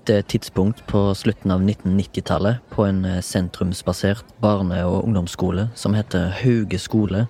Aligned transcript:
et 0.00 0.10
eh, 0.10 0.22
tidspunkt 0.24 0.86
på 0.88 1.14
slutten 1.14 1.50
av 1.52 1.60
1990-tallet, 1.60 2.60
på 2.72 2.84
en 2.88 3.04
eh, 3.04 3.20
sentrumsbasert 3.20 4.24
barne- 4.40 4.84
og 4.86 5.04
ungdomsskole 5.04 5.68
som 5.74 5.94
heter 5.94 6.30
Hauge 6.40 6.78
skole, 6.78 7.26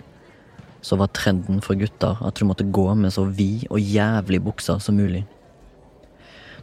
så 0.80 0.96
var 0.96 1.10
trenden 1.12 1.60
for 1.60 1.74
gutter 1.74 2.20
at 2.24 2.38
du 2.38 2.46
måtte 2.46 2.64
gå 2.64 2.86
med 2.94 3.12
så 3.12 3.24
vid 3.24 3.66
og 3.70 3.80
jævlig 3.80 4.42
bukser 4.44 4.78
som 4.78 4.96
mulig. 4.96 5.26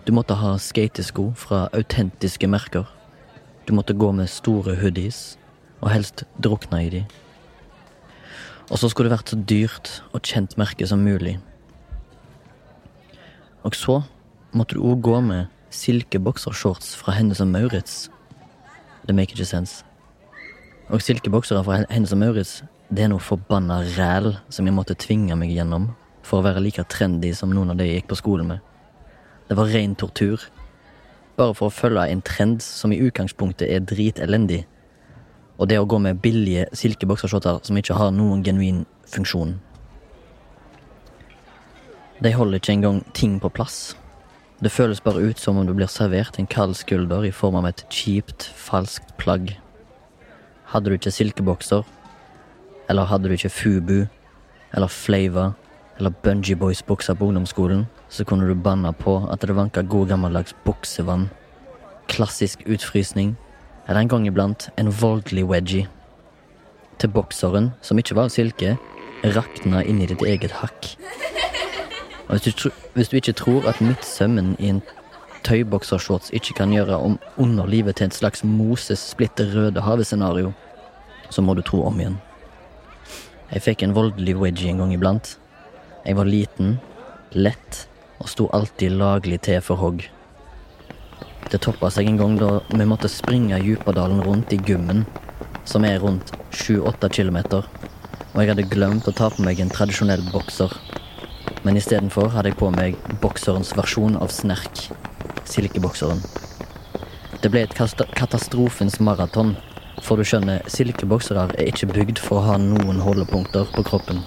Du 0.07 0.13
måtte 0.15 0.37
ha 0.39 0.55
skatesko 0.57 1.33
fra 1.35 1.67
autentiske 1.75 2.47
merker. 2.47 2.87
Du 3.67 3.73
måtte 3.75 3.93
gå 3.93 4.11
med 4.11 4.31
store 4.31 4.77
hoodies, 4.79 5.37
og 5.81 5.91
helst 5.91 6.23
drukne 6.41 6.85
i 6.85 6.89
de. 6.89 7.03
Og 8.71 8.79
så 8.79 8.89
skulle 8.89 9.11
det 9.11 9.17
vært 9.19 9.35
så 9.35 9.43
dyrt 9.43 9.91
og 10.13 10.23
kjent 10.23 10.57
merke 10.57 10.87
som 10.87 11.03
mulig. 11.03 11.37
Og 13.63 13.75
så 13.75 14.01
måtte 14.55 14.79
du 14.79 14.87
òg 14.87 15.03
gå 15.03 15.19
med 15.21 15.51
silkeboksershorts 15.77 16.95
fra 16.97 17.13
Hennes 17.17 17.41
og 17.43 17.51
Maurits. 17.51 18.07
Det 19.07 19.15
make 19.15 19.35
ikke 19.35 19.45
sense. 19.45 19.85
Og 20.89 21.01
silkeboksere 21.03 21.63
fra 21.63 21.83
Hennes 21.89 22.13
og 22.15 22.21
Maurits, 22.21 22.61
det 22.89 23.03
er 23.03 23.11
noe 23.11 23.23
forbanna 23.23 23.81
ræl 23.97 24.33
som 24.49 24.67
jeg 24.67 24.75
måtte 24.75 24.95
tvinge 24.95 25.35
meg 25.35 25.51
gjennom 25.51 25.89
for 26.27 26.39
å 26.39 26.45
være 26.45 26.63
like 26.63 26.85
trendy 26.91 27.33
som 27.35 27.51
noen 27.55 27.73
av 27.73 27.79
de 27.79 27.87
jeg 27.87 28.01
gikk 28.01 28.09
på 28.13 28.19
skolen 28.21 28.53
med. 28.53 28.63
Det 29.47 29.55
var 29.59 29.71
ren 29.71 29.95
tortur. 29.95 30.41
Bare 31.37 31.55
for 31.55 31.69
å 31.69 31.75
følge 31.75 32.07
en 32.11 32.23
trend 32.25 32.63
som 32.63 32.91
i 32.91 32.99
utgangspunktet 33.03 33.69
er 33.69 33.85
dritelendig. 33.85 34.63
Og 35.57 35.69
det 35.69 35.79
å 35.79 35.87
gå 35.89 35.99
med 36.03 36.19
billige 36.23 36.67
silkeboksershorter 36.75 37.61
som 37.67 37.79
ikke 37.79 37.95
har 37.97 38.11
noen 38.15 38.43
genuin 38.43 38.83
funksjon. 39.07 39.55
De 42.23 42.33
holder 42.33 42.59
ikke 42.59 42.73
engang 42.73 43.03
ting 43.13 43.37
på 43.39 43.51
plass. 43.53 43.95
Det 44.57 44.71
føles 44.71 45.01
bare 45.01 45.21
ut 45.21 45.37
som 45.39 45.57
om 45.57 45.67
du 45.67 45.73
blir 45.77 45.89
servert 45.91 46.39
en 46.39 46.47
kald 46.49 46.73
skulder 46.79 47.27
i 47.27 47.31
form 47.31 47.59
av 47.59 47.67
et 47.69 47.83
kjipt, 47.93 48.47
falskt 48.57 49.11
plagg. 49.21 49.51
Hadde 50.73 50.89
du 50.89 50.95
ikke 50.97 51.13
silkebokser, 51.13 51.83
eller 52.89 53.05
hadde 53.05 53.29
du 53.29 53.35
ikke 53.35 53.53
Fubu, 53.53 54.07
eller 54.73 54.89
Flava, 54.89 55.51
eller 55.99 56.09
Bungee 56.23 56.57
Boys-bukser 56.57 57.13
på 57.13 57.29
ungdomsskolen, 57.29 57.85
så 58.09 58.25
kunne 58.25 58.49
du 58.49 58.55
banne 58.55 58.93
på 58.97 59.19
at 59.29 59.45
det 59.45 59.55
vanka 59.55 59.85
god 59.85 60.09
gammeldags 60.09 60.55
buksevann, 60.65 61.29
klassisk 62.09 62.65
utfrysning, 62.65 63.35
eller 63.87 64.01
en 64.01 64.09
gang 64.09 64.27
iblant 64.27 64.71
en 64.77 64.89
voldelig 64.89 65.45
wedgie. 65.45 65.87
Til 66.97 67.13
bokseren, 67.13 67.75
som 67.81 68.01
ikke 68.01 68.17
var 68.17 68.31
av 68.31 68.33
silke, 68.33 68.73
rakna 69.37 69.85
i 69.85 69.93
ditt 70.05 70.25
eget 70.25 70.57
hakk. 70.63 70.95
Og 72.27 72.37
hvis 72.37 72.55
du, 72.55 72.69
hvis 72.93 73.09
du 73.09 73.15
ikke 73.15 73.35
tror 73.39 73.67
at 73.69 73.81
midtsømmen 73.81 74.55
i 74.59 74.71
en 74.73 74.81
tøyboksershorts 75.47 76.33
ikke 76.35 76.57
kan 76.59 76.73
gjøre 76.75 76.97
om 76.99 77.19
underlivet 77.37 77.95
til 77.95 78.09
et 78.09 78.17
slags 78.17 78.43
Moses 78.43 78.99
splitter 78.99 79.47
Rødehavet-scenario, 79.55 80.51
så 81.29 81.41
må 81.41 81.53
du 81.53 81.61
tro 81.61 81.85
om 81.87 81.99
igjen. 81.99 82.17
Jeg 83.51 83.63
fikk 83.63 83.83
en 83.83 83.95
voldelig 83.95 84.35
wedgie 84.35 84.73
en 84.73 84.81
gang 84.83 84.93
iblant. 84.93 85.37
Jeg 86.03 86.17
var 86.19 86.27
liten, 86.27 86.77
lett 87.31 87.85
og 88.19 88.29
sto 88.31 88.49
alltid 88.55 88.97
laglig 88.99 89.39
til 89.47 89.61
for 89.63 89.79
hogg. 89.79 90.03
Det 91.47 91.61
toppa 91.63 91.87
seg 91.93 92.09
en 92.09 92.19
gang 92.19 92.35
da 92.41 92.57
vi 92.73 92.87
måtte 92.89 93.11
springe 93.11 93.59
Djupadalen 93.63 94.19
rundt 94.25 94.51
i 94.51 94.59
gummen, 94.59 95.05
som 95.63 95.85
er 95.87 96.01
rundt 96.03 96.33
7-8 96.51 97.07
kilometer, 97.07 97.63
og 98.33 98.39
jeg 98.41 98.51
hadde 98.51 98.67
glemt 98.71 99.07
å 99.07 99.15
ta 99.15 99.29
på 99.31 99.45
meg 99.45 99.61
en 99.63 99.71
tradisjonell 99.71 100.25
bokser. 100.33 100.73
Men 101.67 101.75
istedenfor 101.75 102.29
hadde 102.31 102.53
jeg 102.53 102.55
på 102.61 102.69
meg 102.71 102.93
bokserens 103.19 103.73
versjon 103.75 104.13
av 104.15 104.31
snerk, 104.31 104.85
silkebokseren. 105.51 106.21
Det 107.43 107.51
ble 107.51 107.65
et 107.65 107.75
katastrofens 107.75 109.01
maraton, 109.03 109.51
for 109.99 110.15
du 110.15 110.23
skjønner, 110.23 110.63
silkeboksere 110.71 111.43
er 111.57 111.67
ikke 111.67 111.89
bygd 111.91 112.21
for 112.23 112.39
å 112.39 112.45
ha 112.45 112.55
noen 112.61 113.03
holdepunkter 113.03 113.67
på 113.75 113.83
kroppen, 113.89 114.23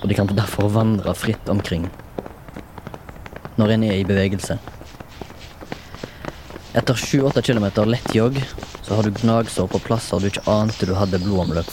og 0.00 0.08
de 0.08 0.16
kan 0.16 0.32
derfor 0.32 0.72
vandre 0.72 1.12
fritt 1.12 1.52
omkring 1.52 1.90
når 3.60 3.74
en 3.74 3.84
er 3.90 3.98
i 3.98 4.08
bevegelse. 4.08 4.56
Etter 6.78 7.04
7-8 7.04 7.42
km 7.44 7.68
lett 7.90 8.14
jogg 8.16 8.40
så 8.80 8.96
har 8.96 9.04
du 9.04 9.12
gnagsår 9.12 9.68
på 9.74 9.82
plasser 9.90 10.24
du 10.24 10.30
ikke 10.30 10.46
ante 10.48 10.88
du 10.88 10.96
hadde 10.96 11.20
blodomløp. 11.20 11.68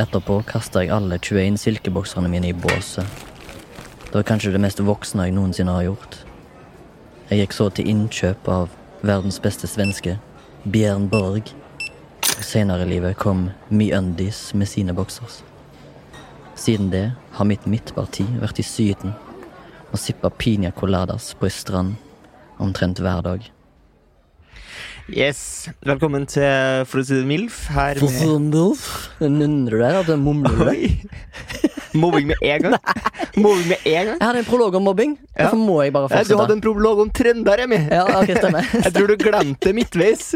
Etterpå 0.00 0.38
kasta 0.48 0.80
jeg 0.80 0.92
alle 0.94 1.18
21 1.20 1.58
silkebokserne 1.60 2.30
mine 2.32 2.48
i 2.48 2.56
båset. 2.56 3.04
Det 4.06 4.14
var 4.14 4.24
kanskje 4.24 4.54
det 4.54 4.60
mest 4.64 4.80
voksne 4.80 5.26
jeg 5.28 5.34
noensinne 5.36 5.74
har 5.76 5.84
gjort. 5.90 6.16
Jeg 7.28 7.42
gikk 7.42 7.56
så 7.56 7.66
til 7.76 7.90
innkjøp 7.92 8.48
av 8.48 8.72
verdens 9.04 9.40
beste 9.44 9.68
svenske, 9.68 10.16
Bjørn 10.64 11.10
Borg. 11.12 11.52
Senere 12.40 12.86
i 12.86 12.92
livet 12.94 13.18
kom 13.20 13.50
MeUndies 13.68 14.54
med 14.56 14.70
sine 14.70 14.96
boksers. 14.96 15.42
Siden 16.56 16.88
det 16.92 17.10
har 17.36 17.48
mitt 17.48 17.68
midtparti 17.68 18.24
vært 18.40 18.60
i 18.62 18.66
Syden 18.66 19.12
og 19.92 20.00
sippa 20.00 20.32
piña 20.32 20.72
coladas 20.72 21.34
på 21.36 21.50
ei 21.50 21.52
strand 21.52 21.98
omtrent 22.62 23.00
hver 23.04 23.20
dag. 23.28 23.44
Yes, 25.10 25.66
Velkommen 25.82 26.28
til 26.30 26.84
For 26.86 27.00
å 27.00 27.02
si 27.02 27.16
det 27.16 27.26
MILF. 27.26 27.56
Her 27.74 27.98
med 27.98 28.52
MILF? 28.52 28.84
Nunner 29.24 29.74
du 29.74 29.80
deg 29.80 29.96
At 29.98 30.06
du 30.06 30.14
mumler 30.20 30.70
deg. 30.70 31.02
Mobbing 31.98 32.28
med 32.30 32.44
en 32.46 32.68
gang. 32.68 32.76
Mobbing 33.42 33.66
med 33.72 33.82
en 33.82 34.12
gang 34.12 34.14
Jeg 34.14 34.22
hadde 34.22 34.42
en 34.44 34.46
prolog 34.46 34.78
om 34.78 34.86
mobbing. 34.86 35.16
Ja. 35.34 35.48
Derfor 35.48 35.58
må 35.60 35.80
jeg 35.82 35.94
bare 35.96 36.08
fortsette. 36.08 36.36
Du 36.36 36.40
hadde 36.40 36.56
en 36.56 36.62
prolog 36.64 37.02
om 37.02 37.10
trender, 37.10 37.64
Remi. 37.64 37.80
Ja, 37.90 38.06
okay, 38.20 38.38
stemmer. 38.38 38.68
jeg 38.86 38.94
tror 38.94 39.10
du 39.10 39.16
glemte 39.20 39.68
det 39.68 39.74
midtveis. 39.76 40.30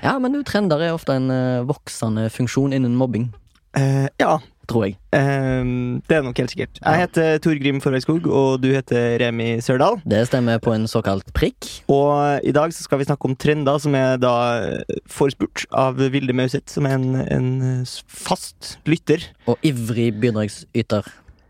Ja, 0.00 0.16
men 0.22 0.34
du, 0.34 0.40
trender 0.48 0.82
er 0.82 0.96
ofte 0.96 1.18
en 1.20 1.28
uh, 1.30 1.66
voksende 1.68 2.30
funksjon 2.32 2.74
innen 2.76 2.96
mobbing. 2.98 3.28
Uh, 3.76 4.08
ja, 4.18 4.38
tror 4.68 4.86
jeg. 4.86 4.96
Um, 5.16 6.00
det 6.08 6.18
er 6.18 6.24
nok 6.26 6.38
helt 6.42 6.52
sikkert. 6.52 6.80
Jeg 6.82 7.02
heter 7.02 7.38
Tor 7.44 7.58
Grim 7.62 7.80
Forhøgskog, 7.82 8.26
og 8.26 8.62
du 8.62 8.68
heter 8.74 9.16
Remi 9.22 9.56
Sørdal. 9.64 10.00
Det 10.04 10.24
stemmer 10.28 10.60
på 10.62 10.74
en 10.74 10.88
såkalt 10.90 11.30
prikk. 11.36 11.68
Og 11.92 12.44
i 12.46 12.54
dag 12.56 12.74
så 12.74 12.86
skal 12.86 13.00
vi 13.00 13.08
snakke 13.08 13.30
om 13.30 13.36
trender, 13.38 13.78
som 13.82 13.94
er 13.98 14.18
da 14.22 14.34
forespurt 15.10 15.66
av 15.74 16.00
Vilde 16.12 16.36
Mauseth, 16.36 16.68
som 16.72 16.88
er 16.88 16.98
en, 16.98 17.14
en 17.22 17.86
fast 18.06 18.76
lytter. 18.90 19.24
Og 19.50 19.62
ivrig 19.66 20.10
bidragsyter 20.20 21.06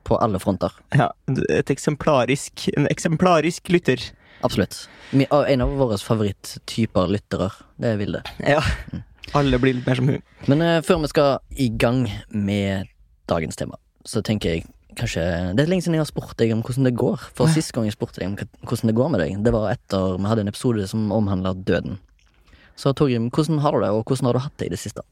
på 0.06 0.20
alle 0.22 0.38
fronter. 0.42 0.74
Ja, 0.94 1.10
et 1.50 1.72
eksemplarisk, 1.72 2.68
en 2.76 2.86
eksemplarisk 2.92 3.72
lytter. 3.74 4.02
Absolutt. 4.46 4.84
En 5.16 5.64
av 5.64 5.74
våre 5.80 5.98
favoritttyper 5.98 7.10
lyttere. 7.10 7.50
Det 7.80 7.94
er 7.94 8.00
Vilde. 8.00 8.22
Ja. 8.44 8.62
Mm. 8.92 9.02
Alle 9.34 9.58
blir 9.58 9.74
litt 9.74 9.88
mer 9.88 9.98
som 9.98 10.10
hun. 10.10 10.20
Men 10.46 10.62
uh, 10.62 10.82
før 10.86 11.00
vi 11.02 11.10
skal 11.10 11.58
i 11.58 11.70
gang 11.74 12.04
med 12.30 12.92
dagens 13.30 13.58
tema, 13.58 13.78
så 14.06 14.22
tenker 14.24 14.56
jeg 14.56 14.66
kanskje 14.96 15.22
Det 15.52 15.60
er 15.60 15.68
lenge 15.68 15.84
siden 15.84 15.98
jeg 15.98 16.06
har 16.06 16.08
spurt 16.08 16.36
deg 16.40 16.54
om 16.54 16.62
hvordan 16.64 16.86
det 16.88 16.94
går. 16.96 17.24
For 17.36 17.52
sist 17.52 17.74
gang 17.76 17.84
jeg 17.84 17.96
spurte 17.96 18.22
deg 18.22 18.30
om 18.30 18.36
hvordan 18.64 18.88
det 18.88 18.96
går 18.96 19.10
med 19.12 19.20
deg, 19.20 19.34
det 19.44 19.52
var 19.52 19.68
etter 19.74 20.16
vi 20.16 20.30
hadde 20.30 20.46
en 20.46 20.52
episode 20.52 20.86
som 20.88 21.10
omhandla 21.12 21.52
døden. 21.68 21.98
Så 22.76 22.92
Torgrim, 22.96 23.28
hvordan 23.32 23.60
har 23.64 23.76
du 23.76 23.84
det, 23.84 23.90
og 23.92 24.04
hvordan 24.04 24.30
har 24.30 24.36
du 24.36 24.44
hatt 24.44 24.56
det 24.60 24.68
i 24.68 24.72
det 24.72 24.80
siste? 24.80 25.04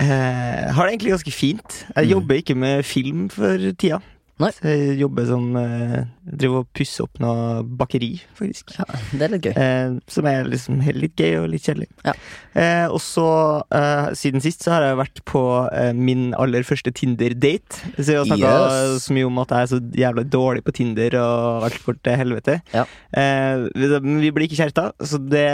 Eh, 0.00 0.68
har 0.76 0.84
det 0.84 0.92
egentlig 0.92 1.14
ganske 1.14 1.32
fint. 1.32 1.78
Jeg 1.94 2.04
mm. 2.04 2.10
jobber 2.10 2.40
ikke 2.40 2.56
med 2.56 2.84
film 2.84 3.28
for 3.32 3.56
tida. 3.80 4.00
Nei. 4.42 4.50
Så 4.52 4.68
jeg 4.68 4.98
jobber 5.00 5.24
som 5.30 5.44
eh, 5.56 6.00
Driver 6.26 6.64
og 6.64 6.68
pusser 6.76 7.06
opp 7.06 7.20
noe 7.22 7.62
bakeri, 7.80 8.10
faktisk. 8.36 8.74
Ja, 8.76 8.84
Det 9.12 9.24
er 9.24 9.32
litt 9.32 9.46
gøy. 9.46 9.54
Eh, 9.56 9.94
som 10.12 10.28
er 10.28 10.50
liksom 10.50 10.82
litt 10.84 11.16
gøy 11.16 11.38
og 11.40 11.46
litt 11.54 11.64
kjedelig. 11.64 11.88
Ja. 12.04 12.12
Eh, 12.52 12.84
og 12.90 13.00
så, 13.00 13.28
eh, 13.72 14.10
siden 14.18 14.44
sist, 14.44 14.66
så 14.66 14.74
har 14.74 14.84
jeg 14.84 15.00
vært 15.00 15.22
på 15.30 15.42
eh, 15.70 15.92
min 15.96 16.28
aller 16.36 16.66
første 16.68 16.92
Tinder-date. 16.92 17.80
Så 17.96 18.10
jeg 18.12 18.20
har 18.20 18.28
snakka 18.28 18.52
yes. 18.52 19.06
så 19.06 19.16
mye 19.16 19.30
om 19.30 19.40
at 19.40 19.56
jeg 19.56 19.68
er 19.68 19.72
så 19.72 19.80
jævla 20.04 20.26
dårlig 20.36 20.66
på 20.66 20.76
Tinder, 20.82 21.16
og 21.22 21.68
alt 21.70 21.82
går 21.86 22.00
til 22.04 22.20
helvete. 22.20 22.60
Ja. 22.76 22.84
Eh, 23.16 23.66
vi 23.72 24.34
blir 24.34 24.48
ikke 24.50 24.60
kjærester, 24.60 24.92
så 25.00 25.22
det 25.22 25.46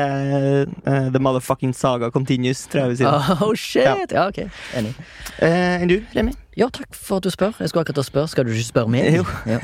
The 0.83 1.23
motherfucking 1.23 1.77
saga 1.77 2.11
continues, 2.11 2.67
tror 2.67 2.87
jeg 2.87 2.97
vi 2.97 3.03
sier. 3.05 3.31
Oh 3.43 3.55
shit! 3.55 3.87
Ja, 3.87 3.95
ja 4.11 4.29
ok. 4.31 4.47
Enn 4.75 5.91
du, 5.91 6.01
Remi? 6.17 6.42
Ja, 6.59 6.69
takk 6.69 6.93
for 6.93 7.21
at 7.21 7.25
du 7.25 7.33
spør. 7.33 7.57
Jeg 7.61 7.71
skulle 7.71 7.87
akkurat 7.87 8.07
spørre. 8.07 8.29
Skal 8.29 8.45
du 8.45 8.53
ikke 8.53 8.71
spørre 8.75 8.93
meg? 8.93 9.11
Jo. 9.19 9.25
Ja. 9.49 9.59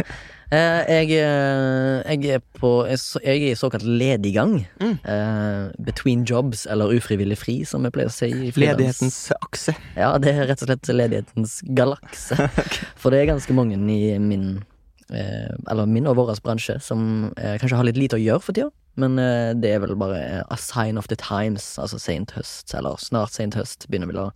Eh, 0.49 0.89
jeg, 0.89 1.11
eh, 1.21 2.15
jeg 2.17 2.39
er 2.39 2.41
på 2.57 2.87
Jeg 2.89 3.11
er 3.29 3.51
i 3.51 3.55
såkalt 3.55 3.85
lediggang. 3.85 4.63
Mm. 4.81 4.95
Eh, 5.05 5.73
between 5.85 6.25
jobs, 6.25 6.67
eller 6.67 6.95
ufrivillig 6.97 7.37
fri, 7.37 7.59
som 7.69 7.85
jeg 7.85 7.93
pleier 7.93 8.09
å 8.09 8.15
si. 8.15 8.31
i. 8.33 8.53
Ledighetens 8.57 9.19
akse. 9.37 9.75
Ja, 9.97 10.15
det 10.17 10.33
er 10.33 10.49
rett 10.49 10.65
og 10.65 10.71
slett 10.71 10.89
ledighetens 10.89 11.61
galakse. 11.77 12.49
For 13.01 13.13
det 13.13 13.21
er 13.21 13.33
ganske 13.35 13.53
mange 13.57 13.77
i 13.77 14.17
min 14.19 14.65
Eller 15.09 15.87
min 15.89 16.07
og 16.07 16.17
vår 16.19 16.35
bransje 16.45 16.75
som 16.85 17.31
kanskje 17.37 17.77
har 17.77 17.87
litt 17.89 17.97
lite 17.97 18.19
å 18.19 18.21
gjøre 18.21 18.45
for 18.45 18.53
tida. 18.53 18.69
Men 19.01 19.17
det 19.57 19.71
er 19.73 19.81
vel 19.81 19.95
bare 19.97 20.43
a 20.45 20.57
sign 20.61 20.99
of 21.01 21.09
the 21.09 21.17
times. 21.17 21.79
Altså 21.81 21.97
sent 21.97 22.35
høst, 22.37 22.75
eller 22.77 23.01
snart 23.01 23.33
sent 23.33 23.57
høst, 23.57 23.87
begynner 23.89 24.11
vel 24.13 24.21
å 24.27 24.29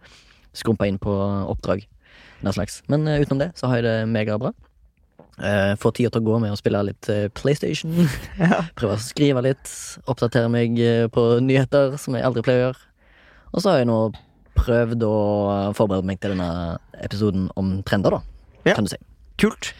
skrumpe 0.56 0.88
inn 0.88 0.96
på 0.96 1.12
oppdrag. 1.44 1.84
Den 2.42 2.54
slags. 2.56 2.82
Men 2.92 3.06
eh, 3.08 3.22
utenom 3.22 3.40
det 3.44 3.52
så 3.58 3.70
har 3.70 3.80
jeg 3.80 3.86
det 3.88 3.96
megabra. 4.10 4.52
Uh, 5.40 5.72
får 5.80 5.94
tida 5.96 6.10
til 6.12 6.20
å 6.20 6.26
gå 6.26 6.38
med 6.42 6.52
å 6.52 6.58
spille 6.58 6.82
litt 6.90 7.08
eh, 7.10 7.28
PlayStation. 7.34 7.94
Ja. 8.42 8.62
Prøve 8.78 8.98
å 8.98 9.02
skrive 9.02 9.44
litt. 9.46 9.70
Oppdatere 10.04 10.50
meg 10.52 10.76
eh, 10.82 11.06
på 11.12 11.24
nyheter, 11.44 11.96
som 12.02 12.18
jeg 12.18 12.26
aldri 12.26 12.44
pleier 12.46 12.60
å 12.60 12.66
gjøre. 12.68 12.84
Og 13.52 13.64
så 13.64 13.72
har 13.72 13.82
jeg 13.82 13.88
nå 13.90 13.98
prøvd 14.58 15.06
å 15.08 15.16
forberede 15.76 16.06
meg 16.06 16.20
til 16.20 16.34
denne 16.34 16.76
episoden 17.00 17.48
om 17.58 17.78
trender, 17.88 18.18
da. 18.18 18.20
Ja. 18.68 18.76
Kan 18.76 18.86
du 18.86 18.92
si. 18.92 19.00
Kult. 19.42 19.72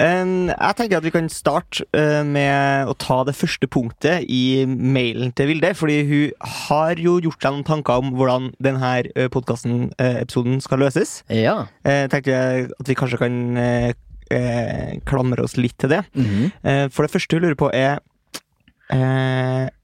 Um, 0.00 0.48
jeg 0.48 0.76
tenker 0.78 0.96
at 0.96 1.04
vi 1.04 1.12
kan 1.12 1.26
starte 1.28 1.84
uh, 1.92 2.22
med 2.24 2.88
å 2.88 2.94
ta 2.96 3.18
det 3.28 3.34
første 3.36 3.68
punktet 3.68 4.24
i 4.24 4.64
mailen 4.66 5.34
til 5.36 5.50
Vilde. 5.50 5.74
Fordi 5.76 5.98
hun 6.08 6.46
har 6.68 7.00
jo 7.00 7.18
gjort 7.20 7.44
seg 7.44 7.56
noen 7.58 7.68
tanker 7.68 8.00
om 8.00 8.14
hvordan 8.16 8.50
denne 8.62 8.94
podkasten-episoden 9.34 10.62
skal 10.64 10.80
løses. 10.84 11.20
Ja. 11.28 11.66
Jeg 11.84 12.08
tenkte 12.14 12.38
at 12.72 12.88
vi 12.88 12.98
kanskje 12.98 13.20
kan 13.20 13.36
klamre 15.04 15.44
oss 15.44 15.58
litt 15.60 15.76
til 15.76 15.90
det. 15.92 16.04
Mm 16.14 16.24
-hmm. 16.24 16.88
for 16.88 17.02
det 17.02 17.10
første 17.10 17.36
hun 17.36 17.42
lurer 17.42 17.54
på, 17.54 17.70
er 17.72 17.98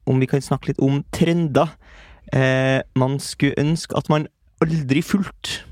om 0.07 0.21
vi 0.21 0.27
kan 0.27 0.41
snakke 0.41 0.67
litt 0.67 0.79
om 0.79 1.05
trender 1.13 1.69
man 2.97 3.21
skulle 3.21 3.59
ønske 3.59 3.97
at 3.97 4.09
man 4.09 4.27
aldri 4.63 5.03
fulgte. 5.03 5.65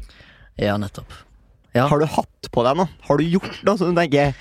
ja, 0.59 0.77
nettopp. 0.77 1.26
Ja. 1.77 1.89
Har 1.91 2.01
du 2.01 2.07
hatt 2.09 2.49
på 2.53 2.65
deg 2.67 2.79
noe? 2.79 2.89
Har 3.09 3.21
du 3.21 3.27
gjort 3.29 3.61
noe 3.67 3.79
som 3.81 3.93
du 3.93 4.01
tenker 4.01 4.33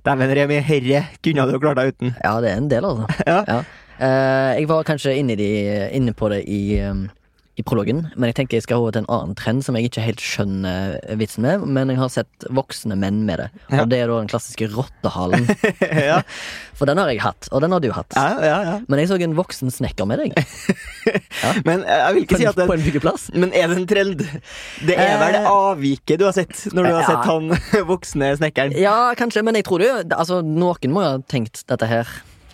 Dæven, 0.00 0.32
Remi, 0.32 0.56
herre 0.64 1.02
kunne 1.20 1.44
du 1.44 1.58
klart 1.60 1.76
deg 1.76 1.92
uten. 1.92 2.14
ja, 2.24 2.32
det 2.40 2.50
er 2.50 2.56
en 2.56 2.70
del, 2.70 2.86
altså. 2.88 3.06
Ja. 3.28 3.60
Eh, 4.00 4.50
jeg 4.56 4.68
var 4.70 4.86
kanskje 4.88 5.12
inne, 5.20 5.36
de, 5.36 5.48
inne 5.92 6.14
på 6.16 6.30
det 6.32 6.38
i, 6.48 6.80
um, 6.88 7.02
i 7.60 7.64
prologen, 7.66 8.06
men 8.16 8.30
jeg 8.30 8.38
tenker 8.40 8.58
jeg 8.58 8.66
skal 8.66 8.82
over 8.82 8.96
til 8.96 9.04
en 9.04 9.10
annen 9.12 9.36
trend 9.38 9.64
som 9.66 9.76
jeg 9.76 9.90
ikke 9.90 10.04
helt 10.04 10.24
skjønner 10.24 10.96
vitsen 11.20 11.44
med, 11.44 11.66
men 11.68 11.92
jeg 11.92 12.00
har 12.00 12.12
sett 12.12 12.48
voksne 12.48 12.96
menn 13.00 13.22
med 13.28 13.42
det. 13.42 13.48
Ja. 13.68 13.82
Og 13.82 13.92
det 13.92 14.00
er 14.00 14.10
da 14.10 14.20
den 14.22 14.32
klassiske 14.32 14.70
rottehalen. 14.72 15.46
ja, 16.10 16.20
For 16.80 16.88
den 16.88 16.96
har 16.96 17.10
jeg 17.12 17.20
hatt, 17.20 17.50
og 17.52 17.60
den 17.64 17.74
har 17.76 17.82
du 17.84 17.90
hatt. 17.92 18.16
ja, 18.16 18.40
ja, 18.40 18.58
ja. 18.64 18.76
Men 18.88 19.02
jeg 19.02 19.10
så 19.10 19.18
en 19.20 19.36
voksen 19.36 19.72
snekker 19.74 20.08
med 20.08 20.22
deg. 20.22 20.38
Men 21.68 21.84
eh, 21.84 22.04
jeg 22.06 22.16
vil 22.16 22.24
På 22.24 22.30
ikke 22.30 22.40
si 22.40 22.48
at 22.48 22.56
det 22.56 22.68
på 22.70 22.76
en 22.78 22.86
byggeplass. 22.86 23.26
Men 23.36 23.52
er 23.56 23.68
det 23.68 23.82
en 23.82 23.88
trend? 23.90 24.24
Det 24.86 24.96
er 24.96 25.18
vel 25.20 25.36
det 25.36 25.40
Eh, 25.40 25.48
avviket 25.50 26.20
du 26.20 26.26
har 26.26 26.34
sett 26.36 26.66
når 26.74 26.86
du 26.86 26.90
har 26.92 27.02
ja. 27.02 27.06
sett 27.08 27.28
han 27.30 27.86
voksne 27.88 28.32
snekkeren. 28.40 28.74
Ja, 28.78 29.12
kanskje, 29.18 29.42
men 29.46 29.56
jeg 29.58 29.66
tror 29.68 29.82
det 29.82 29.90
Altså, 30.16 30.40
noen 30.44 30.92
må 30.94 31.04
jo 31.04 31.12
ha 31.14 31.20
tenkt 31.30 31.62
dette 31.70 31.88
her. 31.88 32.10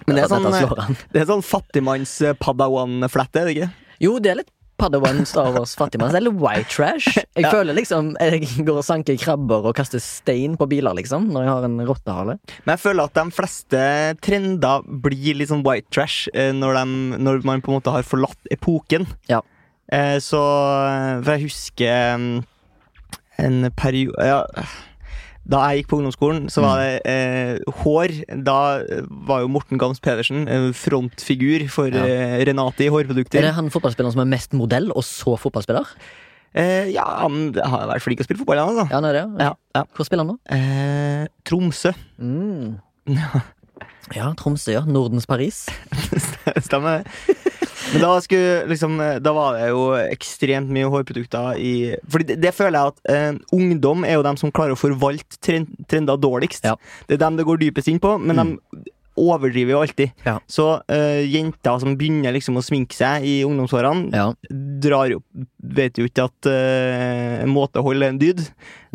Men 0.06 0.18
det 0.18 0.26
er 0.26 0.30
sånn. 0.30 0.96
Det 1.10 1.22
er 1.22 1.28
sånn 1.28 1.42
fattigmanns-padawan-flette, 1.42 3.42
er 3.42 3.48
det 3.48 3.56
ikke? 3.56 3.70
Jo, 4.02 4.12
det 4.22 4.32
er 4.32 4.38
litt 4.42 4.52
Padawan 4.76 5.22
Star 5.26 5.52
Wars 5.54 5.74
fattigmanns, 5.78 6.14
eller 6.18 6.30
white 6.36 6.68
trash. 6.68 7.16
Jeg 7.36 7.44
Ja. 7.46 7.50
føler 7.50 7.74
liksom 7.76 8.14
jeg 8.20 8.42
går 8.66 8.78
og 8.82 8.84
sanker 8.84 9.16
krabber 9.20 9.64
og 9.70 9.74
kaster 9.78 10.00
stein 10.02 10.56
på 10.60 10.66
biler, 10.68 10.92
liksom, 10.98 11.28
når 11.32 11.42
jeg 11.46 11.50
har 11.54 11.64
en 11.68 11.76
rottehale. 11.88 12.38
Men 12.64 12.74
jeg 12.76 12.82
føler 12.84 13.04
at 13.08 13.14
de 13.18 13.24
fleste 13.36 13.82
trender 14.24 14.82
blir 15.06 15.36
litt 15.40 15.48
sånn 15.52 15.64
white 15.66 15.88
trash 15.90 16.28
eh, 16.34 16.52
når, 16.52 16.74
de, 16.80 17.20
når 17.24 17.44
man 17.48 17.62
på 17.64 17.72
en 17.72 17.78
måte 17.80 17.92
har 17.94 18.02
forlatt 18.06 18.50
epoken. 18.52 19.06
Ja. 19.32 19.40
Eh, 19.92 20.16
så 20.20 20.40
For 21.22 21.36
jeg 21.36 21.46
husker 21.48 22.42
en 23.38 23.70
periode 23.76 24.24
ja, 24.26 24.40
Da 25.46 25.60
jeg 25.70 25.84
gikk 25.84 25.90
på 25.92 25.98
ungdomsskolen, 26.00 26.48
så 26.50 26.64
var 26.64 26.80
det 26.82 26.94
eh, 27.06 27.58
hår. 27.84 28.14
Da 28.42 28.56
var 29.28 29.44
jo 29.44 29.50
Morten 29.54 29.78
Gams 29.78 30.00
Pedersen 30.02 30.44
frontfigur 30.74 31.68
for 31.70 31.86
Ja. 31.94 32.02
eh, 32.02 32.40
Renate 32.48 32.86
i 32.86 32.90
Er 32.90 33.42
det 33.46 33.54
han 33.54 33.70
fotballspilleren 33.70 34.12
som 34.16 34.24
er 34.24 34.30
mest 34.32 34.52
modell, 34.58 34.90
og 34.90 35.04
så 35.06 35.36
fotballspiller? 35.38 35.86
Eh, 36.56 36.88
ja, 36.94 37.04
han 37.20 37.52
har 37.54 37.86
vært 37.90 38.02
flink 38.02 38.18
til 38.18 38.24
å 38.24 38.28
spille 38.30 38.40
fotball, 38.40 38.58
han, 38.58 38.72
altså. 38.72 38.86
Ja, 38.90 38.96
han 38.96 39.04
er 39.04 39.12
det. 39.12 39.24
Ja, 39.44 39.52
ja. 39.76 39.82
Hvor 39.94 40.08
spiller 40.08 40.24
han 40.24 40.32
nå? 40.34 40.38
Eh, 40.56 41.26
Tromsø. 41.44 41.92
Mm. 42.18 42.80
Ja. 43.16 43.40
Ja, 44.14 44.32
Tromsø, 44.38 44.72
ja. 44.72 44.80
Nordens 44.86 45.26
Paris. 45.26 45.64
Stemmer 46.66 47.02
det. 47.04 47.35
Men 47.92 48.02
da, 48.02 48.10
skulle, 48.24 48.64
liksom, 48.70 48.96
da 49.22 49.32
var 49.36 49.58
det 49.58 49.68
jo 49.70 49.84
ekstremt 50.10 50.70
mye 50.74 50.88
hårprodukter 50.90 51.60
i 51.62 51.72
Fordi 52.10 52.26
det, 52.32 52.40
det 52.42 52.52
føler 52.56 52.78
jeg 52.80 52.94
at 52.96 53.12
eh, 53.14 53.38
ungdom 53.56 54.04
er 54.08 54.18
jo 54.18 54.24
dem 54.26 54.36
som 54.40 54.50
klarer 54.54 54.74
å 54.74 54.80
forvalte 54.80 55.38
trend, 55.44 55.70
trender 55.90 56.18
dårligst. 56.20 56.66
Ja. 56.66 56.74
Det 57.06 57.16
er 57.18 57.24
dem 57.26 57.38
det 57.38 57.46
går 57.46 57.62
dypest 57.62 57.88
inn 57.92 58.02
på, 58.02 58.16
men 58.20 58.36
Mm. 58.36 58.56
de 58.76 58.92
overdriver 59.16 59.72
jo 59.72 59.78
alltid. 59.80 60.10
Ja. 60.26 60.34
Så 60.50 60.64
eh, 60.92 61.22
jenter 61.32 61.78
som 61.80 61.94
begynner 61.96 62.34
liksom 62.36 62.58
å 62.60 62.62
sminke 62.64 62.92
seg 62.98 63.24
i 63.24 63.38
ungdomsårene, 63.46 64.10
Ja. 64.12 64.26
drar 64.84 65.08
jo 65.14 65.22
Vet 65.76 65.96
jo 65.98 66.04
ikke 66.06 66.26
at 66.28 66.46
eh, 66.50 67.40
en 67.42 67.50
måte 67.50 67.80
å 67.80 67.82
holde 67.86 68.06
en 68.06 68.18
dyd. 68.20 68.42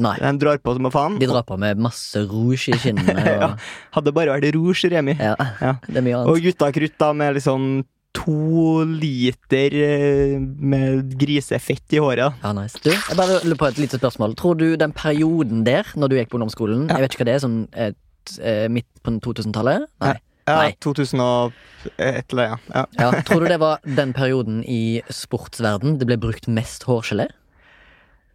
Nei. 0.02 0.14
De 0.22 0.30
drar 0.40 0.58
på 0.64 0.76
som 0.78 0.86
faen. 0.94 1.18
De 1.20 1.28
drar 1.28 1.44
på 1.44 1.58
med 1.60 1.82
masse 1.84 2.22
rouge 2.30 2.70
i 2.72 2.78
kinnene. 2.80 3.16
Og, 3.34 3.42
Ja. 3.42 3.50
Hadde 3.98 4.14
bare 4.16 4.38
vært 4.38 4.54
rouge, 4.56 4.88
Remi. 4.94 5.18
ja. 5.20 5.34
Det 5.88 5.98
er 6.00 6.06
mye 6.06 6.22
annet. 6.22 6.30
Og 6.32 6.40
gutta 6.46 6.70
krutt 6.78 6.96
da 7.02 7.10
med 7.18 7.36
liksom 7.40 7.84
to 8.18 8.84
liter 8.86 9.74
eh, 9.74 10.40
med 10.40 11.13
grisefett 11.19 11.94
i 11.96 12.02
håret. 12.04 12.40
Ja, 12.44 12.52
nice. 12.56 12.80
Du, 12.84 12.90
jeg 12.92 13.18
bare 13.18 13.40
lurer 13.46 13.60
på 13.62 13.69
et 13.72 13.80
lite 13.81 14.00
spørsmål. 14.02 14.36
Tror 14.40 14.58
du 14.60 14.75
den 14.80 14.94
perioden 14.96 15.63
der, 15.68 15.88
når 15.96 16.12
du 16.12 16.18
gikk 16.19 16.31
på 16.34 16.40
ungdomsskolen 16.40 16.88
Ja. 16.90 16.98
Jeg 17.00 17.06
vet 17.08 17.16
ikke 17.16 17.24
hva 17.24 17.30
det 17.31 17.38
er, 17.38 17.44
sånn 17.46 17.60
et, 17.72 18.36
eh, 18.40 18.68
midt 18.72 18.90
på 19.04 19.16
2000-tallet? 19.24 19.88
Nei. 20.04 20.18
Ja, 20.50 20.56
Nei. 20.58 20.72
2000 20.81 21.22
og 21.22 21.54
et 22.02 22.34
eller 22.34 22.56
annet. 22.58 22.72
Ja. 22.74 22.86
Ja, 23.00 23.12
tror 23.28 23.46
du 23.46 23.52
det 23.52 23.60
var 23.62 23.80
den 23.86 24.12
perioden 24.18 24.63
i 24.66 25.02
sportsverden 25.13 26.00
det 26.02 26.08
ble 26.10 26.18
brukt 26.19 26.50
mest 26.50 26.84
hårgelé? 26.90 27.30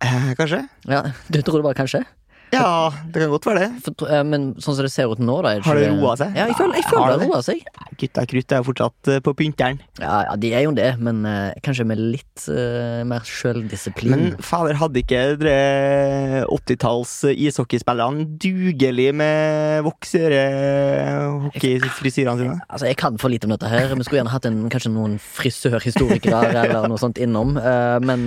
Eh, 0.05 0.31
kanskje? 0.39 0.63
Ja, 0.89 1.03
du 1.33 1.41
tror 1.43 1.61
det 1.61 1.67
var 1.67 1.77
kanskje? 1.79 2.05
Ja, 2.55 2.93
det 3.11 3.19
kan 3.21 3.31
godt 3.33 3.47
være 3.49 3.61
det. 3.65 3.71
For, 3.85 3.93
eh, 4.07 4.23
men 4.27 4.55
sånn 4.63 4.77
som 4.79 4.85
det 4.87 4.93
ser 4.95 5.11
ut 5.11 5.19
nå, 5.23 5.37
da 5.45 5.51
Har 5.67 5.75
det 5.79 5.89
roa 5.91 6.13
seg? 6.21 6.29
Ja, 6.39 6.45
jeg 6.47 6.57
føler, 6.59 6.75
jeg 6.79 6.85
Har 6.87 6.93
føler 6.95 7.15
det 7.19 7.27
roa 7.27 7.41
seg. 7.43 7.59
Gutta 7.99 8.23
krutt 8.31 8.51
er 8.53 8.57
jo 8.61 8.67
fortsatt 8.69 9.01
eh, 9.11 9.21
på 9.25 9.31
pynteren. 9.39 9.79
Ja, 9.99 10.17
ja, 10.29 10.35
de 10.41 10.49
er 10.55 10.63
jo 10.67 10.73
det, 10.77 10.91
men 11.03 11.17
uh, 11.27 11.53
kanskje 11.65 11.85
med 11.89 11.99
litt 11.99 12.49
uh, 12.53 13.03
mer 13.09 13.23
sjøldisiplin. 13.27 14.11
Men 14.15 14.37
fader, 14.45 14.75
hadde 14.79 14.99
ikke 15.03 15.23
dere 15.41 16.45
80-talls 16.47 17.13
ishockeyspillerne 17.35 18.23
dugelig 18.43 19.11
med 19.17 19.83
voksere-hockeyfrisyrene 19.89 22.39
sine? 22.43 22.57
Altså, 22.69 22.87
Jeg 22.93 22.99
kan 23.01 23.15
for 23.19 23.29
lite 23.33 23.47
om 23.49 23.53
dette 23.57 23.73
her. 23.73 23.85
Vi 23.91 24.05
skulle 24.07 24.21
gjerne 24.23 24.37
hatt 24.37 24.49
en, 24.49 24.61
kanskje 24.73 24.91
noen 24.95 25.15
frisørhistorikere 25.19 26.67
eller 26.67 26.89
noe 26.93 27.01
sånt 27.03 27.19
innom. 27.23 27.51
uh, 27.59 27.99
men 28.07 28.21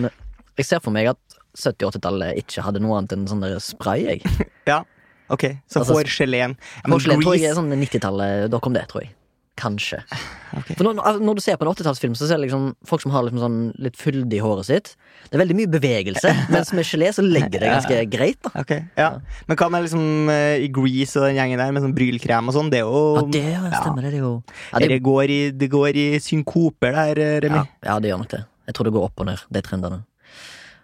jeg 0.59 0.67
ser 0.67 0.81
for 0.83 0.91
meg 0.91 1.07
at 1.13 1.19
70- 1.57 1.87
og 1.87 1.93
80-tallet 1.95 2.41
ikke 2.43 2.65
hadde 2.65 2.81
noe 2.83 2.97
annet 2.99 3.15
enn 3.15 3.27
sånn 3.29 3.45
der 3.45 3.59
spray. 3.63 4.05
jeg 4.07 4.23
Ok, 5.29 5.45
så 5.69 5.83
Altså, 5.83 5.93
hårgeleen. 5.93 6.57
Hårgelé 6.89 7.19
tror 7.21 7.37
jeg 7.37 7.51
er 7.51 7.57
sånn 7.57 7.69
90-tallet. 7.69 8.49
Da 8.49 8.59
kom 8.63 8.73
det, 8.73 8.87
tror 8.89 9.05
jeg. 9.05 9.13
Kanskje. 9.59 10.03
Okay. 10.49 10.73
For 10.73 10.81
når, 10.81 11.19
når 11.21 11.37
du 11.37 11.41
ser 11.45 11.59
på 11.61 11.61
en 11.61 11.69
80-tallsfilm, 11.69 12.15
så 12.17 12.25
ser 12.25 12.39
du 12.39 12.47
liksom 12.47 12.63
folk 12.89 13.03
som 13.03 13.11
har 13.13 13.21
liksom 13.27 13.37
sånn 13.43 13.57
litt 13.85 13.99
fyldig 14.01 14.39
i 14.39 14.41
håret 14.41 14.65
sitt. 14.65 14.87
Det 15.29 15.37
er 15.37 15.43
veldig 15.43 15.57
mye 15.59 15.69
bevegelse, 15.69 16.31
mens 16.55 16.71
med 16.73 16.87
gelé 16.89 17.11
så 17.13 17.21
legger 17.21 17.61
det 17.61 17.69
ganske 17.75 17.99
greit. 18.09 18.39
da 18.47 18.63
Ok, 18.63 18.73
ja. 18.97 19.11
Men 19.45 19.59
hva 19.61 19.67
med 19.69 19.85
liksom 19.85 20.31
uh, 20.33 20.57
i 20.57 20.71
Grease 20.73 21.21
og 21.21 21.27
den 21.27 21.37
gjengen 21.37 21.61
der 21.61 21.69
med 21.77 21.85
sånn 21.85 21.93
brylkrem 21.93 22.49
og 22.49 22.57
sånn? 22.57 22.73
Det 22.73 22.81
er 22.81 22.89
jo 22.89 23.03
Ja, 23.19 23.27
det 23.29 23.43
ja, 23.45 23.61
stemmer 23.75 24.09
det. 24.09 24.15
Det 24.17 24.23
jo 24.23 24.33
ja, 24.41 24.81
det, 24.81 24.89
det, 24.89 24.99
går 25.05 25.35
i, 25.37 25.39
det 25.53 25.69
går 25.69 26.01
i 26.01 26.07
synkoper 26.17 26.97
der, 26.97 27.21
eh, 27.27 27.37
Remi. 27.45 27.61
ja, 27.61 27.91
ja, 27.91 27.99
det 28.01 28.09
gjør 28.09 28.23
nok 28.25 28.33
det. 28.33 28.41
Jeg 28.71 28.79
tror 28.79 28.89
det 28.89 28.97
går 28.97 29.05
opp 29.11 29.21
og 29.21 29.29
ned, 29.29 29.45
de 29.53 29.65
trendene. 29.69 30.01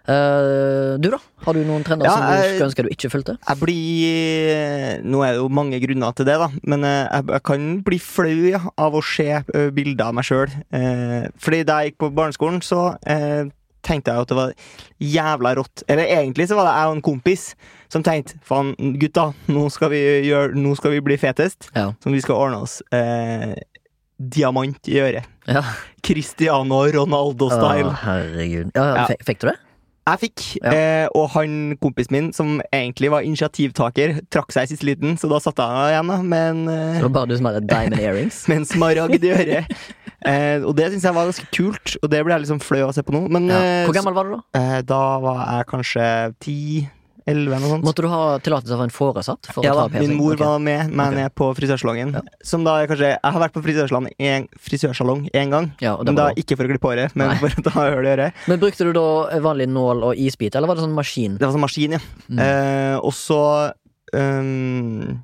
Eh, 0.06 0.92
du, 1.02 1.08
da? 1.10 1.18
Har 1.46 1.56
du 1.56 1.64
noen 1.66 1.82
trender 1.86 2.06
Ja, 2.06 2.14
som 2.14 2.58
du 2.58 2.64
ønsker 2.68 2.86
du 2.86 2.92
ikke 2.94 3.10
fulgte? 3.10 3.34
Jeg 3.42 3.58
blir 3.58 5.02
Nå 5.02 5.22
er 5.26 5.34
det 5.34 5.40
jo 5.40 5.48
mange 5.50 5.80
grunner 5.82 6.14
til 6.14 6.28
det, 6.28 6.36
da, 6.38 6.46
men 6.62 6.86
eh, 6.86 7.02
jeg, 7.10 7.26
jeg 7.34 7.44
kan 7.50 7.66
bli 7.86 7.98
flau 8.02 8.46
ja, 8.52 8.60
av 8.78 8.94
å 8.94 9.02
se 9.04 9.28
eh, 9.42 9.68
bilder 9.74 10.10
av 10.12 10.16
meg 10.18 10.28
sjøl. 10.28 10.52
Fordi 11.42 11.62
da 11.66 11.80
jeg 11.82 11.92
gikk 11.92 12.00
på 12.04 12.12
barneskolen, 12.16 12.62
så 12.64 12.88
tenkte 13.86 14.10
jeg 14.12 14.24
at 14.24 14.30
det 14.30 14.36
var 14.38 14.52
jævla 15.02 15.52
rått. 15.60 15.84
Eller 15.90 16.08
egentlig 16.16 16.48
så 16.50 16.56
var 16.58 16.66
det 16.68 16.74
jeg 16.78 16.90
og 16.90 16.96
en 16.96 17.04
kompis 17.06 17.44
som 17.92 18.02
tenkte 18.06 18.38
faen, 18.46 18.72
gutta, 18.98 19.28
nå 19.52 19.66
skal 19.70 19.92
vi, 19.92 20.00
gjøre, 20.26 20.54
nå 20.58 20.74
skal 20.78 20.96
vi 20.96 21.02
bli 21.06 21.18
fetest. 21.22 21.68
Ja. 21.76 21.92
Som 22.02 22.16
vi 22.16 22.22
skal 22.24 22.40
ordne 22.46 22.62
oss 22.66 22.80
eh, 22.94 23.54
diamant 24.18 24.90
i 24.90 24.98
øret. 25.02 25.28
ja. 25.50 25.62
Cristiano 26.06 26.84
Ronaldo-style. 26.94 27.90
herregud. 28.04 28.68
Ja, 28.78 29.08
fikk 29.26 29.40
du 29.42 29.48
det? 29.50 29.56
Jeg 30.06 30.20
fikk, 30.22 30.42
Ja. 30.62 30.70
eh, 30.70 31.08
og 31.18 31.30
han 31.34 31.76
kompisen 31.82 32.12
min, 32.14 32.32
som 32.32 32.60
egentlig 32.72 33.10
var 33.10 33.24
initiativtaker, 33.26 34.20
trakk 34.30 34.52
seg 34.54 34.62
i 34.62 34.70
siste 34.70 34.86
liten, 34.86 35.16
så 35.18 35.26
da 35.28 35.40
satt 35.42 35.58
jeg 35.58 35.96
igjen 35.96 36.06
da, 36.12 36.18
med 36.22 36.50
en, 36.52 36.60
Det 36.66 36.96
eh, 36.96 37.02
var 37.02 37.08
bare 37.16 37.26
du 37.32 37.36
som 37.40 37.46
hadde 37.50 37.66
diamond 37.66 37.98
earrings. 38.00 38.38
med 38.48 38.58
en 38.62 38.64
smaragd 38.70 39.24
i 39.26 39.32
øret. 39.34 39.66
Eh, 40.26 40.62
og 40.62 40.76
det 40.78 40.92
syns 40.92 41.02
jeg 41.08 41.14
var 41.14 41.26
ganske 41.26 41.48
kult, 41.54 41.96
og 42.02 42.10
det 42.10 42.22
ble 42.24 42.34
jeg 42.36 42.44
liksom 42.46 42.62
flau 42.62 42.84
av 42.86 42.92
å 42.92 42.94
se 42.94 43.02
på 43.02 43.12
nå. 43.18 43.24
Men 43.34 43.48
Ja. 43.50 43.58
eh, 43.60 43.86
Hvor 43.86 43.94
gammel 43.98 44.14
var 44.14 44.24
du 44.30 44.36
da? 44.36 44.40
eh, 44.60 44.80
da 44.82 45.02
var 45.26 45.42
jeg 45.56 45.66
kanskje 45.74 46.06
ti, 46.38 46.88
elleve, 47.30 47.58
noe 47.62 47.72
sånt. 47.74 47.86
Måtte 47.86 48.04
du 48.04 48.08
ha 48.12 48.22
tillatelse 48.42 48.76
av 48.76 48.82
en 48.84 48.92
foresatt? 48.94 49.50
For 49.52 49.66
Ja 49.66 49.74
å 49.74 49.80
ta 49.80 49.86
da, 49.90 50.02
min 50.02 50.16
mor 50.18 50.34
okay. 50.34 50.44
var 50.44 50.62
med 50.62 50.92
meg 50.94 51.16
ned 51.16 51.28
okay. 51.28 51.36
på 51.40 51.50
frisørsalongen. 51.58 52.14
Ja. 52.16 52.22
Som 52.46 52.66
da 52.66 52.78
kanskje 52.88 53.12
Jeg 53.14 53.34
har 53.36 53.42
vært 53.42 53.56
på 53.56 53.62
frisørsalong 53.66 54.08
en, 54.30 54.48
frisørsalong 54.68 55.26
én 55.32 55.54
gang. 55.54 55.70
Ja, 55.82 55.96
Men 56.02 56.18
da 56.18 56.30
ikke 56.38 56.58
for 56.58 56.68
å 56.68 56.72
klippe 56.72 56.92
håret, 56.92 57.16
men 57.18 57.32
Nei. 57.32 57.38
for 57.42 57.52
å 57.52 57.66
ta 57.66 57.88
hull 57.90 58.06
i 58.06 58.12
øret. 58.14 58.44
Men 58.50 58.62
brukte 58.62 58.88
du 58.88 58.92
da 58.96 59.06
vanlig 59.44 59.68
nål 59.72 60.04
og 60.10 60.22
isbit, 60.26 60.54
eller 60.54 60.70
var 60.70 60.78
det 60.78 60.86
sånn 60.86 60.96
maskin? 60.96 61.38
Det 61.40 61.48
var 61.48 61.56
sånn 61.56 61.66
maskin, 61.66 61.96
ja. 61.98 62.02
Mm. 62.30 62.42
Eh, 62.46 62.96
og 63.00 63.14
så 63.16 63.42
ehm, 64.16 65.18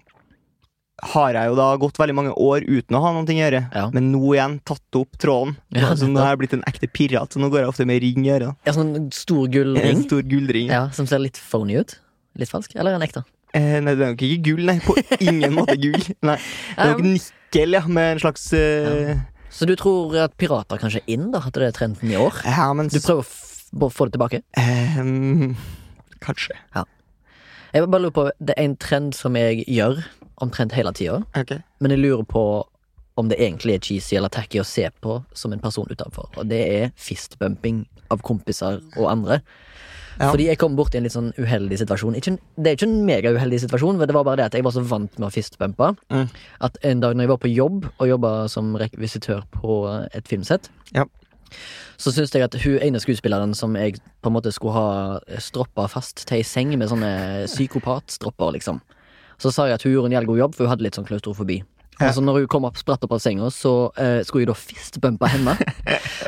har 1.03 1.35
jeg 1.35 1.51
jo 1.51 1.57
da 1.59 1.67
gått 1.83 1.99
veldig 1.99 2.15
mange 2.15 2.33
år 2.39 2.63
uten 2.63 2.97
å 2.97 3.03
ha 3.03 3.11
noe 3.15 3.27
å 3.27 3.35
gjøre. 3.37 3.63
Ja. 3.75 3.89
Men 3.95 4.13
nå 4.13 4.23
igjen 4.37 4.59
tatt 4.69 4.99
opp 5.01 5.19
tråden. 5.21 5.57
Ja, 5.75 5.91
så 5.99 6.07
nå 6.07 6.23
har 6.23 6.35
jeg 6.37 6.43
blitt 6.45 6.57
en 6.57 6.65
ekte 6.71 6.89
pirat, 6.91 7.35
så 7.35 7.43
nå 7.43 7.51
går 7.51 7.65
jeg 7.65 7.73
ofte 7.73 7.87
med 7.91 8.03
ring 8.05 8.23
i 8.27 8.33
øret. 8.37 8.55
Ja, 8.69 8.75
sånn 8.77 9.11
stor 9.15 9.51
En 9.83 10.05
stor 10.07 10.23
gullring. 10.23 10.71
ja, 10.71 10.85
som 10.95 11.09
ser 11.11 11.25
litt 11.25 11.41
phony 11.41 11.81
ut? 11.83 11.97
Litt 12.39 12.53
falsk? 12.53 12.77
Eller 12.79 12.95
en 12.97 13.05
ekte? 13.05 13.25
Eh, 13.53 13.81
nei, 13.85 13.97
det 13.99 14.07
er 14.07 14.15
nok 14.15 14.23
ikke 14.25 14.45
gull, 14.47 14.63
nei. 14.71 14.79
På 14.81 14.95
ingen 15.19 15.59
måte 15.59 15.77
gull. 15.81 16.01
Nei. 16.29 16.39
Det 16.39 16.87
er 16.87 16.95
nok 16.95 17.05
nikkel, 17.05 17.77
ja, 17.77 17.83
med 17.85 18.15
en 18.15 18.23
slags 18.23 18.47
eh, 18.57 19.19
så 19.53 19.67
du 19.69 19.75
tror 19.77 20.15
at 20.17 20.33
pirater 20.41 20.81
kanskje 20.81 21.03
er 21.03 21.13
inn, 21.13 21.27
da? 21.35 21.43
At 21.45 21.53
det 21.59 21.67
er 21.69 21.77
trenden 21.77 22.09
i 22.09 22.17
år? 22.17 22.39
Ja, 22.49 22.71
men 22.73 22.89
Du 22.89 22.97
prøver 22.97 23.27
å 23.85 23.91
få 23.93 24.09
det 24.09 24.15
tilbake? 24.17 24.41
Ehm, 24.57 25.53
Kanskje. 26.25 26.57
Jeg 26.73 27.89
bare 27.93 28.01
lurer 28.01 28.17
på, 28.17 28.25
Det 28.41 28.55
er 28.57 28.65
en 28.65 28.77
trend 28.81 29.13
som 29.17 29.37
jeg 29.37 29.67
gjør 29.69 30.01
omtrent 30.43 30.73
hele 30.77 30.93
tida, 30.93 31.23
Okay. 31.39 31.63
men 31.81 31.91
jeg 31.95 32.01
lurer 32.03 32.25
på 32.29 32.43
om 33.17 33.29
det 33.29 33.39
egentlig 33.39 33.75
er 33.77 33.83
cheesy 33.85 34.17
eller 34.17 34.29
tacky 34.33 34.59
å 34.61 34.65
se 34.67 34.87
på 35.05 35.19
som 35.37 35.53
en 35.53 35.61
person 35.61 35.87
utenfor. 35.91 36.31
Og 36.41 36.49
det 36.49 36.61
er 36.73 36.93
fistbumping 36.97 37.85
av 38.11 38.23
kompiser 38.25 38.81
og 38.97 39.07
andre. 39.11 39.43
Ja. 40.21 40.31
Fordi 40.31 40.47
jeg 40.47 40.59
kom 40.61 40.75
borti 40.77 40.97
en 40.99 41.05
litt 41.07 41.13
sånn 41.15 41.31
uheldig 41.41 41.79
situasjon. 41.81 42.17
Ikke, 42.17 42.35
det 42.61 42.71
er 42.71 42.77
ikke 42.77 42.89
en 42.89 43.05
megauheldig 43.09 43.61
situasjon, 43.63 43.97
men 43.99 44.09
det 44.09 44.15
var 44.17 44.25
bare 44.29 44.37
det 44.43 44.45
at 44.51 44.57
jeg 44.59 44.65
var 44.65 44.73
så 44.77 44.83
vant 44.85 45.19
med 45.19 45.29
å 45.29 45.33
fistbumpe 45.33 45.97
Mm. 46.11 46.29
at 46.61 46.77
en 46.85 47.01
dag 47.01 47.15
når 47.17 47.23
jeg 47.25 47.29
var 47.29 47.41
på 47.45 47.55
jobb 47.55 47.87
og 47.99 48.09
jobba 48.09 48.49
som 48.49 48.75
rekvisitør 48.77 49.43
på 49.53 50.07
et 50.15 50.25
filmsett, 50.29 50.69
Ja. 50.95 51.05
så 51.99 52.13
syntes 52.13 52.33
jeg 52.33 52.43
at 52.45 52.55
hun 52.65 52.79
ene 52.79 53.01
skuespilleren 53.01 53.55
som 53.55 53.75
jeg 53.77 54.01
på 54.23 54.27
en 54.29 54.33
måte 54.35 54.53
skulle 54.53 54.73
ha 54.73 55.21
stroppa 55.39 55.89
fast 55.89 56.27
til 56.27 56.39
ei 56.39 56.43
seng 56.43 56.77
med 56.79 56.89
sånne 56.89 57.47
psykopatstropper, 57.49 58.53
liksom. 58.57 58.81
Så 59.43 59.51
sa 59.55 59.67
jeg 59.67 59.75
at 59.81 59.83
hun 59.87 59.93
gjorde 59.97 60.13
en 60.13 60.19
jævlig 60.21 60.31
god 60.33 60.43
jobb, 60.45 60.55
for 60.57 60.65
hun 60.69 60.71
hadde 60.77 60.87
litt 60.87 60.99
sånn 60.99 61.09
klaustrofobi. 61.09 61.61
Ja. 62.01 62.09
Altså 62.09 62.23
når 62.25 62.39
hun 62.41 62.47
kom 62.51 62.65
opp, 62.67 62.79
spratt 62.81 63.03
opp 63.05 63.13
av 63.15 63.21
senga, 63.23 63.51
så 63.53 63.73
eh, 64.01 64.23
skulle 64.27 64.47
jeg 64.47 64.49
da 64.49 64.55
fistbumpe 64.59 65.29
henne. 65.29 65.53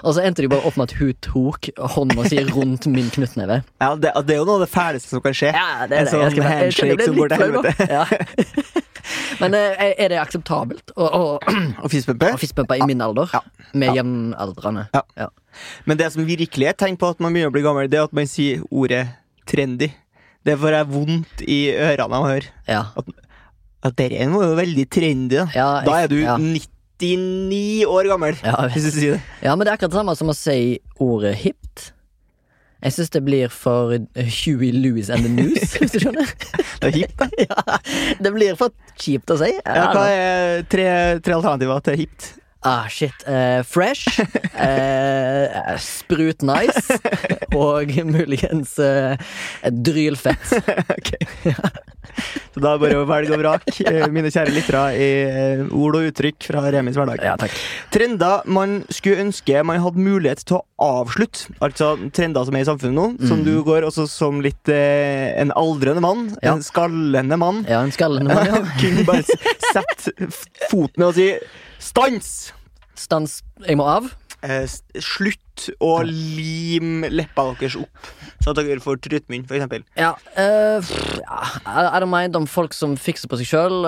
og 0.04 0.12
så 0.14 0.22
endte 0.26 0.44
de 0.44 0.50
bare 0.52 0.66
opp 0.68 0.76
med 0.78 0.90
at 0.92 0.96
hun 1.00 1.14
tok 1.24 1.70
hånda 1.94 2.26
si 2.28 2.38
rundt 2.50 2.86
min 2.92 3.08
knyttneve. 3.14 3.62
Ja, 3.82 3.88
det, 3.96 4.12
det 4.28 4.36
er 4.36 4.42
jo 4.42 4.46
noe 4.50 4.58
av 4.60 4.66
det 4.66 4.70
fæleste 4.74 5.14
som 5.16 5.22
kan 5.24 5.34
skje. 5.34 5.50
Ja, 5.56 5.86
det 5.88 5.96
En 5.98 6.04
er 6.04 6.10
det. 6.10 6.12
sånn 6.12 6.46
handshake 6.46 7.06
som 7.08 7.16
går 7.18 7.32
til 7.32 7.42
helvete. 7.46 7.88
Ja. 7.90 8.04
Men 9.40 9.54
eh, 9.56 9.94
er 10.00 10.12
det 10.12 10.20
akseptabelt 10.20 10.92
å, 10.96 11.08
å, 11.08 11.24
fistbumpe. 11.92 12.30
å 12.36 12.40
fistbumpe 12.40 12.78
i 12.80 12.86
min 12.88 13.02
alder? 13.04 13.32
Ja. 13.34 13.40
Med 13.74 13.88
Ja. 13.90 13.96
jevnaldrende? 14.02 14.86
Ja. 14.94 15.02
Ja. 15.18 15.28
Men 15.88 15.98
det 16.00 16.12
som 16.14 16.24
virkelig 16.28 16.68
er 16.70 16.76
tegn 16.84 16.96
på 17.00 17.10
at 17.14 17.20
man 17.24 17.34
begynner 17.34 17.50
å 17.52 17.56
bli 17.56 17.64
gammel, 17.66 17.88
det 17.90 17.98
er 18.00 18.06
at 18.08 18.14
man 18.16 18.28
sier 18.30 18.62
ordet 18.70 19.06
trendy. 19.50 19.90
Det 20.44 20.56
får 20.60 20.76
jeg 20.76 20.88
vondt 20.92 21.44
i 21.48 21.58
ørene 21.72 22.18
av 22.18 22.26
å 22.26 22.30
høre. 22.34 22.50
Ja. 22.68 22.82
At 23.84 23.96
det 24.00 24.10
er 24.12 24.28
jo 24.32 24.42
veldig 24.58 24.84
trendy, 24.92 25.38
da. 25.40 25.46
Ja, 25.56 25.68
Da 25.86 25.98
er 26.04 26.12
du 26.12 26.18
ja. 26.20 26.36
99 26.40 27.84
år 27.88 28.08
gammel, 28.12 28.36
Ja, 28.44 28.68
hvis 28.72 28.86
du 28.86 28.92
sier 28.94 29.16
det. 29.16 29.22
Ja, 29.44 29.54
men 29.56 29.64
det 29.64 29.72
er 29.72 29.78
akkurat 29.78 29.92
det 29.94 30.00
samme 30.00 30.16
som 30.16 30.32
å 30.32 30.36
si 30.36 30.78
ordet 31.02 31.34
hipt. 31.42 31.90
Jeg 32.84 32.92
syns 32.92 33.12
det 33.14 33.22
blir 33.24 33.48
for 33.48 33.94
Huey 34.44 34.68
Louis 34.76 35.08
and 35.08 35.24
the 35.24 35.32
News, 35.32 35.72
hvis 35.80 35.94
du 35.96 36.02
skjønner. 36.04 36.28
Det 36.82 36.90
er 36.90 36.96
hipt, 36.98 37.16
da. 37.16 37.28
ja, 37.48 37.78
det 38.20 38.32
blir 38.36 38.56
for 38.60 38.74
kjipt 39.00 39.32
å 39.32 39.38
si. 39.40 39.48
Ja, 39.64 39.86
hva 39.96 40.04
er 40.12 40.66
tre, 40.68 40.86
tre 41.24 41.38
alternativer 41.38 41.80
til 41.88 42.02
hipt? 42.04 42.34
Ah, 42.66 42.86
shit. 42.88 43.12
Eh, 43.26 43.62
fresh. 43.62 44.06
eh, 44.56 45.76
sprut 45.76 46.40
nice. 46.42 46.96
Og 47.54 47.92
muligens 48.08 48.78
uh, 48.78 49.16
drylfett. 49.68 50.54
Ok. 50.96 51.12
Så 52.54 52.60
da 52.62 52.72
er 52.74 52.78
det 52.78 52.82
bare 52.84 52.98
å 53.02 53.06
velge 53.08 53.34
og 53.34 53.40
vrake, 53.42 53.72
eh, 53.90 54.04
mine 54.14 54.30
kjære 54.30 54.52
lyttere, 54.54 54.82
i 54.94 55.08
eh, 55.26 55.62
ord 55.74 55.96
og 55.98 56.08
uttrykk 56.10 56.46
fra 56.50 56.62
Remis 56.70 56.94
hverdag. 56.98 57.22
Ja, 57.26 57.34
takk. 57.40 57.54
Trender 57.94 58.44
man 58.46 58.76
skulle 58.94 59.24
ønske 59.24 59.62
man 59.66 59.80
hadde 59.82 59.98
mulighet 60.04 60.44
til 60.46 60.60
å 60.60 60.62
avslutte. 61.00 61.48
Altså 61.64 61.92
trender 62.14 62.46
som 62.46 62.54
er 62.58 62.62
i 62.64 62.68
samfunnet 62.68 62.94
nå, 62.94 63.06
som 63.26 63.40
Mm. 63.42 63.44
du 63.44 63.54
går 63.66 63.82
også 63.88 64.06
som 64.08 64.40
litt 64.44 64.68
eh, 64.70 65.34
en 65.42 65.50
aldrende 65.58 66.00
mann. 66.04 66.28
Ja. 66.42 66.54
En 66.54 66.62
skallende 66.62 67.36
mann. 67.40 67.64
Ja, 67.68 67.82
en 67.82 67.90
skallende 67.94 68.30
mann, 68.34 68.46
ja. 68.46 68.62
Kunne 68.80 69.04
bare 69.08 69.24
sette 69.72 70.30
foten 70.70 71.02
ned 71.02 71.08
og 71.10 71.14
si 71.18 71.30
stans! 71.82 72.52
Stans. 72.94 73.40
Jeg 73.66 73.76
må 73.76 73.84
av. 73.90 74.06
Eh, 74.44 74.66
slutt 75.02 75.40
å 75.82 75.96
lime 76.04 77.08
leppa 77.10 77.46
deres 77.58 77.74
opp, 77.80 78.08
så 78.44 78.52
at 78.52 78.58
dere 78.60 78.82
får 78.84 78.98
trutmunn, 79.04 79.46
for 79.48 79.56
eksempel. 79.56 79.84
Ja, 79.96 80.12
uh, 80.36 80.94
ja, 81.22 81.38
I 81.64 82.00
don't 82.02 82.10
mind 82.12 82.36
om 82.36 82.44
folk 82.50 82.74
som 82.76 82.94
fikser 83.00 83.30
på 83.32 83.38
seg 83.40 83.48
sjøl, 83.48 83.78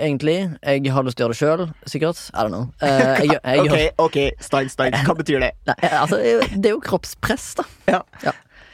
egentlig. 0.00 0.38
Jeg 0.64 0.92
har 0.94 1.04
lyst 1.06 1.18
til 1.20 1.26
å 1.26 1.28
gjøre 1.28 1.36
det 1.36 1.40
sjøl, 1.42 1.64
sikkert. 1.92 2.22
I 2.32 2.46
don't 2.46 2.54
know. 2.54 2.68
Eh, 2.80 3.02
jeg, 3.22 3.32
gjør- 3.34 3.42
jeg, 3.44 3.92
Ok, 3.98 4.06
ok, 4.08 4.20
stein, 4.48 4.70
stein. 4.72 4.96
Hva 5.06 5.16
betyr 5.18 5.42
det? 5.44 5.52
Nei, 5.70 5.78
altså, 5.90 6.20
det 6.56 6.70
er 6.72 6.76
jo 6.76 6.82
kroppspress, 6.84 7.50
da. 7.60 7.66
Ja. 7.90 8.00
Ja. 8.24 8.32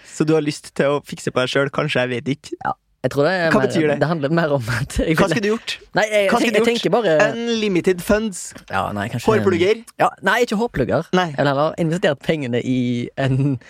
Så 0.08 0.26
du 0.26 0.34
har 0.34 0.42
lyst 0.42 0.72
til 0.78 0.96
å 0.98 1.00
fikse 1.06 1.30
på 1.34 1.42
deg 1.42 1.50
sjøl? 1.52 1.72
Kanskje, 1.74 2.04
jeg 2.06 2.14
vet 2.16 2.30
ikke. 2.38 2.76
Jeg 3.06 3.12
tror 3.14 3.28
det 3.28 3.32
er 3.38 3.52
Hva 3.54 3.60
mer, 3.60 3.68
betyr 3.68 3.84
det? 3.92 3.96
Det 4.00 4.06
handler 4.10 4.32
mer 4.34 4.52
om 4.56 4.70
at 4.74 4.96
jeg 4.98 5.14
Hva 5.20 5.28
skulle 5.30 5.44
du 5.44 5.52
gjort? 5.52 5.76
Nei, 5.94 6.02
jeg, 6.10 6.24
hva 6.32 6.40
skulle 6.42 6.62
du 6.64 6.70
gjort? 6.72 6.88
bare 6.96 7.12
Unlimited 7.30 8.00
funds. 8.02 8.40
ja, 8.66 8.80
nei, 8.96 9.04
kanskje, 9.12 9.30
Hårplugger. 9.30 9.84
Ja, 10.02 10.08
nei, 10.26 10.40
ikke 10.42 10.58
hårplugger. 10.58 11.06
Nei. 11.14 11.28
Vil 11.36 11.46
heller 11.52 11.76
investert 11.78 12.18
pengene 12.26 12.58
i 12.66 12.80
en 13.22 13.60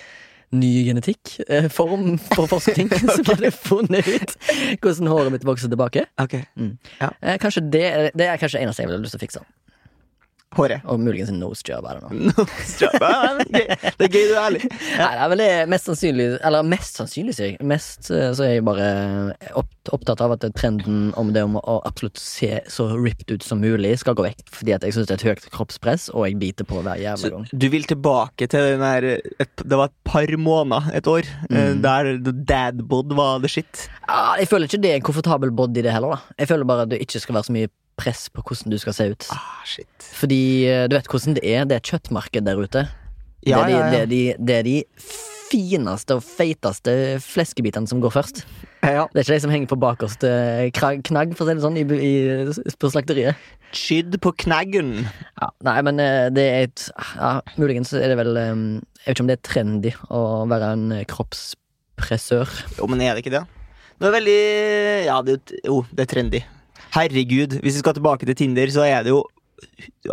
ny 0.56 0.70
genetikkform 0.86 2.18
for 2.34 2.46
forskning 2.48 2.88
som 3.16 3.24
hadde 3.28 3.50
funnet 3.52 4.06
ut 4.08 4.36
hvordan 4.82 5.10
håret 5.12 5.34
mitt 5.34 5.44
vokser 5.48 5.68
tilbake. 5.72 6.06
Ok. 6.22 6.38
Eh, 7.20 7.36
kanskje 7.42 7.64
det, 7.70 7.84
er- 7.84 8.10
det 8.16 8.26
er 8.30 8.36
kanskje 8.40 8.58
det 8.60 8.66
eneste 8.68 8.82
jeg 8.84 8.90
ville 8.92 9.02
lyst 9.04 9.16
til 9.16 9.20
å 9.20 9.26
fikse. 9.26 9.42
Håret. 10.56 10.80
Og 10.88 10.98
muligens 11.00 11.28
en 11.28 11.38
nose 11.42 11.60
job. 11.68 11.84
Don't 11.84 12.00
know. 12.00 12.46
Ja, 12.80 12.88
det 13.38 13.60
er. 13.68 13.92
Det 13.98 14.06
er 14.06 14.12
gøy 14.14 14.24
du 14.30 14.34
er 14.34 14.40
ærlig. 14.46 14.60
Nei, 14.70 15.08
det 15.12 15.20
er 15.24 15.28
vel 15.32 15.40
det 15.42 15.48
mest 15.68 15.88
sannsynlig 15.90 16.26
Eller 16.46 16.62
mest 16.66 16.96
sannsynlig, 16.98 17.34
sier 17.36 17.50
jeg. 17.50 17.58
Mest 17.68 18.08
eh, 18.14 18.30
så 18.34 18.46
er 18.46 18.52
jeg 18.56 18.64
bare 18.66 18.88
opptatt 19.92 20.20
av 20.24 20.34
at 20.36 20.46
trenden 20.56 21.10
om 21.20 21.32
det 21.34 21.42
om 21.44 21.56
å 21.60 21.76
absolutt 21.88 22.18
se 22.20 22.60
så 22.70 22.86
ripped 22.96 23.30
ut 23.34 23.44
som 23.44 23.60
mulig, 23.62 23.92
skal 24.00 24.16
gå 24.18 24.24
vekk. 24.24 24.42
Fordi 24.60 24.74
at 24.76 24.86
jeg 24.88 24.96
syns 24.96 25.08
det 25.10 25.16
er 25.18 25.20
et 25.20 25.26
høyt 25.30 25.48
kroppspress, 25.54 26.08
og 26.14 26.26
jeg 26.28 26.38
biter 26.40 26.68
på 26.68 26.80
hver 26.84 27.00
jævla 27.00 27.22
Så 27.22 27.30
gang. 27.34 27.46
du 27.52 27.68
vil 27.72 27.84
tilbake 27.88 28.48
til 28.48 28.70
den 28.72 28.84
der 28.84 29.08
et, 29.20 29.52
Det 29.64 29.76
var 29.78 29.90
et 29.92 29.98
par 30.08 30.32
måneder, 30.38 30.90
et 30.96 31.06
år, 31.06 31.28
eh, 31.50 31.56
Mm. 31.68 31.82
der 31.82 32.14
dadbod 32.48 33.12
var 33.16 33.38
the 33.40 33.48
shit. 33.48 33.88
Ja, 34.08 34.34
jeg 34.40 34.48
føler 34.48 34.66
ikke 34.68 34.80
det 34.82 34.90
er 34.92 34.96
en 34.96 35.02
komfortabel 35.02 35.50
body, 35.52 35.82
det 35.84 35.92
heller. 35.92 36.16
da 36.16 36.20
Jeg 36.38 36.48
føler 36.48 36.64
bare 36.64 36.82
at 36.82 36.88
det 36.90 37.00
ikke 37.04 37.20
skal 37.20 37.34
være 37.34 37.44
så 37.48 37.52
mye 37.52 37.68
press 37.98 38.26
på 38.32 38.44
hvordan 38.46 38.72
du 38.74 38.78
skal 38.80 38.94
se 38.96 39.08
ut. 39.12 39.26
Ah, 39.34 39.64
shit. 39.68 39.88
Fordi 40.18 40.42
eh, 40.70 40.86
du 40.90 40.96
vet 40.98 41.10
hvordan 41.10 41.36
det 41.38 41.44
er. 41.46 41.66
Det 41.68 41.76
er 41.78 41.82
et 41.82 41.90
kjøttmarked 41.92 42.46
der 42.48 42.62
ute. 42.62 42.86
Ja, 43.46 43.60
det, 43.66 43.66
er 43.66 43.66
de, 43.66 43.74
ja, 43.74 43.82
ja. 43.82 43.90
Det, 43.90 44.00
er 44.00 44.08
de, 44.12 44.22
det 44.48 44.56
er 44.58 44.64
de 44.66 44.76
fineste 45.48 46.16
og 46.18 46.24
feiteste 46.26 46.92
fleskebitene 47.24 47.88
som 47.88 48.02
går 48.04 48.12
først. 48.12 48.42
ja. 48.84 49.06
Det 49.12 49.22
er 49.22 49.24
ikke 49.24 49.36
de 49.38 49.44
som 49.46 49.52
henger 49.54 49.70
på 49.70 49.78
bakerste 49.80 50.32
krag- 50.76 51.00
knagg, 51.08 51.32
for 51.38 51.46
å 51.46 51.48
si 51.48 51.54
det 51.56 51.64
sånn, 51.64 51.78
i, 51.80 51.84
i, 52.04 52.74
på 52.82 52.90
slakteriet. 52.92 53.38
Skydd 53.72 54.18
på 54.24 54.32
knaggen. 54.44 54.92
Ja, 55.40 55.48
nei, 55.68 55.78
men 55.88 56.00
eh, 56.04 56.26
det 56.34 56.44
er 56.48 56.66
et 56.68 56.84
ja, 56.96 57.32
Muligens 57.60 57.92
er 57.96 58.08
det 58.12 58.18
vel 58.20 58.36
eh, 58.40 58.52
Jeg 59.02 59.06
vet 59.06 59.14
ikke 59.16 59.24
om 59.24 59.30
det 59.30 59.38
er 59.38 59.46
trendy 59.48 59.92
å 60.08 60.22
være 60.48 60.70
en 60.76 60.86
eh, 60.98 61.06
kroppspressør. 61.08 62.48
Jo, 62.78 62.88
men 62.90 63.02
er 63.04 63.12
det 63.16 63.24
ikke 63.24 63.34
det? 63.38 63.44
Det 63.98 64.08
er 64.08 64.14
veldig 64.14 64.38
Ja, 65.08 65.18
det, 65.26 65.38
jo, 65.66 65.82
det 65.92 66.04
er 66.06 66.12
trendy. 66.12 66.44
Herregud, 66.94 67.58
hvis 67.62 67.76
vi 67.76 67.82
skal 67.82 67.96
tilbake 67.98 68.26
til 68.28 68.38
Tinder, 68.38 68.70
så 68.72 68.86
er 68.88 69.02
det 69.06 69.12
jo 69.14 69.24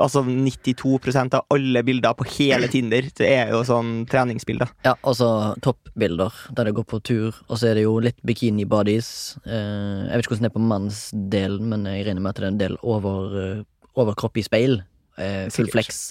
Altså 0.01 0.23
92% 0.25 1.35
av 1.37 1.43
alle 1.53 1.83
bilder 1.85 2.15
på 2.17 2.25
hele 2.33 2.65
Tinder 2.71 3.05
Det 3.13 3.27
er 3.29 3.51
jo 3.53 3.59
sånn 3.67 3.91
treningsbilder. 4.09 4.71
Ja, 4.87 4.95
og 5.05 5.13
så 5.19 5.27
toppbilder 5.61 6.33
der 6.57 6.65
det 6.69 6.73
går 6.79 6.87
på 6.89 6.99
tur, 7.05 7.37
og 7.45 7.59
så 7.61 7.69
er 7.69 7.77
det 7.77 7.83
jo 7.85 7.99
litt 8.01 8.17
bikini 8.25 8.65
bodies. 8.65 9.37
Eh, 9.45 10.09
jeg 10.09 10.15
vet 10.15 10.25
ikke 10.25 10.33
hvordan 10.33 10.47
det 10.47 10.49
er 10.49 10.55
på 10.57 10.65
mannsdelen, 10.71 11.69
men 11.69 11.85
jeg 11.91 12.07
regner 12.07 12.25
med 12.25 12.33
at 12.33 12.41
det 12.41 12.47
er 12.47 12.53
en 12.55 12.59
del 12.63 12.79
over, 12.81 13.37
eh, 13.43 13.63
overkropp 14.01 14.41
i 14.41 14.45
speil. 14.49 14.81
eh, 15.17 15.45
full 15.53 15.69
flex. 15.71 16.09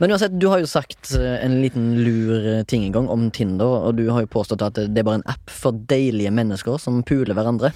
Men 0.00 0.10
uansett, 0.10 0.32
du 0.40 0.48
har 0.50 0.58
jo 0.58 0.66
sagt 0.66 1.12
en 1.14 1.60
liten 1.62 1.92
lur 2.02 2.64
ting 2.64 2.88
en 2.88 2.96
gang 2.96 3.08
om 3.12 3.28
Tinder, 3.30 3.84
og 3.86 4.00
du 4.00 4.08
har 4.10 4.24
jo 4.24 4.32
påstått 4.32 4.64
at 4.66 4.80
det 4.80 4.98
er 4.98 5.06
bare 5.06 5.20
en 5.20 5.28
app 5.30 5.52
for 5.52 5.76
deilige 5.92 6.32
mennesker 6.34 6.80
som 6.80 7.04
puler 7.06 7.36
hverandre, 7.36 7.70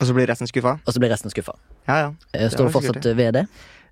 Og 0.00 0.08
så 0.08 0.16
blir 0.16 0.26
resten 0.30 0.50
skuffa? 0.50 0.78
og 0.84 0.92
så 0.94 1.00
blir 1.02 1.12
resten 1.12 1.30
skuffa. 1.30 1.54
Ja, 1.86 1.96
ja. 2.00 2.12
Eh, 2.34 2.48
Står 2.50 2.68
du 2.68 2.74
fortsatt 2.74 2.98
sikkert 2.98 3.16
ved 3.16 3.34
det? 3.38 3.44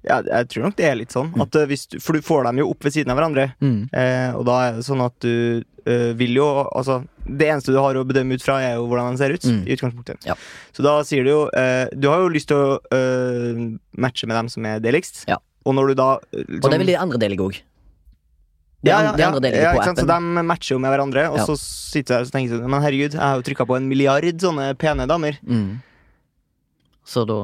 ja. 0.03 0.17
Jeg 0.27 0.49
tror 0.51 0.65
nok 0.67 0.77
det 0.77 0.87
er 0.89 0.97
litt 0.99 1.15
sånn. 1.15 1.31
At, 1.41 1.55
eh, 1.57 1.67
du, 1.71 2.01
for 2.03 2.19
du 2.19 2.25
får 2.27 2.49
dem 2.49 2.59
jo 2.63 2.71
opp 2.73 2.85
ved 2.89 2.97
siden 2.97 3.13
av 3.15 3.21
hverandre. 3.21 3.53
Mm. 3.63 3.89
Eh, 3.93 4.31
og 4.35 4.47
da 4.49 4.57
er 4.67 4.81
det 4.81 4.87
sånn 4.89 5.05
at 5.05 5.15
du 5.23 5.63
eh, 5.87 6.11
vil 6.19 6.35
jo 6.41 6.49
Altså, 6.73 7.03
det 7.23 7.49
eneste 7.53 7.71
du 7.75 7.79
har 7.79 7.95
å 7.95 8.05
bedømme 8.07 8.35
ut 8.35 8.43
fra, 8.43 8.59
er 8.63 8.77
jo 8.81 8.89
hvordan 8.91 9.15
de 9.15 9.23
ser 9.23 9.35
ut. 9.37 9.47
Mm. 9.47 9.63
I 9.63 9.77
utgangspunktet. 9.77 10.27
Ja. 10.27 10.35
Så 10.75 10.83
da 10.83 10.99
sier 11.07 11.23
du 11.23 11.31
jo 11.31 11.41
eh, 11.55 11.87
Du 11.95 12.09
har 12.11 12.25
jo 12.25 12.33
lyst 12.35 12.51
til 12.51 12.59
å 12.59 12.81
eh, 12.91 13.63
matche 13.95 14.27
med 14.27 14.41
dem 14.41 14.51
som 14.51 14.67
er 14.67 14.83
deligst. 14.83 15.23
Ja. 15.31 15.39
Og 15.63 15.77
når 15.79 15.93
du 15.93 16.01
da 16.03 16.09
liksom, 16.35 16.65
Og 16.67 16.75
det 16.75 16.81
vil 16.83 16.91
de 16.91 16.99
andre 16.99 17.23
delige 17.23 17.47
òg. 17.47 17.63
De, 18.83 18.91
ja, 18.91 18.99
ja, 18.99 19.13
ja, 19.15 19.29
ja, 19.31 19.71
ikke 19.77 19.85
sant? 19.93 20.01
Så 20.03 20.09
de 20.11 20.43
matcher 20.43 20.75
jo 20.75 20.81
med 20.83 20.91
hverandre, 20.91 21.29
og 21.31 21.39
så 21.47 21.55
sitter 21.55 22.17
jeg 22.17 22.27
og 22.27 22.33
tenker 22.35 22.57
sånn, 22.57 22.65
Men 22.67 22.83
herregud, 22.83 23.15
jeg 23.15 23.23
har 23.23 23.39
jo 23.39 23.45
trykka 23.47 23.67
på 23.71 23.77
en 23.79 23.87
milliard 23.87 24.43
sånne 24.43 24.73
pene 24.75 25.07
damer. 25.07 25.39
Mm. 25.47 25.77
Så 27.05 27.25
da 27.29 27.41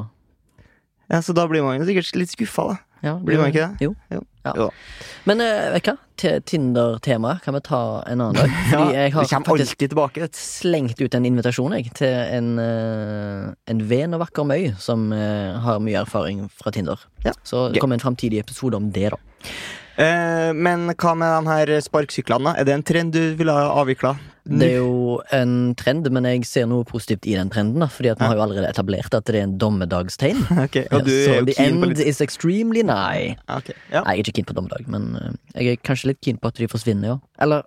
Ja, 1.09 1.23
Så 1.23 1.33
da 1.33 1.47
blir 1.49 1.65
man 1.65 1.79
jo 1.81 1.87
sikkert 1.89 2.17
litt 2.21 2.35
skuffa, 2.35 2.67
da. 2.69 2.77
ja, 3.03 3.15
Blir 3.25 3.39
man 3.41 3.49
ikke 3.53 3.65
det? 3.65 3.87
Jo. 3.87 3.95
Jo. 4.13 4.21
Ja. 4.45 4.53
Jo. 4.57 4.67
Men 5.29 5.41
uh, 5.41 5.73
vet 5.75 5.89
du? 5.89 5.97
Tinder-temaet 6.49 7.43
kan 7.45 7.55
vi 7.55 7.61
ta 7.65 7.81
en 8.11 8.21
annen 8.21 8.37
dag. 8.39 8.53
Fordi 8.73 8.97
jeg 8.97 9.13
har 9.15 9.29
faktisk 9.47 9.79
tilbake. 9.83 10.29
slengt 10.35 11.01
ut 11.01 11.15
en 11.15 11.27
invitasjon 11.29 11.77
jeg, 11.77 11.93
til 11.99 12.13
en, 12.13 12.55
uh, 12.59 13.53
en 13.71 13.83
ven 13.91 14.17
og 14.17 14.25
vakker 14.25 14.49
møy 14.49 14.71
som 14.83 15.09
uh, 15.13 15.59
har 15.65 15.81
mye 15.85 16.01
erfaring 16.01 16.47
fra 16.59 16.73
Tinder. 16.75 17.01
Ja. 17.25 17.33
Så 17.47 17.69
det 17.73 17.81
kommer 17.81 17.99
en 17.99 18.05
framtidig 18.05 18.41
episode 18.43 18.77
om 18.77 18.91
det, 18.93 19.13
da. 19.15 19.21
Eh, 19.99 20.53
men 20.55 20.87
hva 20.95 21.13
med 21.19 21.33
de 21.45 21.51
her 21.51 21.81
sparkesyklene? 21.83 22.53
da? 22.53 22.61
Er 22.61 22.65
det 22.69 22.75
en 22.77 22.85
trend 22.87 23.13
du 23.17 23.35
ville 23.39 23.51
ha 23.55 23.71
avvikla? 23.81 24.13
Det 24.49 24.65
er 24.65 24.77
jo 24.79 25.19
en 25.35 25.75
trend, 25.77 26.07
men 26.15 26.25
jeg 26.25 26.47
ser 26.49 26.65
noe 26.71 26.87
positivt 26.89 27.27
i 27.29 27.35
den 27.37 27.51
trenden. 27.53 27.83
da 27.83 27.89
Fordi 27.93 28.09
at 28.15 28.19
vi 28.19 28.25
Ja. 28.25 28.29
har 28.31 28.37
jo 28.39 28.43
allerede 28.47 28.71
etablert 28.71 29.13
at 29.13 29.25
det 29.27 29.35
er 29.35 29.43
en 29.43 29.59
dommedagstegn. 29.59 30.39
okay, 30.65 30.87
Og 30.93 31.05
du 31.05 31.11
Så 31.11 31.31
er 31.35 31.39
jo 31.41 31.45
the 31.51 31.55
keen 31.59 31.81
på 31.81 31.85
end 31.85 31.97
litt 31.97 32.07
is 32.07 32.21
extremely 32.23 32.83
nigh. 32.83 33.37
Okay, 33.49 33.75
ja. 33.93 34.05
Nei, 34.05 34.15
jeg 34.17 34.21
er 34.21 34.25
ikke 34.25 34.37
keen 34.39 34.49
på 34.49 34.55
dommedag, 34.57 34.87
men 34.89 35.17
eh, 35.17 35.33
jeg 35.61 35.73
er 35.73 35.83
kanskje 35.85 36.07
litt 36.15 36.21
keen 36.25 36.39
på 36.39 36.49
at 36.49 36.55
de 36.55 36.69
forsvinner, 36.69 37.09
ja. 37.09 37.19
Eller 37.41 37.63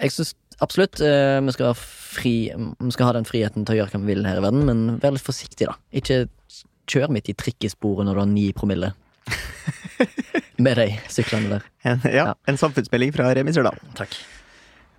Jeg 0.00 0.10
syns 0.10 0.34
absolutt 0.60 1.00
eh, 1.04 1.38
vi 1.44 1.52
skal 1.52 1.74
fri 1.76 2.34
Vi 2.56 2.90
skal 2.90 3.06
ha 3.06 3.12
den 3.12 3.24
friheten 3.28 3.64
til 3.68 3.76
å 3.76 3.78
gjøre 3.84 3.92
hva 3.92 4.00
vi 4.00 4.14
vil 4.14 4.24
her 4.26 4.40
i 4.40 4.44
verden, 4.48 4.64
men 4.66 4.98
vær 4.98 5.12
litt 5.12 5.22
forsiktig, 5.22 5.68
da. 5.68 5.76
Ikke 5.92 6.24
kjør 6.90 7.12
midt 7.12 7.28
i 7.28 7.34
trikkesporet 7.36 8.08
når 8.08 8.14
du 8.16 8.20
har 8.24 8.26
ni 8.32 8.52
promille. 8.56 8.94
Med 10.60 10.76
de 10.76 10.88
syklene 11.12 11.56
der. 11.56 11.64
En, 11.88 12.02
ja, 12.04 12.26
Ja. 12.30 12.34
en 12.50 12.58
samfunnsmelding 12.60 13.14
fra 13.16 13.30
Remi 13.36 13.52
Sørdal. 13.56 13.78
Takk. 13.98 14.14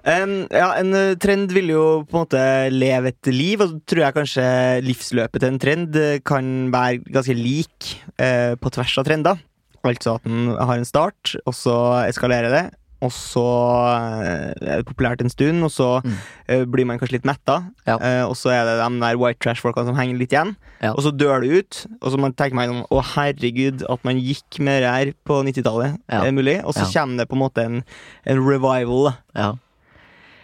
En, 0.10 0.48
ja, 0.50 0.72
en 0.82 0.96
eh, 0.98 1.12
trend 1.22 1.52
vil 1.54 1.70
jo 1.70 1.82
på 2.10 2.18
en 2.18 2.24
måte 2.24 2.42
leve 2.74 3.12
et 3.14 3.30
liv, 3.30 3.62
og 3.62 3.70
så 3.70 3.80
tror 3.92 4.02
jeg 4.08 4.16
kanskje 4.16 4.46
livsløpet 4.88 5.44
til 5.44 5.52
en 5.52 5.60
trend 5.62 5.96
eh, 6.02 6.16
kan 6.26 6.48
være 6.74 7.04
ganske 7.14 7.36
lik 7.38 7.92
eh, 8.18 8.56
på 8.58 8.72
tvers 8.74 8.96
av 8.98 9.06
trender. 9.06 9.38
Altså 9.86 10.16
at 10.18 10.26
den 10.26 10.50
har 10.58 10.78
en 10.78 10.86
start, 10.90 11.36
og 11.46 11.54
så 11.58 11.76
eskalerer 12.08 12.50
det. 12.54 12.64
Og 13.02 13.10
så 13.12 13.42
eh, 14.22 14.52
er 14.62 14.82
det 14.82 14.86
populært 14.86 15.22
en 15.26 15.30
stund, 15.34 15.64
og 15.66 15.72
så 15.74 15.88
Mm. 16.06 16.18
eh, 16.48 16.66
blir 16.66 16.86
man 16.86 17.00
kanskje 17.00 17.18
litt 17.18 17.26
metta. 17.26 17.56
Ja. 17.88 17.96
Eh, 17.98 18.24
og 18.28 18.36
så 18.38 18.52
er 18.54 18.66
det 18.66 18.76
de 18.84 19.00
der 19.02 19.18
white 19.18 19.40
trash-folkene 19.42 19.88
som 19.90 19.96
henger 19.98 20.18
litt 20.20 20.32
igjen. 20.36 20.56
Ja. 20.82 20.92
Og 20.94 21.02
så 21.06 21.12
dør 21.12 21.42
det 21.42 21.50
ut. 21.58 21.86
Og 22.02 22.12
så 22.14 22.20
man 22.20 22.34
tenker 22.34 22.54
man 22.56 22.70
sånn, 22.70 22.86
å 22.92 23.02
herregud, 23.16 23.82
at 23.90 24.04
man 24.06 24.18
gikk 24.22 24.60
med 24.60 24.84
det 24.84 24.92
her 24.94 25.14
på 25.26 25.42
90-tallet. 25.44 25.98
Ja. 26.12 26.22
Er 26.26 26.32
mulig? 26.32 26.60
Og 26.64 26.74
så 26.78 26.86
kommer 26.94 27.18
det 27.24 27.30
på 27.30 27.34
en 27.40 27.42
måte 27.44 27.66
en, 27.66 27.84
en 28.26 28.44
revival. 28.46 29.14
Ja. 29.36 29.54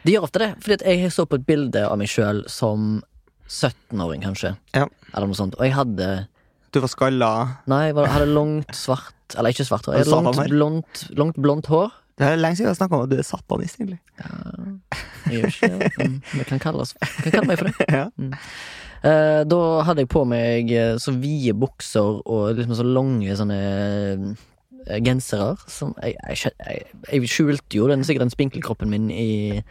De 0.03 0.13
gjør 0.13 0.23
ofte 0.29 0.39
det, 0.39 0.49
fordi 0.63 0.85
jeg 1.03 1.11
så 1.11 1.25
på 1.27 1.35
et 1.35 1.45
bilde 1.45 1.81
av 1.85 1.97
meg 1.99 2.07
sjøl 2.07 2.43
som 2.49 3.03
17-åring, 3.47 4.21
kanskje. 4.23 4.55
Ja. 4.75 4.87
Eller 5.13 5.27
noe 5.29 5.37
sånt. 5.37 5.55
Og 5.59 5.65
jeg 5.67 5.73
hadde 5.77 6.27
Du 6.73 6.79
var 6.83 6.89
skalla. 6.91 7.29
Nei, 7.67 7.87
jeg 7.93 7.95
hadde 8.11 8.27
langt 8.33 8.73
svart 8.75 9.13
Eller 9.37 9.51
ikke 9.53 9.65
svart 9.67 9.85
hår. 9.87 9.97
Jeg 10.01 10.05
hadde 10.07 10.23
langt 10.25 10.51
blondt, 10.51 11.05
langt 11.17 11.35
blondt 11.39 11.69
hår. 11.71 11.91
Det 12.17 12.25
er 12.25 12.39
lenge 12.39 12.57
siden 12.57 12.71
jeg 12.71 12.79
snakka 12.79 12.97
om 12.97 13.03
at 13.05 13.11
du 13.11 13.19
er 13.21 13.25
satanist, 13.27 13.77
egentlig. 13.77 13.99
Ja, 14.17 14.27
Jeg 15.27 15.41
gjør 15.41 15.51
ikke 15.51 15.69
det. 15.77 15.91
Mm, 16.01 16.21
Vi 16.33 16.43
kan 16.49 16.59
kalle, 16.63 16.85
kan 17.23 17.31
kalle 17.35 17.47
meg 17.51 17.59
for 17.61 17.69
det. 17.69 17.87
Ja. 17.97 18.05
Eh, 19.05 19.43
da 19.45 19.59
hadde 19.85 20.01
jeg 20.01 20.09
på 20.09 20.23
meg 20.25 20.71
eh, 20.73 20.95
så 20.97 21.13
vide 21.13 21.53
bukser 21.53 22.17
og 22.25 22.57
liksom 22.57 22.73
så 22.79 22.85
lange 22.87 23.35
sånne 23.37 23.57
eh, 24.87 24.97
gensere. 25.05 25.53
Som 25.69 25.93
jeg, 26.01 26.15
jeg, 26.31 26.51
jeg, 26.65 26.87
jeg 27.13 27.29
skjulte 27.29 27.77
jo 27.77 27.89
den, 27.91 28.03
sikkert 28.07 28.25
den 28.25 28.33
spinkelkroppen 28.33 28.89
min 28.89 29.11
i 29.13 29.61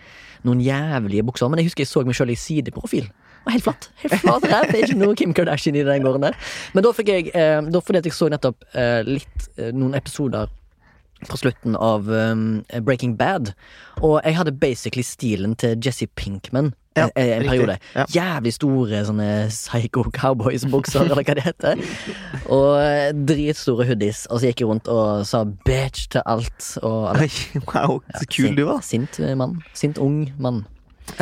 noen 0.47 0.63
jævlige 0.63 1.25
bukser, 1.27 1.51
men 1.51 1.59
jeg 1.59 1.73
husker 1.73 1.83
jeg 1.83 1.91
så 1.91 2.05
meg 2.07 2.15
sjøl 2.15 2.31
i 2.31 2.39
sideprofil. 2.39 3.09
Helt 3.51 3.63
flatt. 3.67 3.91
Helt 4.03 4.21
flat 4.23 4.47
ræv. 4.47 4.71
Det 4.71 4.79
er 4.79 4.87
ikke 4.89 4.99
noe 4.99 5.15
Kim 5.19 5.35
Kardashian 5.35 5.77
i 5.79 5.83
den 5.87 6.03
gården 6.07 6.25
der. 6.29 6.39
Men 6.75 6.87
da 6.87 6.91
fikk 6.95 7.11
jeg 7.13 7.29
eh, 7.35 7.59
Da 7.71 7.83
fordi 7.83 8.03
jeg 8.07 8.15
så 8.15 8.31
nettopp 8.31 8.65
eh, 8.75 9.03
litt 9.07 9.51
eh, 9.59 9.71
noen 9.75 9.95
episoder 9.99 10.51
på 11.25 11.39
slutten 11.41 11.77
av 11.81 12.09
um, 12.09 12.65
Breaking 12.85 13.17
Bad. 13.19 13.53
Og 14.03 14.21
jeg 14.25 14.37
hadde 14.37 14.53
basically 14.53 15.05
stilen 15.07 15.57
til 15.57 15.79
Jesse 15.85 16.07
Pinkman 16.07 16.75
Ja, 16.97 17.09
en, 17.17 17.43
en 17.43 17.49
periode. 17.49 17.79
Ja. 17.95 18.05
Jævlig 18.15 18.53
store 18.57 19.03
sånne 19.05 19.29
psycho 19.53 20.07
cowboys-bukser, 20.17 21.05
eller 21.05 21.27
hva 21.27 21.35
det 21.37 21.45
heter. 21.45 21.83
Og 22.49 22.71
eh, 22.81 23.11
dritstore 23.29 23.85
hoodies. 23.89 24.25
Og 24.31 24.41
så 24.41 24.51
gikk 24.51 24.65
jeg 24.65 24.71
rundt 24.71 24.89
og 24.93 25.27
sa 25.29 25.43
bitch 25.45 26.09
til 26.15 26.25
alt. 26.25 26.71
Og, 26.81 27.11
wow, 27.69 28.01
så 28.17 28.31
kul 28.33 28.57
du 28.57 28.65
var. 28.71 28.81
Sint 28.87 29.21
eh, 29.21 29.37
mann. 29.37 29.59
Sint 29.77 30.01
ung 30.01 30.25
mann. 30.41 30.65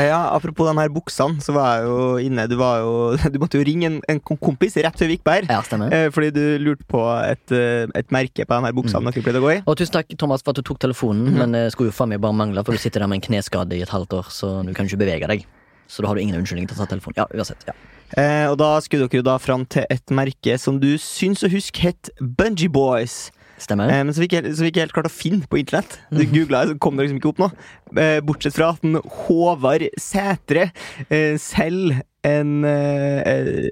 Ja, 0.01 0.21
Apropos 0.35 0.67
denne 0.69 0.85
her 0.85 0.93
buksene, 0.93 1.43
så 1.45 1.55
var 1.55 1.77
jeg 1.77 1.89
jo 1.89 1.99
inne 2.25 2.47
Du, 2.51 2.57
var 2.61 2.81
jo, 2.83 2.95
du 3.35 3.39
måtte 3.43 3.61
jo 3.61 3.67
ringe 3.67 3.91
en, 3.91 3.99
en 4.11 4.21
kompis 4.21 4.77
rett 4.81 4.99
før 4.99 5.11
vi 5.11 5.19
gikk 5.19 5.31
her. 5.31 5.49
Ja. 5.51 5.61
Eh, 5.89 6.09
fordi 6.15 6.31
du 6.35 6.43
lurte 6.63 6.87
på 6.91 7.03
et, 7.23 7.55
eh, 7.55 7.87
et 7.95 8.15
merke 8.15 8.47
på 8.47 8.55
denne 8.55 8.71
her 8.71 8.75
Mm. 8.75 9.11
dere 9.11 9.23
pleide 9.23 9.41
å 9.41 9.45
gå 9.45 9.53
i. 9.55 9.59
Og 9.67 9.77
tusen 9.79 9.95
takk, 9.95 10.11
Thomas, 10.19 10.43
for 10.43 10.51
at 10.53 10.59
du 10.61 10.67
tok 10.67 10.81
telefonen, 10.83 11.29
mm. 11.31 11.39
men 11.39 11.53
det 11.53 11.73
skulle 11.73 11.93
jo 11.93 11.97
faen 11.97 12.11
meg 12.11 12.21
bare 12.21 12.37
mangle, 12.37 12.65
for 12.65 12.75
du 12.75 12.79
sitter 12.79 13.01
der 13.01 13.09
med 13.11 13.21
en 13.23 13.27
kneskade 13.29 13.77
i 13.77 13.83
et 13.85 13.93
halvt 13.93 14.17
år, 14.19 14.31
så 14.35 14.51
du 14.67 14.73
kan 14.75 14.89
ikke 14.89 15.01
bevege 15.01 15.29
deg. 15.31 15.47
Så 15.89 16.03
da 16.03 16.09
har 16.09 16.17
du 16.17 16.23
ingen 16.25 16.37
unnskyldning 16.41 16.69
til 16.69 16.77
å 16.77 16.83
ta 16.83 16.91
telefonen. 16.91 17.17
Ja, 17.23 17.27
uansett. 17.33 17.65
Ja. 17.69 17.75
Eh, 18.17 18.47
og 18.51 18.59
da 18.61 18.77
skulle 18.85 19.09
dere 19.09 19.21
jo 19.21 19.27
da 19.27 19.39
fram 19.43 19.65
til 19.67 19.87
et 19.91 20.13
merke 20.15 20.59
som 20.61 20.79
du 20.83 20.95
syns 21.01 21.45
å 21.45 21.51
huske 21.53 21.85
het 21.87 22.11
Bungee 22.21 22.69
Boys. 22.73 23.31
Stemmer. 23.59 23.89
Eh, 23.91 24.03
men 24.05 24.13
som 24.15 24.21
vi, 24.25 24.29
ikke, 24.29 24.43
som 24.55 24.65
vi 24.67 24.71
ikke 24.73 24.83
helt 24.85 24.93
klarte 24.97 25.11
å 25.13 25.15
finne 25.15 25.47
på 25.47 25.59
internett. 25.61 25.99
Du 26.11 26.23
Mhm. 26.25 26.33
googla, 26.35 26.65
så 26.67 26.79
kom 26.79 26.97
det 26.97 27.07
liksom 27.09 27.21
ikke 27.21 27.29
opp 27.35 27.39
noe. 27.39 27.53
Eh, 27.97 28.21
bortsett 28.21 28.55
fra 28.57 28.71
at 28.75 28.83
en 28.85 28.97
Håvard 29.05 29.87
Sætre 29.99 30.71
eh, 31.11 31.37
selger 31.39 32.03
en, 32.25 32.65
eh, 32.65 33.69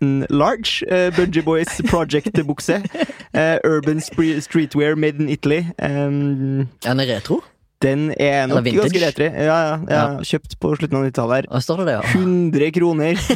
en 0.00 0.26
large 0.30 0.82
eh, 0.88 1.10
Bungee 1.10 1.42
Boys 1.42 1.80
Project-bukse. 1.90 2.80
Eh, 3.34 3.58
urban 3.64 4.00
streetwear 4.00 4.96
made 4.96 5.20
in 5.20 5.28
Italy. 5.28 5.66
Um, 5.78 6.68
Er 6.84 6.94
den 6.94 7.08
retro? 7.08 7.42
den 7.82 8.10
er 8.20 8.46
nok 8.46 8.64
ganske 8.64 9.00
retro. 9.00 9.24
Ja, 9.24 9.58
ja, 9.64 9.76
ja. 9.88 10.00
Kjøpt 10.20 10.58
på 10.60 10.74
slutten 10.76 10.98
av 10.98 11.04
90-tallet. 11.08 11.46
her. 11.50 11.60
Står 11.64 11.78
det 11.78 11.86
det, 11.86 11.94
ja? 11.96 12.02
100 12.12 12.70
kroner. 12.72 13.14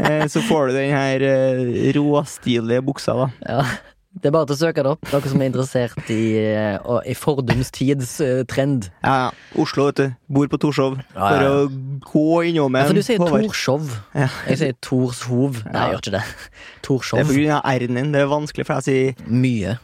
Eh, 0.00 0.22
så 0.30 0.40
får 0.46 0.68
du 0.68 0.74
den 0.76 0.92
her 0.94 1.20
eh, 1.20 1.92
råstilige 1.92 2.78
buksa, 2.86 3.12
da. 3.42 3.64
Ja. 4.10 4.20
Det 4.20 4.26
er 4.26 4.32
bare 4.34 4.46
til 4.50 4.56
å 4.56 4.58
søke 4.58 4.82
det 4.82 4.90
opp, 4.90 5.04
dere 5.06 5.30
som 5.30 5.40
er 5.40 5.48
interessert 5.52 6.08
i, 6.10 6.22
eh, 6.42 6.88
i 7.06 7.14
fordums 7.14 7.68
tids 7.70 8.16
eh, 8.24 8.40
trend. 8.50 8.88
Ja, 9.04 9.12
ja. 9.28 9.28
Oslo, 9.62 9.86
vet 9.86 10.00
du. 10.00 10.08
Bor 10.34 10.48
på 10.50 10.58
Torshov. 10.58 10.96
Ja, 11.14 11.28
For 11.28 11.44
ja. 11.44 11.52
å 11.54 12.02
gå 12.08 12.24
innom 12.50 12.74
Ja, 12.74 12.82
en 12.82 12.90
for 12.90 12.98
du 12.98 13.04
sier 13.06 13.22
Håvard. 13.22 13.46
Torshov. 13.46 13.92
Ja. 14.18 14.26
Jeg 14.50 14.58
sier 14.64 14.74
Torshov. 14.82 15.60
Nei, 15.70 15.84
jeg 15.86 15.94
gjør 15.94 16.02
ikke 16.02 16.14
det. 16.18 16.24
Det 16.80 16.82
Torshov. 16.88 17.22
er 17.22 17.30
på 17.30 17.36
grunn 17.38 17.54
av 17.54 17.62
R-en 17.70 18.00
din. 18.00 18.12
Det 18.16 18.20
er 18.24 18.32
vanskelig 18.34 18.66
for 18.66 18.80
deg 18.80 18.82
å 18.82 18.88
si 18.90 19.30
Mye. 19.30 19.76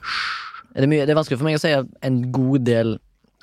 Er 0.75 0.85
det, 0.85 0.89
mye. 0.91 1.07
det 1.07 1.15
er 1.15 1.21
vanskelig 1.23 1.39
for 1.41 1.47
meg 1.49 1.57
å 1.57 1.63
si 1.63 1.71
en 2.11 2.19
god 2.35 2.67
del 2.67 2.97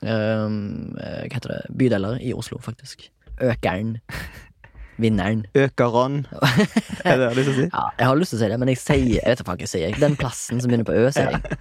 eh, 0.04 0.48
Hva 0.52 1.32
heter 1.32 1.56
det? 1.56 1.62
Bydeler 1.80 2.20
i 2.22 2.36
Oslo, 2.36 2.60
faktisk. 2.62 3.08
Økeren. 3.40 3.96
Vinneren. 5.02 5.46
Økeren. 5.58 6.26
er 7.06 7.18
det 7.18 7.18
det 7.18 7.18
du 7.18 7.26
har 7.26 7.38
lyst 7.38 7.50
til 7.50 7.54
å 7.54 7.58
si? 7.58 7.68
Ja, 7.70 7.86
jeg 7.98 8.10
har 8.10 8.20
lyst 8.20 8.34
til 8.34 8.40
å 8.40 8.44
si 8.44 8.50
det, 8.52 8.60
men 8.62 8.72
jeg 8.72 8.82
sier 8.82 9.08
Jeg 9.18 9.26
vet 9.26 9.44
hva 9.48 9.58
jeg 9.60 9.72
sier. 9.72 9.98
Den 10.04 10.18
plassen 10.20 10.62
som 10.62 10.70
begynner 10.70 10.88
på 10.88 10.96
Ø, 10.96 11.08
sier 11.16 11.34
jeg. 11.34 11.58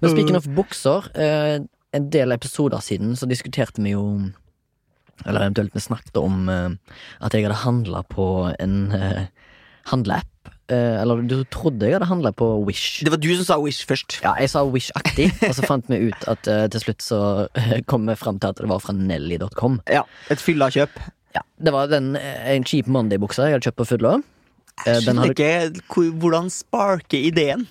Men 0.00 0.14
speaking 0.14 0.38
of 0.38 0.46
bukser, 0.56 1.10
eh, 1.18 1.58
en 1.96 2.06
del 2.14 2.36
episoder 2.36 2.82
siden 2.84 3.16
så 3.18 3.28
diskuterte 3.28 3.82
vi 3.82 3.96
jo 3.96 4.04
Eller 5.26 5.42
eventuelt 5.48 5.74
vi 5.74 5.82
snakket 5.84 6.16
om 6.16 6.48
eh, 6.48 6.96
at 7.20 7.34
jeg 7.34 7.44
hadde 7.44 7.62
handla 7.66 8.04
på 8.08 8.26
en 8.56 8.76
uh, 8.94 9.26
handleapp. 9.90 10.26
Eller 10.70 11.24
du 11.26 11.42
trodde 11.50 11.82
jeg 11.82 11.96
hadde 11.96 12.06
handla 12.06 12.30
på 12.30 12.46
Wish. 12.62 13.02
Det 13.02 13.10
var 13.10 13.18
du 13.18 13.28
som 13.34 13.44
sa 13.48 13.56
Wish 13.58 13.82
først. 13.90 14.20
Ja, 14.22 14.36
jeg 14.38 14.52
sa 14.52 14.62
Wish-aktig, 14.62 15.26
og 15.48 15.56
så 15.58 15.66
fant 15.66 15.88
vi 15.90 15.98
ut 16.06 16.28
at 16.30 16.46
til 16.46 16.84
slutt 16.84 17.02
så 17.02 17.18
kom 17.90 18.06
vi 18.06 18.14
fram 18.14 18.38
til 18.38 18.54
at 18.54 18.62
det 18.62 18.70
var 18.70 18.78
fra 18.78 18.94
Nelly.com. 18.94 19.80
Ja, 19.90 20.04
Et 20.30 20.38
fyllakjøp. 20.38 20.94
Ja, 21.34 21.42
det 21.62 21.72
var 21.72 21.86
den, 21.90 22.14
eh, 22.16 22.54
en 22.56 22.64
Cheap 22.64 22.86
Monday-buksa 22.90 23.46
jeg 23.48 23.58
hadde 23.58 23.68
kjøpt 23.70 23.82
på. 23.82 24.14
Eh, 24.86 24.94
Jeg 24.94 25.02
skjønner 25.04 25.30
ikke 25.34 26.10
hvordan 26.18 26.50
sparker 26.50 27.18
ideen. 27.18 27.66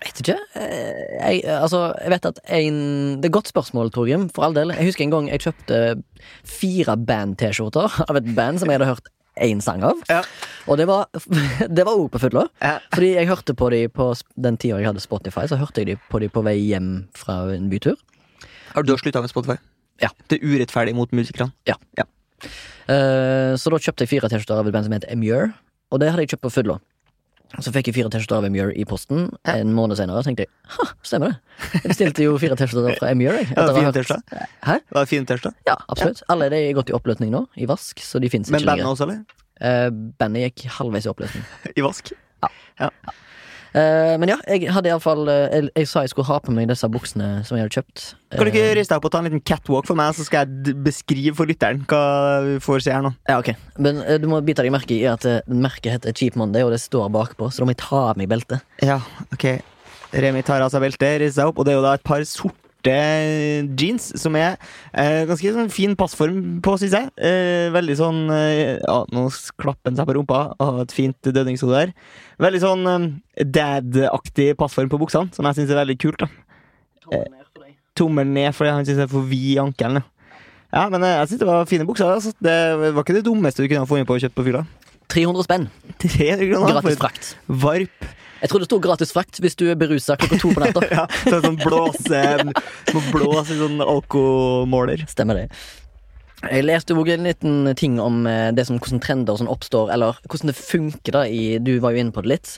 Vet 0.00 0.20
ikke. 0.22 0.36
Eh, 0.56 1.40
Jeg, 1.40 1.44
altså, 1.44 1.94
jeg 2.00 2.10
vet 2.10 2.26
at 2.26 2.38
en 2.48 3.20
Det 3.20 3.24
er 3.24 3.28
et 3.28 3.32
godt 3.32 3.48
spørsmål, 3.52 3.90
Torgrim, 3.92 4.28
for 4.32 4.44
all 4.44 4.54
del. 4.54 4.70
Jeg 4.72 4.86
husker 4.88 5.04
en 5.04 5.10
gang 5.10 5.28
jeg 5.28 5.40
kjøpte 5.40 6.02
fire 6.44 6.96
band-T-skjorter 6.96 8.04
av 8.08 8.16
et 8.16 8.34
band 8.34 8.60
som 8.60 8.68
jeg 8.70 8.78
hadde 8.80 8.88
hørt 8.94 9.10
én 9.40 9.60
sang 9.62 9.82
av. 9.84 10.00
Ja. 10.08 10.22
Og 10.68 10.76
det 10.78 10.86
var 10.86 11.06
Det 11.76 11.84
var 11.84 11.96
òg 11.96 12.10
på 12.12 12.20
fylla. 12.20 12.46
Ja. 12.62 12.78
Fordi 12.92 13.14
jeg 13.14 13.28
hørte 13.28 13.54
på 13.56 13.70
de 13.70 13.88
på 13.88 14.10
den 14.36 14.56
tida 14.56 14.78
jeg 14.80 14.86
hadde 14.88 15.00
Spotify, 15.04 15.46
så 15.48 15.58
hørte 15.60 15.80
jeg 15.84 15.86
de 15.86 15.96
på 16.10 16.20
de 16.20 16.28
på 16.28 16.42
vei 16.44 16.56
hjem 16.58 17.08
fra 17.16 17.42
en 17.54 17.68
bytur. 17.70 17.96
Har 18.74 18.82
du 18.82 18.96
slutta 18.96 19.20
med 19.20 19.30
Spotify? 19.32 19.58
Ja. 20.00 20.08
Det 20.28 20.40
er 20.40 20.46
urettferdig 20.46 20.94
mot 20.96 21.10
musikerne. 21.12 21.52
Eh, 22.90 23.54
så 23.60 23.70
da 23.72 23.78
kjøpte 23.80 24.06
jeg 24.06 24.12
fire 24.16 24.28
T-skjorter 24.30 24.60
av 24.62 24.66
et 24.70 24.74
band 24.74 24.86
som 24.88 24.94
heter 24.96 25.12
Emure, 25.14 25.52
og 25.90 26.00
det 26.02 26.10
hadde 26.10 26.24
jeg 26.26 26.32
kjøpt 26.36 26.46
på 26.48 26.52
fylla. 26.60 26.78
Så 27.58 27.72
fikk 27.74 27.88
jeg 27.90 27.96
fire 27.96 28.10
T-skjorter 28.12 28.38
av 28.38 28.44
Emure 28.46 28.70
i 28.78 28.84
posten 28.86 29.24
Ja. 29.46 29.56
en 29.58 29.72
måned 29.74 29.98
senere. 29.98 30.22
Tenkte 30.22 30.44
jeg 30.46 30.50
ha, 30.76 30.84
stemmer 31.02 31.32
det. 31.32 31.38
Jeg 31.74 31.88
bestilte 31.90 32.22
jo 32.28 32.36
fire 32.38 32.54
T-skjorter 32.60 32.98
fra 33.00 33.10
Emure. 33.10 33.42
Det 33.48 33.56
Ja, 33.58 33.74
fine 33.74 33.92
T-skjorter. 33.96 34.46
Hæ? 34.68 34.76
Var 34.94 35.08
fine 35.10 35.26
T-skjorter? 35.26 35.56
Ja, 35.66 35.74
absolutt. 35.90 36.22
Alle 36.30 36.48
de 36.52 36.60
er 36.68 36.76
gått 36.78 36.92
i 36.92 36.94
oppløsning 36.94 37.32
nå, 37.34 37.44
i 37.58 37.66
vask, 37.66 37.98
så 38.06 38.22
de 38.22 38.30
fins 38.30 38.50
Men 38.54 38.60
ikke 38.62 38.70
bandet 38.70 38.86
lenger. 38.86 38.94
også, 38.94 39.08
eller? 39.08 39.24
Eh, 39.60 39.90
bandet 40.22 40.46
gikk 40.46 40.68
halvveis 40.78 41.08
i 41.08 41.10
oppløsning. 41.10 41.44
I 41.78 41.82
vask? 41.88 42.12
Eh, 42.80 42.88
men 43.74 44.32
ja, 44.32 44.36
jeg 44.50 44.70
hadde 44.74 44.90
iallfall 44.90 45.28
uh, 45.28 45.46
jeg, 45.52 45.68
jeg 45.78 45.88
sa 45.90 46.02
jeg 46.04 46.12
skulle 46.12 46.28
ha 46.30 46.40
på 46.42 46.54
meg 46.54 46.70
disse 46.70 46.88
buksene 46.90 47.28
som 47.46 47.56
jeg 47.56 47.66
hadde 47.66 47.76
kjøpt. 47.78 48.04
Kan 48.34 48.46
du 48.46 48.52
ikke 48.52 48.66
riste 48.78 48.92
deg 48.92 49.00
opp 49.00 49.08
og 49.08 49.14
ta 49.14 49.20
en 49.22 49.28
liten 49.28 49.42
catwalk 49.46 49.88
for 49.88 49.98
meg, 49.98 50.14
så 50.16 50.26
skal 50.26 50.46
jeg 50.46 50.76
beskrive 50.86 51.34
for 51.38 51.50
lytteren 51.50 51.82
hva 51.90 52.02
vi 52.46 52.58
får 52.62 52.86
se 52.86 52.94
her 52.94 53.04
nå? 53.04 53.12
Ja, 53.30 53.40
ok 53.40 53.52
Men 53.82 54.02
eh, 54.04 54.20
du 54.22 54.28
må 54.30 54.40
bite 54.46 54.64
deg 54.66 54.74
merke 54.74 54.96
i 54.96 55.02
at 55.10 55.26
eh, 55.28 55.42
merket 55.50 55.96
heter 55.96 56.14
Cheap 56.16 56.38
Monday, 56.40 56.66
og 56.66 56.74
det 56.74 56.80
står 56.82 57.10
bakpå, 57.14 57.50
så 57.50 57.62
da 57.62 57.68
må 57.68 57.74
jeg 57.74 57.82
ta 57.82 58.04
av 58.10 58.20
meg 58.20 58.30
beltet. 58.30 58.64
Ja, 58.84 59.00
ok. 59.34 59.46
Remi 60.10 60.42
tar 60.46 60.62
av 60.64 60.72
seg 60.72 60.82
beltet, 60.82 61.20
rister 61.22 61.42
seg 61.42 61.52
opp, 61.52 61.60
og 61.60 61.66
det 61.66 61.74
er 61.74 61.80
jo 61.80 61.86
da 61.86 61.94
et 61.98 62.06
par 62.06 62.22
sorte 62.80 63.76
jeans 63.76 64.12
som 64.20 64.36
er 64.36 64.56
eh, 64.92 65.24
ganske 65.28 65.52
sånn 65.52 65.70
fin 65.72 65.94
passform 65.98 66.60
på, 66.64 66.76
syns 66.80 66.94
jeg. 66.96 67.10
Eh, 67.20 67.68
veldig 67.74 67.96
sånn 67.98 68.20
eh, 68.32 68.78
Ja, 68.80 69.04
nå 69.12 69.26
klapper 69.60 69.90
han 69.90 69.96
seg 69.98 70.06
på 70.08 70.16
rumpa 70.16 70.40
og 70.58 70.64
har 70.64 70.80
et 70.84 70.92
fint 70.94 71.16
dødningshode 71.22 71.76
der. 71.76 71.92
Veldig 72.40 72.60
sånn 72.62 72.86
eh, 72.88 73.44
dad-aktig 73.44 74.54
passform 74.60 74.90
på 74.92 75.00
buksene, 75.00 75.30
som 75.36 75.44
jeg 75.48 75.60
syns 75.60 75.70
er 75.74 75.82
veldig 75.82 75.98
kult. 76.00 76.24
da 77.10 77.20
Tommel 77.98 78.28
ned 78.30 78.54
fordi 78.54 78.70
han 78.72 78.86
syns 78.86 79.00
jeg 79.02 79.08
er 79.08 79.12
for 79.12 79.26
vid 79.28 79.54
i 79.54 79.60
ankelen. 79.60 80.00
ja. 80.00 80.06
Ja, 80.70 80.84
men 80.86 81.02
eh, 81.02 81.16
jeg 81.18 81.32
syns 81.32 81.40
det 81.42 81.48
var 81.48 81.64
fine 81.66 81.84
bukser. 81.84 82.06
Altså. 82.14 82.30
Det 82.38 82.54
var 82.94 83.02
ikke 83.02 83.16
det 83.16 83.24
dummeste 83.26 83.64
du 83.64 83.66
kunne 83.66 83.82
ha 83.82 83.90
funnet 83.90 84.06
på 84.06 84.14
å 84.14 84.20
kjøpe 84.22 84.38
på 84.38 84.44
fylla. 84.46 84.60
300 85.10 85.42
spenn. 85.42 85.64
300 85.98 86.46
kroner 86.46 86.76
Gratis 86.76 87.00
frakt. 87.00 87.30
varp. 87.50 88.04
Jeg 88.40 88.48
tror 88.50 88.62
det 88.62 88.68
sto 88.70 88.78
gratis 88.80 89.12
frakt 89.12 89.40
hvis 89.42 89.56
du 89.58 89.66
er 89.70 89.76
berusa 89.80 90.16
klokka 90.20 90.38
to 90.40 90.52
på 90.56 90.62
natta. 90.62 90.80
Ja, 90.96 91.04
så 91.26 91.40
sånn 91.44 91.58
blåse 91.60 92.22
Må 92.94 93.02
blåse 93.12 93.56
sånn 93.58 93.82
alkomåler. 93.84 95.04
Stemmer 95.10 95.42
det. 95.42 95.46
Jeg 96.40 96.64
leste 96.64 96.94
også 96.96 97.12
en 97.18 97.26
liten 97.28 97.56
ting 97.76 97.98
om 98.00 98.22
eh, 98.26 98.48
det 98.56 98.64
som, 98.64 98.78
hvordan 98.80 99.02
trender 99.04 99.36
som 99.36 99.50
oppstår, 99.52 99.90
eller 99.92 100.16
hvordan 100.24 100.48
det 100.48 100.56
funker. 100.56 101.12
da 101.12 101.26
i, 101.28 101.58
Du 101.60 101.74
var 101.84 101.92
jo 101.92 102.00
inne 102.00 102.14
på 102.16 102.22
det 102.24 102.32
litt. 102.32 102.54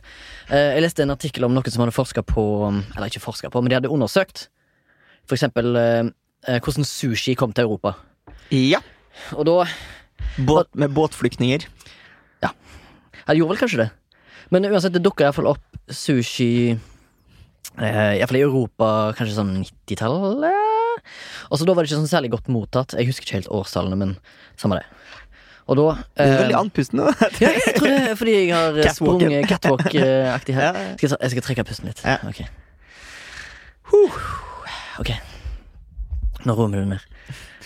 Eh, 0.48 0.76
Jeg 0.76 0.84
leste 0.84 1.02
en 1.02 1.10
artikkel 1.14 1.42
om 1.48 1.54
noen 1.56 1.66
som 1.74 1.82
hadde 1.82 1.96
forska 1.96 2.22
på 2.22 2.44
Eller 2.70 3.10
ikke 3.10 3.24
forska 3.24 3.50
på, 3.50 3.62
men 3.62 3.72
de 3.72 3.80
hadde 3.80 3.90
undersøkt. 3.90 4.46
For 5.26 5.34
eksempel 5.34 5.74
eh, 5.76 6.12
hvordan 6.62 6.86
sushi 6.86 7.34
kom 7.38 7.52
til 7.54 7.66
Europa. 7.66 7.96
Ja. 8.54 8.78
Og 9.34 9.46
da 9.50 9.58
Båt, 10.46 10.70
med 10.78 10.94
båtflyktninger. 10.94 11.66
Ja, 12.42 12.52
jeg 13.26 13.40
gjorde 13.42 13.52
vel 13.52 13.60
kanskje 13.60 13.80
det. 13.82 13.88
Men 14.52 14.66
uansett, 14.68 14.92
det 14.92 15.02
dukka 15.04 15.26
iallfall 15.26 15.48
opp 15.54 15.64
sushi 15.92 16.74
eh, 17.80 18.14
Iallfall 18.18 18.40
i 18.40 18.44
Europa 18.44 18.88
kanskje 19.16 19.36
sånn 19.38 19.54
90-tallet. 19.62 21.06
Og 21.48 21.58
så 21.58 21.66
da 21.66 21.74
var 21.74 21.82
det 21.84 21.90
ikke 21.90 22.00
sånn 22.02 22.10
særlig 22.10 22.32
godt 22.34 22.50
mottatt. 22.52 22.96
Jeg 22.98 23.08
husker 23.08 23.26
ikke 23.26 23.38
helt 23.40 23.52
årstallene, 23.52 23.98
men 23.98 24.16
samme 24.60 24.80
det. 24.80 24.86
Og 25.70 25.78
da 25.78 25.86
Det 25.94 26.24
er 26.24 26.32
eh, 26.34 26.40
veldig 26.42 26.58
andpusten 26.58 27.00
nå. 27.00 27.08
ja, 27.42 27.52
Jeg 27.54 27.76
tror 27.78 27.88
det 27.88 27.98
er 28.02 28.18
fordi 28.18 28.34
jeg 28.34 28.52
har 28.52 28.80
eh, 28.82 28.94
sprunget 28.96 29.48
catwalk-aktig 29.50 30.56
her. 30.58 30.80
Skal 30.98 31.08
jeg, 31.08 31.18
jeg 31.22 31.34
skal 31.36 31.46
trekke 31.48 31.66
pusten 31.70 31.88
litt. 31.88 32.02
Ja. 32.04 32.18
Ok. 32.28 32.42
Ok. 35.02 35.12
Nå 36.44 36.56
roer 36.58 36.72
vi 36.74 36.82
det 36.82 36.88
ned. 36.92 37.08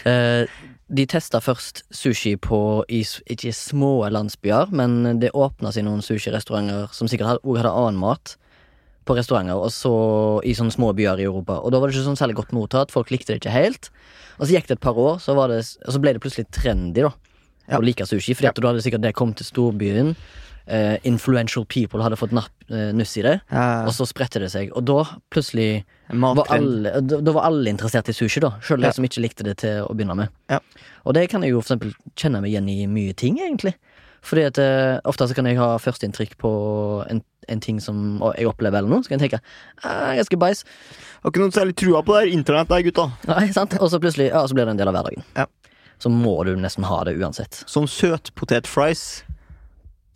Eh, 0.07 0.67
de 0.89 1.07
testa 1.11 1.41
først 1.43 1.83
sushi 1.91 2.37
på 2.39 2.85
i, 2.93 3.01
ikke 3.33 3.53
små 3.55 4.07
landsbyer, 4.13 4.71
men 4.71 5.19
det 5.21 5.33
åpna 5.35 5.73
seg 5.75 5.87
noen 5.87 6.05
sushirestauranter 6.05 6.93
som 6.95 7.11
sikkert 7.11 7.43
òg 7.43 7.59
hadde 7.59 7.73
annen 7.75 7.99
mat 7.99 8.37
på 9.07 9.15
restauranter, 9.19 9.59
og 9.59 9.71
så 9.75 9.93
i 10.47 10.55
sånne 10.59 10.75
små 10.75 10.93
byer 10.99 11.23
i 11.23 11.27
Europa. 11.27 11.59
Og 11.63 11.71
da 11.75 11.81
var 11.83 11.91
det 11.91 11.97
ikke 11.97 12.07
sånn 12.09 12.19
særlig 12.19 12.39
godt 12.39 12.55
mottatt, 12.55 12.95
folk 12.95 13.11
likte 13.15 13.35
det 13.35 13.41
ikke 13.43 13.55
helt. 13.55 13.91
Og 14.39 14.47
så 14.47 14.57
gikk 14.57 14.67
det 14.71 14.79
et 14.79 14.87
par 14.87 14.99
år, 14.99 15.21
så, 15.23 15.35
var 15.39 15.51
det, 15.51 15.61
og 15.87 15.95
så 15.95 16.03
ble 16.03 16.15
det 16.15 16.23
plutselig 16.23 16.49
trendy 16.55 17.07
da 17.07 17.13
Ja. 17.67 17.81
å 17.81 17.83
like 17.83 18.07
sushi, 18.07 18.35
fordi 18.35 18.47
at 18.47 18.55
du 18.55 18.67
hadde 18.67 18.83
sikkert 18.83 19.03
det 19.03 19.15
kommet 19.19 19.39
til 19.41 19.47
storbyen. 19.47 20.13
Eh, 20.67 20.97
influential 21.07 21.63
people 21.71 22.03
hadde 22.03 22.17
fått 22.19 22.33
napp, 22.35 22.51
uh, 22.73 22.89
nuss 22.91 23.13
i 23.21 23.23
det, 23.23 23.37
og 23.55 23.93
så 23.95 24.03
spredte 24.11 24.41
det 24.43 24.49
seg. 24.51 24.73
Og 24.75 24.83
da 24.83 25.05
plutselig 25.31 25.85
var 26.11 26.41
alle, 26.51 26.91
da, 27.07 27.21
da 27.23 27.35
var 27.37 27.47
alle 27.47 27.71
interessert 27.71 28.09
i 28.11 28.15
sushi, 28.17 28.41
da. 28.43 28.57
Sjøl 28.59 28.83
de 28.83 28.89
Ja. 28.89 28.91
som 28.97 29.07
ikke 29.07 29.23
likte 29.23 29.45
det 29.47 29.59
til 29.63 29.85
å 29.87 29.95
begynne 29.95 30.17
med. 30.19 30.33
Ja. 30.51 30.59
Og 31.07 31.15
det 31.15 31.29
kan 31.31 31.43
jeg 31.47 31.53
jo 31.55 31.61
for 31.61 31.69
eksempel 31.77 31.95
kjenne 32.19 32.41
meg 32.43 32.51
igjen 32.51 32.67
i 32.69 32.89
mye 32.91 33.15
ting, 33.15 33.39
egentlig. 33.39 33.77
Fordi 34.27 34.43
at 34.49 34.59
uh, 34.59 34.99
ofte 35.07 35.29
så 35.31 35.37
kan 35.39 35.47
jeg 35.47 35.61
ha 35.61 35.77
førsteinntrykk 35.79 36.35
på 36.43 36.51
en, 37.15 37.23
en 37.47 37.61
ting 37.63 37.79
som 37.79 38.19
jeg 38.35 38.49
opplever 38.51 38.83
eller 38.83 38.91
noe. 38.91 39.05
Så 39.07 39.13
kan 39.13 39.21
jeg 39.23 39.31
tenke 39.31 39.43
ah, 39.87 40.17
ganske 40.19 40.35
bæsj. 40.43 40.65
Har 41.23 41.31
ikke 41.31 41.45
noen 41.45 41.55
særlig 41.55 41.77
trua 41.79 42.03
på 42.03 42.17
det 42.17 42.25
her 42.25 42.35
internett 42.35 42.73
der, 42.75 42.83
gutta. 42.83 43.07
Nei, 43.31 43.53
sant? 43.55 43.79
Og 43.79 43.87
så 43.93 44.03
plutselig 44.03 44.33
ja, 44.33 44.43
så 44.43 44.59
blir 44.59 44.67
det 44.67 44.75
en 44.75 44.83
del 44.83 44.91
av 44.91 44.99
hverdagen. 44.99 45.23
Ja. 45.39 45.47
Så 46.03 46.11
må 46.11 46.35
du 46.45 46.57
nesten 46.59 46.85
ha 46.91 47.05
det 47.07 47.15
uansett. 47.23 47.63
Som 47.71 47.87
søtpotetfries. 47.87 49.23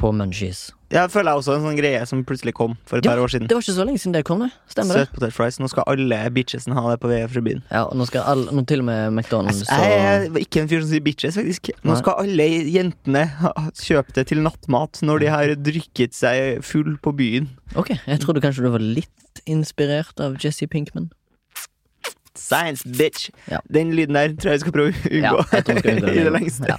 På 0.00 0.10
munchies. 0.16 0.70
Jeg 0.90 1.06
føler 1.12 1.30
jeg 1.30 1.38
også 1.38 1.52
en 1.54 1.62
sånn 1.68 1.76
greie 1.78 1.98
som 2.08 2.22
plutselig 2.26 2.54
kom 2.56 2.72
for 2.88 2.98
et 2.98 3.04
Ja, 3.06 3.12
par 3.12 3.20
år 3.22 3.30
siden. 3.30 3.46
Det 3.46 3.54
var 3.54 3.62
ikke 3.62 3.74
så 3.76 3.84
lenge 3.86 4.00
siden 4.02 4.14
det 4.16 4.22
kom, 4.26 4.40
det. 4.42 4.48
Stemmer 4.72 4.96
det? 4.96 5.02
Søtpotetfries. 5.06 5.58
Nå 5.60 5.68
skal 5.70 5.84
alle 5.92 6.18
bitchesen 6.34 6.74
ha 6.74 6.82
det 6.90 6.96
på 7.04 7.10
vei 7.12 7.20
fra 7.30 7.42
byen. 7.46 7.60
Ja, 7.70 7.82
og 7.84 7.94
nå 8.00 8.06
skal 8.08 8.24
alle, 8.32 8.48
nå 8.56 8.64
til 8.66 8.82
og 8.82 8.88
med 8.88 9.12
McDonald's 9.20 9.60
Jeg 9.68 9.78
og 9.78 10.40
er 10.40 10.40
ikke 10.42 10.64
en 10.64 10.70
fyr 10.72 10.80
som 10.82 10.90
sier 10.90 11.04
bitches, 11.06 11.36
faktisk. 11.38 11.70
Nå 11.84 11.92
Nei. 11.92 12.00
skal 12.00 12.18
alle 12.24 12.48
jentene 12.74 13.22
kjøpe 13.78 14.16
det 14.18 14.26
til 14.32 14.42
nattmat 14.42 15.02
når 15.06 15.22
de 15.22 15.30
har 15.36 15.54
drykket 15.70 16.16
seg 16.16 16.64
full 16.66 16.96
på 17.04 17.12
byen. 17.20 17.50
Ok, 17.78 17.92
jeg 18.00 18.20
trodde 18.24 18.42
kanskje 18.42 18.64
du 18.66 18.72
var 18.74 18.82
litt 18.82 19.44
inspirert 19.46 20.18
av 20.24 20.40
Jesse 20.42 20.66
Pinkman. 20.66 21.12
Science, 22.40 22.82
bitch! 22.98 23.28
Ja. 23.50 23.58
Den 23.70 23.90
lyden 23.94 24.14
der 24.16 24.32
tror 24.38 24.52
jeg 24.54 24.60
vi 24.60 24.64
skal 24.64 24.74
prøve 24.74 24.90
å 24.90 25.10
Ja, 25.12 25.32
unngå. 25.34 25.44
jeg 25.52 25.64
vi 25.66 25.78
skal 25.82 25.92
unngå 25.98 26.08
I 26.10 26.14
det 26.16 26.24
det. 26.24 26.32
lengste. 26.34 26.66
Ja. 26.70 26.78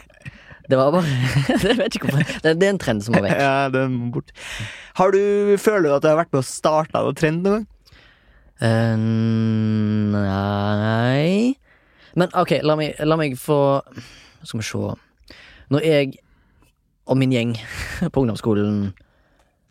Det 0.72 0.80
var 0.80 0.94
bare 0.96 1.04
Jeg 1.68 1.78
vet 1.80 1.98
ikke 1.98 2.08
hvorfor. 2.08 2.40
Det, 2.44 2.56
det 2.62 2.68
er 2.68 2.74
en 2.74 2.80
trend 2.82 3.04
som 3.04 3.18
må 3.18 3.24
vekk. 3.26 3.42
Ja, 3.46 3.68
den 3.74 3.98
må 3.98 4.10
bort. 4.16 4.32
Har 5.00 5.12
du, 5.12 5.22
føler 5.60 5.90
du 5.90 5.96
at 5.98 6.06
du 6.06 6.10
har 6.12 6.20
vært 6.22 6.32
med 6.32 6.44
å 6.44 6.48
starte 6.48 6.96
noen 6.96 7.18
trend 7.20 7.44
noen 7.46 7.60
gang? 7.60 7.68
Uh, 8.62 8.98
nei 10.14 11.56
Men 12.14 12.30
ok, 12.38 12.60
la 12.62 12.76
meg, 12.78 13.00
la 13.10 13.16
meg 13.18 13.34
få 13.42 13.58
Skal 14.46 14.62
vi 14.62 14.68
se. 14.68 14.92
Når 15.74 15.88
jeg 15.88 16.12
og 17.10 17.18
min 17.18 17.34
gjeng 17.34 17.56
på 18.14 18.22
ungdomsskolen 18.22 18.92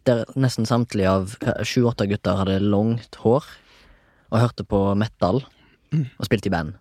der 0.09 0.25
nesten 0.35 0.67
samtlige 0.67 1.13
av 1.13 1.37
sju-åtte 1.69 2.09
gutter 2.11 2.41
hadde 2.41 2.59
langt 2.65 3.17
hår 3.23 3.47
og 4.31 4.41
hørte 4.41 4.65
på 4.67 4.81
metal 4.99 5.43
og 5.93 6.27
spilte 6.27 6.51
i 6.51 6.55
band. 6.55 6.75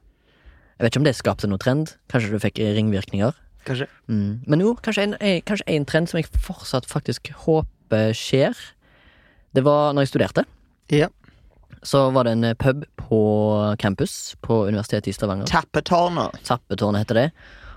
Jeg 0.77 0.85
vet 0.85 0.93
ikke 0.93 1.01
om 1.01 1.07
det 1.07 1.15
skapte 1.17 1.49
noe 1.49 1.61
trend. 1.61 1.93
Kanskje 2.11 2.31
du 2.31 2.41
fikk 2.41 2.61
ringvirkninger. 2.77 3.35
Kanskje? 3.69 3.85
Mm. 4.09 4.41
Men 4.49 4.63
jo, 4.65 4.73
kanskje 4.81 5.03
en, 5.05 5.15
en, 5.21 5.41
kanskje 5.45 5.67
en 5.75 5.85
trend 5.89 6.09
som 6.09 6.17
jeg 6.19 6.29
fortsatt 6.45 6.87
faktisk 6.89 7.29
håper 7.45 8.15
skjer. 8.17 8.57
Det 9.53 9.63
var 9.65 9.93
når 9.93 10.05
jeg 10.07 10.13
studerte. 10.15 10.45
Ja. 10.93 11.09
Så 11.85 12.01
var 12.11 12.25
det 12.27 12.33
en 12.35 12.47
pub 12.59 12.83
på 12.99 13.19
campus 13.79 14.35
på 14.43 14.63
Universitetet 14.67 15.11
i 15.11 15.15
Stavanger. 15.15 15.47
Tappetårnet. 15.47 16.41
Tappetårnet 16.47 17.05
heter 17.05 17.19
det. 17.21 17.27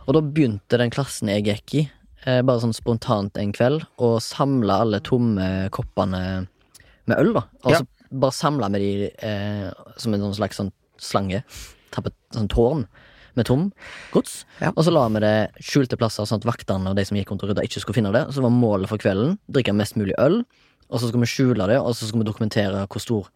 Og 0.09 0.17
da 0.17 0.23
begynte 0.25 0.81
den 0.81 0.91
klassen 0.91 1.31
jeg 1.31 1.45
gikk 1.47 1.75
i, 1.79 1.83
eh, 2.25 2.41
bare 2.43 2.65
sånn 2.65 2.75
spontant 2.75 3.37
en 3.39 3.53
kveld, 3.55 3.85
å 4.03 4.17
samle 4.21 4.81
alle 4.85 4.99
tomme 5.07 5.69
koppene 5.71 6.49
med 7.07 7.19
øl, 7.19 7.33
da. 7.37 7.45
Og 7.65 7.77
Ja. 7.77 7.81
bare 8.13 8.35
samla 8.35 8.69
med 8.71 8.81
de 8.81 9.11
eh, 9.23 9.71
som 9.97 10.15
en 10.15 10.21
sånn 10.21 10.35
slags 10.41 10.57
sånn 10.59 10.73
slange. 10.99 11.45
Tappet, 11.93 12.15
sånn 12.35 12.49
tårn 12.49 12.87
med 13.39 13.47
tom 13.49 13.69
gods. 14.13 14.45
Ja. 14.61 14.73
Og 14.77 14.85
så 14.87 14.93
la 14.95 15.07
vi 15.09 15.23
det 15.25 15.35
skjulte 15.65 15.97
plasser, 16.01 16.27
sånn 16.29 16.41
at 16.43 16.49
vaktene 16.49 16.91
og 16.93 16.97
de 16.99 17.05
som 17.09 17.17
gikk 17.17 17.31
rundt 17.33 17.43
og 17.47 17.53
rydda, 17.53 17.65
ikke 17.67 17.81
skulle 17.83 17.99
finne 17.99 18.13
det. 18.15 18.27
Og 18.29 18.35
så 18.37 18.43
var 18.45 18.51
målet 18.55 18.89
for 18.91 18.99
kvelden 19.03 19.39
drikke 19.53 19.75
mest 19.77 19.97
mulig 19.97 20.15
øl, 20.19 20.43
og 20.93 21.01
så 21.01 21.09
skulle 21.09 21.25
vi 21.25 21.33
skjule 21.33 21.67
det, 21.71 21.79
og 21.81 21.95
så 21.97 22.05
skulle 22.09 22.25
vi 22.27 22.31
dokumentere 22.33 22.87
hvor 22.87 23.01
stor 23.01 23.31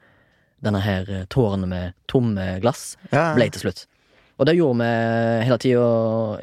denne 0.64 0.80
her 0.80 1.04
tårene 1.06 1.28
tårnet 1.32 1.68
med 1.68 1.94
tomme 2.08 2.44
glass 2.64 2.96
Ja. 3.12 3.34
ble 3.36 3.48
til 3.52 3.60
slutt. 3.66 3.86
Og 4.38 4.44
det 4.44 4.56
gjorde 4.58 4.84
vi 4.84 5.44
hele 5.48 5.56
tida, 5.58 5.84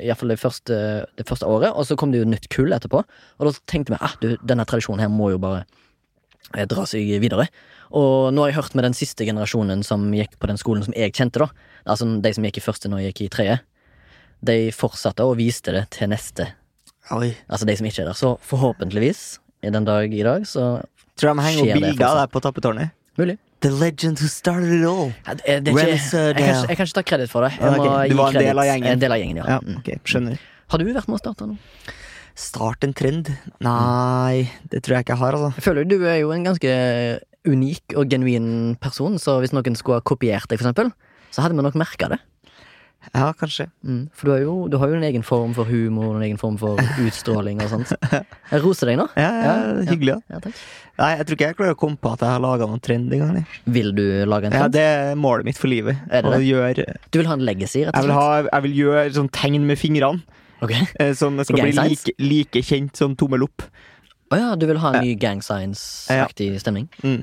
iallfall 0.01 0.29
det, 0.33 0.39
første- 0.41 1.05
det 1.17 1.27
første 1.29 1.45
året. 1.45 1.75
Og 1.77 1.85
så 1.85 1.95
kom 1.95 2.09
det 2.11 2.23
jo 2.23 2.25
nytt 2.25 2.47
kull 2.49 2.73
etterpå. 2.73 3.03
Og 3.39 3.45
da 3.45 3.51
tenkte 3.69 3.93
vi 3.93 3.99
at 3.99 4.01
ah, 4.07 4.15
du, 4.21 4.35
denne 4.41 4.65
tradisjonen 4.65 4.99
her 5.03 5.09
må 5.13 5.29
jo 5.29 5.37
bare 5.37 5.59
eh, 5.61 5.65
dra 6.69 6.85
seg 6.89 7.09
videre. 7.23 7.47
Og 7.93 8.31
nå 8.33 8.43
har 8.43 8.51
jeg 8.51 8.59
hørt 8.61 8.75
med 8.77 8.87
den 8.87 8.97
siste 8.97 9.25
generasjonen 9.27 9.83
som 9.85 10.07
gikk 10.15 10.39
på 10.41 10.49
den 10.49 10.59
skolen 10.61 10.85
som 10.85 10.95
jeg 10.97 11.13
kjente, 11.13 11.43
da. 11.43 11.69
Altså 11.85 12.07
de 12.23 12.33
som 12.33 12.47
gikk 12.47 12.59
i 12.61 12.65
første 12.65 12.89
når 12.89 13.03
jeg 13.03 13.13
gikk 13.13 13.21
i 13.25 13.31
tredje. 13.37 13.59
De 14.43 14.57
fortsatte 14.75 15.25
og 15.27 15.37
viste 15.39 15.75
det 15.75 15.85
til 15.95 16.11
neste. 16.11 16.49
Oi. 17.13 17.33
Altså 17.47 17.67
de 17.69 17.77
som 17.77 17.87
ikke 17.87 18.03
er 18.03 18.11
der. 18.11 18.17
Så 18.17 18.35
forhåpentligvis, 18.47 19.23
i 19.63 19.71
den 19.71 19.87
dag 19.87 20.13
i 20.13 20.25
dag, 20.25 20.47
så 20.47 20.83
Tror 21.19 21.35
de 21.35 21.45
henger 21.45 21.61
opp 21.67 21.83
bilder 21.83 22.19
deg 22.21 22.31
på 22.33 22.41
tappetårnet. 22.41 22.95
mulig. 23.17 23.37
The 23.61 23.69
legend 23.69 24.19
who 24.19 24.27
started 24.27 24.73
it 24.73 24.83
all. 24.83 25.13
Ja, 25.25 25.33
det, 25.33 25.65
det 25.65 25.71
ikke, 25.71 25.87
jeg, 25.87 26.35
kan 26.35 26.47
jeg 26.67 26.77
kan 26.77 26.87
ikke 26.87 26.95
ta 26.97 27.03
kreditt 27.07 27.31
for 27.31 27.45
det. 27.45 27.53
Jeg 27.59 27.71
må 27.71 27.85
ok. 27.85 28.09
Du 28.09 28.15
var 28.19 28.33
en 28.33 28.43
del 28.43 28.59
av 28.59 28.65
gjengen. 28.67 28.89
En 28.91 29.03
del 29.03 29.15
av 29.15 29.21
gjengen, 29.21 29.37
ja. 29.39 29.45
Ja, 29.53 29.77
okay. 29.79 30.01
skjønner. 30.03 30.41
Har 30.73 30.81
du 30.81 30.89
vært 30.89 31.07
med 31.07 31.15
å 31.15 31.21
starte 31.21 31.47
nå? 31.47 31.55
Start 32.33 32.83
en 32.85 32.93
trend? 32.97 33.29
Nei, 33.61 34.49
det 34.71 34.81
tror 34.83 34.97
jeg 34.97 35.05
ikke 35.05 35.13
jeg 35.15 35.21
har, 35.21 35.37
altså. 35.37 35.53
Jeg 35.59 35.65
føler 35.67 35.89
du 35.89 35.97
er 36.01 36.19
jo 36.23 36.33
en 36.33 36.45
ganske 36.47 36.75
unik 37.45 37.97
og 37.99 38.09
genuin 38.09 38.51
person, 38.81 39.19
så 39.21 39.37
hvis 39.43 39.53
noen 39.53 39.75
skulle 39.77 39.99
ha 39.99 40.05
kopiert 40.05 40.47
deg, 40.49 40.57
for 40.61 40.65
eksempel, 40.69 40.93
så 41.33 41.43
hadde 41.43 41.57
vi 41.59 41.65
nok 41.65 41.77
merka 41.77 42.09
det. 42.15 42.21
Ja, 43.11 43.33
kanskje. 43.35 43.65
Mm. 43.83 44.05
For 44.15 44.29
du 44.29 44.31
har, 44.31 44.41
jo, 44.45 44.53
du 44.71 44.77
har 44.79 44.87
jo 44.87 44.95
en 44.95 45.03
egen 45.03 45.25
form 45.27 45.51
for 45.57 45.67
humor, 45.67 46.15
en 46.15 46.23
egen 46.23 46.39
form 46.39 46.55
for 46.61 46.79
utstråling 47.03 47.59
og 47.61 47.73
sånt. 47.73 47.91
Jeg 48.53 48.61
roser 48.63 48.89
deg 48.89 48.99
nå. 49.01 49.09
Ja, 49.19 49.31
ja, 49.43 49.55
hyggelig, 49.89 50.15
ja. 50.31 50.39
Ja. 50.39 50.53
Nei, 51.01 51.09
jeg 51.17 51.27
tror 51.27 51.37
ikke 51.37 51.49
jeg 51.49 51.57
klarer 51.59 51.75
å 51.75 51.79
komme 51.83 51.99
på 51.99 52.13
at 52.15 52.23
jeg 52.23 52.31
har 52.31 52.43
laga 52.43 52.69
noen 52.69 52.81
trend 52.85 53.11
engang. 53.13 53.41
Vil 53.75 53.91
du 53.97 54.05
lage 54.29 54.47
en 54.47 54.55
trend? 54.55 54.61
Ja, 54.63 54.71
det 54.71 54.85
er 54.87 55.19
målet 55.19 55.49
mitt 55.49 55.59
for 55.59 55.71
livet. 55.73 55.99
Er 56.07 56.23
det 56.23 56.31
det? 56.31 56.47
gjøre 56.47 56.87
Du 57.09 57.19
vil 57.19 57.27
ha 57.27 57.35
en 57.35 57.43
legacy, 57.43 57.83
rett 57.83 57.91
jeg 57.91 58.05
og 58.05 58.07
vil, 58.07 58.13
slett? 58.13 58.21
ha, 58.21 58.47
jeg 58.53 58.65
vil 58.69 58.79
gjøre 58.79 59.05
sånn 59.19 59.31
tegn 59.35 59.67
med 59.67 59.81
fingrene, 59.81 60.39
Ok. 60.63 60.73
eh, 60.99 61.11
som 61.17 61.37
skal 61.43 61.59
Gang 61.59 61.71
bli 61.71 61.89
like, 61.93 62.15
like 62.23 62.63
kjent 62.63 62.97
som 62.99 63.17
tommel 63.19 63.45
opp. 63.47 63.67
Å 64.33 64.39
ja, 64.39 64.55
du 64.57 64.65
vil 64.69 64.79
ha 64.81 64.95
en 64.95 65.05
ny 65.05 65.13
gang 65.19 65.43
Science-aktig 65.45 66.55
stemning? 66.63 66.89
Mm. 67.03 67.21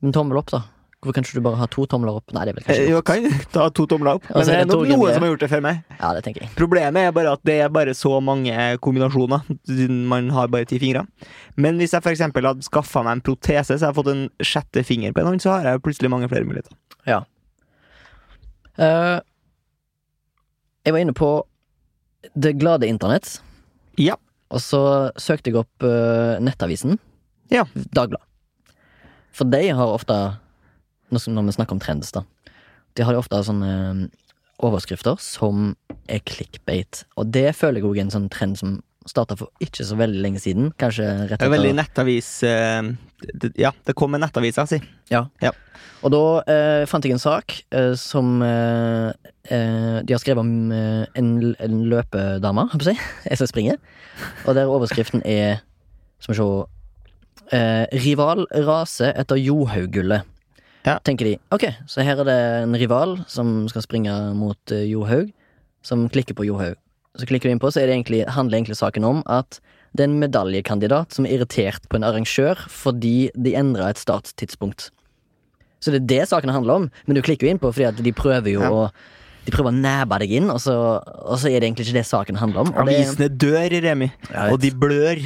Men 0.00 0.12
tommel 0.16 0.40
opp, 0.40 0.50
da? 0.52 0.64
Hvorfor 1.00 1.16
kan 1.16 1.24
ikke 1.24 1.38
du 1.38 1.44
bare 1.46 1.56
ha 1.56 1.66
to 1.72 1.86
tomler 1.88 2.18
opp? 2.18 2.32
Nei, 2.36 2.42
det 2.44 2.52
er 2.52 2.56
vel 2.58 2.64
Eh, 2.66 2.66
kanskje 2.68 2.90
Jo, 2.92 2.98
kan 3.00 3.46
ta 3.54 3.68
to 3.72 3.86
tomler 3.88 4.18
opp. 4.18 4.26
Men 4.34 4.44
det 4.44 4.56
er 4.58 4.66
nok 4.68 4.82
noen 4.84 5.14
som 5.14 5.24
har 5.24 5.30
gjort 5.30 5.44
det 5.46 5.48
før 5.48 5.62
meg. 5.64 5.78
Ja, 5.96 6.10
det 6.12 6.24
tenker 6.26 6.44
jeg. 6.44 6.50
Problemet 6.58 7.08
er 7.08 7.14
bare 7.16 7.32
at 7.38 7.44
det 7.48 7.56
er 7.64 7.72
bare 7.72 7.94
så 7.96 8.12
mange 8.20 8.52
kombinasjoner. 8.84 9.46
Man 10.12 10.28
har 10.36 10.50
bare 10.52 10.68
ti 10.68 10.76
fingre. 10.82 11.06
Men 11.56 11.80
hvis 11.80 11.96
jeg 11.96 12.04
eksempel 12.04 12.44
hadde 12.44 12.66
skaffa 12.68 13.00
meg 13.06 13.16
en 13.16 13.24
protese, 13.30 13.72
så 13.72 13.80
jeg 13.80 13.88
har 13.88 13.96
fått 13.96 14.12
en 14.12 14.26
sjette 14.44 14.84
finger 14.84 15.16
på 15.16 15.24
en 15.24 15.30
hånd, 15.32 15.40
så 15.40 15.54
har 15.56 15.70
jeg 15.70 15.82
plutselig 15.86 16.12
mange 16.12 16.28
flere 16.28 16.44
muligheter. 16.44 16.76
Eh, 18.80 19.20
jeg 20.84 20.92
var 20.92 21.00
inne 21.00 21.16
på 21.16 21.30
Det 22.36 22.52
glade 22.60 22.86
internett, 22.88 23.40
Ja. 23.98 24.16
og 24.50 24.60
så 24.60 25.10
søkte 25.16 25.50
jeg 25.50 25.56
opp 25.62 25.82
uh, 25.86 26.36
Nettavisen. 26.42 26.98
Ja. 27.50 27.64
Dagbladet. 27.74 28.26
For 29.32 29.46
de 29.48 29.62
har 29.70 29.94
ofte, 29.94 30.16
når 31.10 31.46
vi 31.46 31.54
snakker 31.56 31.72
om 31.76 31.80
trends, 31.82 32.10
da 32.12 32.24
De 32.98 33.04
har 33.06 33.14
ofte 33.14 33.38
sånne 33.46 33.68
eh, 33.70 34.00
overskrifter 34.66 35.16
som 35.22 35.76
er 36.10 36.18
clickbait. 36.26 37.04
Og 37.16 37.30
det 37.30 37.54
føler 37.54 37.78
jeg 37.78 37.86
òg 37.86 37.98
er 38.00 38.02
en 38.08 38.10
sånn 38.10 38.28
trend 38.28 38.58
som 38.58 38.80
starta 39.08 39.36
for 39.38 39.48
ikke 39.64 39.84
så 39.86 39.96
veldig 39.96 40.20
lenge 40.20 40.40
siden. 40.42 40.70
Kanskje 40.80 41.06
rett 41.30 41.40
Det 41.40 41.46
er 41.48 41.54
veldig 41.54 41.72
nettavis 41.78 42.28
eh, 42.46 42.90
Ja, 43.60 43.72
det 43.86 43.94
kom 43.96 44.14
en 44.14 44.24
nettavis, 44.24 44.58
si. 44.68 44.80
Og 46.00 46.12
da 46.12 46.22
eh, 46.48 46.82
fant 46.88 47.04
jeg 47.04 47.14
en 47.16 47.22
sak 47.22 47.54
eh, 47.76 47.92
som 47.98 48.40
eh, 48.44 49.10
eh, 49.52 50.00
De 50.04 50.14
har 50.14 50.20
skrevet 50.22 50.40
om 50.40 50.72
eh, 50.72 51.06
en, 51.20 51.30
en 51.60 51.78
løpedame, 51.92 52.66
holdt 52.72 52.84
på 52.84 52.88
å 52.88 52.92
si, 52.92 53.08
Jeg 53.30 53.40
som 53.40 53.50
springer. 53.50 53.80
Og 54.46 54.56
der 54.56 54.70
overskriften 54.72 55.24
er 55.28 55.62
Skal 56.20 56.34
vi 56.34 56.40
se 56.40 57.56
eh, 57.56 57.86
Rival 58.04 58.46
raser 58.68 59.16
etter 59.16 59.40
Johaug-gullet. 59.40 60.28
Ja. 60.86 60.96
Tenker 61.04 61.28
de. 61.28 61.34
Ok, 61.52 61.66
så 61.88 62.00
her 62.04 62.20
er 62.22 62.28
det 62.28 62.38
en 62.62 62.76
rival 62.80 63.18
som 63.28 63.66
skal 63.68 63.84
springe 63.84 64.14
mot 64.32 64.72
Johaug, 64.72 65.28
som 65.84 66.06
klikker 66.08 66.36
på 66.38 66.46
Johaug. 66.48 66.78
Så 67.18 67.26
klikker 67.26 67.48
du 67.50 67.54
inn 67.56 67.60
på, 67.62 67.70
så 67.74 67.80
er 67.82 67.86
det 67.90 67.96
egentlig, 67.98 68.20
handler 68.30 68.58
egentlig 68.60 68.76
saken 68.78 69.04
om 69.04 69.22
at 69.26 69.58
det 69.96 70.04
er 70.04 70.10
en 70.12 70.20
medaljekandidat 70.22 71.12
som 71.16 71.26
er 71.26 71.34
irritert 71.34 71.88
på 71.90 71.98
en 71.98 72.04
arrangør 72.06 72.60
fordi 72.70 73.30
de 73.34 73.56
endra 73.58 73.88
et 73.90 73.98
starttidspunkt. 73.98 74.90
Så 75.82 75.90
det 75.90 76.02
er 76.02 76.06
det 76.12 76.28
saken 76.30 76.52
handler 76.54 76.74
om, 76.84 76.90
men 77.08 77.16
du 77.18 77.22
klikker 77.24 77.48
jo 77.48 77.54
inn 77.54 77.58
på 77.62 77.72
fordi 77.72 77.88
at 77.88 77.98
de 78.04 78.12
prøver 78.12 78.52
jo 78.54 78.60
Ja. 78.62 78.70
å 78.70 78.90
De 79.46 79.50
prøver 79.54 79.72
å 79.72 79.80
næbe 79.80 80.18
deg 80.20 80.30
inn, 80.36 80.50
og 80.52 80.58
så, 80.60 80.74
og 81.00 81.38
så 81.40 81.48
er 81.48 81.60
det 81.60 81.70
egentlig 81.70 81.86
ikke 81.88 81.96
det 81.96 82.06
saken 82.06 82.36
handler 82.36 82.60
om. 82.60 82.72
Avisene 82.76 83.26
dør, 83.32 83.72
Remi. 83.82 84.10
Og 84.52 84.60
de 84.60 84.70
blør. 84.70 85.16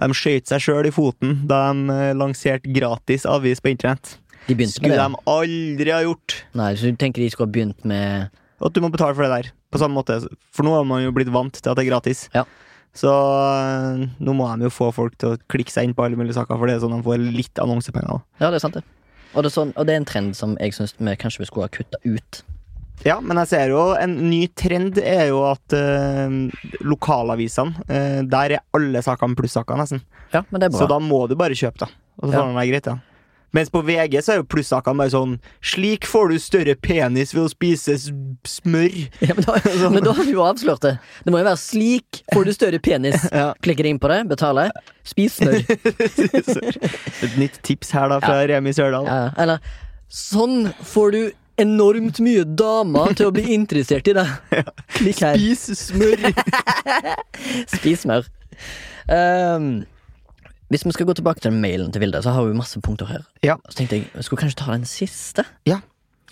De 0.00 0.14
skøyt 0.16 0.48
seg 0.48 0.62
sjøl 0.64 0.86
i 0.88 0.90
foten 0.94 1.46
da 1.46 1.72
de 1.76 1.90
eh, 1.92 2.14
lanserte 2.16 2.72
gratis 2.72 3.26
avis 3.28 3.60
på 3.60 3.68
internett. 3.74 4.16
de 4.48 4.54
Skulle 4.66 4.96
det. 4.96 5.04
de 5.04 5.20
aldri 5.26 5.90
ha 5.92 6.00
gjort. 6.02 6.38
Nei, 6.54 6.70
så 6.80 6.88
du 6.88 6.96
tenker 6.96 7.20
de 7.20 7.28
skulle 7.30 7.46
ha 7.50 7.52
begynt 7.52 7.84
med 7.84 8.30
At 8.64 8.74
du 8.74 8.80
må 8.82 8.90
betale 8.90 9.14
for 9.14 9.22
det 9.22 9.30
der. 9.30 9.50
På 9.70 9.78
samme 9.78 9.94
måte. 10.00 10.16
For 10.54 10.66
nå 10.66 10.72
har 10.74 10.84
man 10.88 11.04
jo 11.04 11.12
blitt 11.14 11.30
vant 11.30 11.54
til 11.54 11.70
at 11.70 11.76
det 11.78 11.84
er 11.86 11.90
gratis. 11.92 12.24
Ja. 12.34 12.42
Så 12.98 13.10
øh, 13.12 14.06
nå 14.18 14.34
må 14.34 14.48
de 14.58 14.66
jo 14.66 14.72
få 14.74 14.88
folk 14.96 15.14
til 15.20 15.34
å 15.36 15.40
klikke 15.52 15.70
seg 15.70 15.86
inn 15.86 15.94
på 15.94 16.02
alle 16.06 16.18
mulige 16.18 16.34
saker, 16.38 16.56
for 16.58 16.66
det 16.66 16.78
er 16.78 16.82
sånn 16.82 16.96
de 16.96 17.02
får 17.06 17.20
litt 17.36 17.60
annonsepenger. 17.62 18.22
Ja, 18.40 18.48
det 18.50 18.58
er 18.58 18.64
sant, 18.64 18.78
det. 18.80 18.84
Og 19.36 19.44
det 19.44 19.50
er, 19.50 19.54
sånn, 19.54 19.74
og 19.76 19.86
det 19.86 19.94
er 19.94 20.00
en 20.00 20.08
trend 20.08 20.34
som 20.38 20.54
jeg 20.58 20.72
syns 20.74 20.94
vi 20.96 21.14
kanskje 21.20 21.44
vi 21.44 21.48
skulle 21.50 21.68
ha 21.68 21.74
kutta 21.74 22.00
ut. 22.08 22.40
Ja, 23.06 23.20
men 23.22 23.38
jeg 23.38 23.50
ser 23.52 23.70
jo 23.70 23.82
en 23.94 24.16
ny 24.26 24.40
trend 24.58 24.96
er 24.98 25.28
jo 25.28 25.44
at 25.46 25.74
øh, 25.76 26.32
lokalavisene 26.82 27.84
øh, 27.86 28.22
Der 28.26 28.56
er 28.56 28.64
alle 28.74 29.02
sakene 29.06 29.38
plussaker, 29.38 29.78
nesten. 29.78 30.02
Ja, 30.34 30.42
men 30.50 30.58
det 30.58 30.70
er 30.70 30.74
bra. 30.74 30.80
Så 30.82 30.88
da 30.90 30.98
må 30.98 31.20
du 31.30 31.36
bare 31.38 31.54
kjøpe, 31.54 31.84
da. 31.84 31.92
Og 32.18 32.26
så 32.26 32.32
Ja. 32.34 32.40
får 32.40 32.48
det 32.50 32.56
være 32.58 32.72
greit, 32.72 32.88
ja. 32.90 32.96
Mens 33.56 33.70
på 33.72 33.80
VG 33.86 34.18
så 34.22 34.34
er 34.34 34.40
jo 34.42 34.46
plussakene 34.50 35.00
bare 35.00 35.12
sånn 35.14 35.38
Slik 35.64 36.04
får 36.08 36.32
du 36.32 36.36
større 36.42 36.74
penis 36.76 37.32
ved 37.34 37.46
å 37.46 37.52
spise 37.52 37.96
smør. 37.98 38.98
Ja, 39.28 39.34
men, 39.34 39.44
da, 39.46 39.56
men 39.94 40.04
da 40.04 40.14
har 40.16 40.24
vi 40.26 40.34
jo 40.36 40.44
avslørt 40.44 40.84
det. 40.84 40.94
Det 41.24 41.32
må 41.32 41.40
jo 41.40 41.48
være 41.48 41.60
slik 41.62 42.22
får 42.34 42.48
du 42.48 42.54
større 42.56 42.82
penis. 42.84 43.26
Ja. 43.38 43.52
Klikker 43.62 43.86
inn 43.86 44.00
på 44.02 44.08
det, 44.10 44.22
betaler, 44.30 44.72
spis 45.06 45.36
smør. 45.38 45.60
Et 45.68 47.36
nytt 47.38 47.58
tips 47.66 47.92
her 47.94 48.08
da 48.10 48.18
fra 48.24 48.40
Remi 48.50 48.72
Sørdal. 48.74 49.06
Ja, 49.06 49.28
eller 49.38 49.62
sånn 50.10 50.72
får 50.88 51.14
du 51.14 51.20
enormt 51.62 52.18
mye 52.24 52.46
damer 52.58 53.14
til 53.18 53.28
å 53.28 53.34
bli 53.34 53.44
interessert 53.54 54.08
i 54.10 54.16
deg. 54.16 54.64
Klikk 54.96 55.22
her. 55.26 55.38
Spis 55.38 55.86
smør! 55.90 56.26
Spis 57.74 58.04
smør. 58.06 58.28
Ehm, 59.12 59.70
hvis 60.68 60.84
vi 60.84 60.92
skal 60.92 61.08
gå 61.08 61.16
tilbake 61.16 61.40
til 61.40 61.52
mailen 61.52 61.92
til 61.92 62.02
Vilde, 62.04 62.22
så 62.22 62.34
har 62.36 62.44
vi 62.44 62.56
masse 62.56 62.80
punkter 62.80 63.08
her. 63.08 63.22
Ja. 63.42 63.56
Så 63.68 63.80
tenkte 63.80 63.96
jeg, 63.96 64.10
jeg 64.14 64.24
skulle 64.24 64.42
kanskje 64.42 64.64
ta 64.64 64.72
den 64.72 64.84
siste. 64.88 65.44
Ja, 65.68 65.80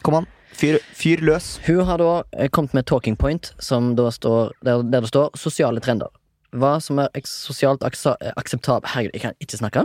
Kom 0.06 0.14
an, 0.20 0.26
fyr, 0.54 0.76
fyr 0.94 1.22
løs. 1.24 1.56
Hun 1.66 1.84
har 1.88 1.98
da 1.98 2.10
eh, 2.36 2.50
kommet 2.52 2.76
med 2.76 2.86
talking 2.86 3.16
point, 3.18 3.52
som 3.58 3.94
da 3.98 4.10
står, 4.14 4.52
der, 4.62 4.84
der 4.86 5.02
det 5.02 5.08
står 5.08 5.30
'sosiale 5.34 5.80
trender'. 5.80 6.12
Hva 6.54 6.78
som 6.80 6.98
er 6.98 7.08
sosialt 7.24 7.82
akseptabelt 7.82 8.86
Herregud, 8.92 9.10
jeg 9.14 9.20
kan 9.20 9.34
ikke 9.40 9.58
snakke. 9.58 9.82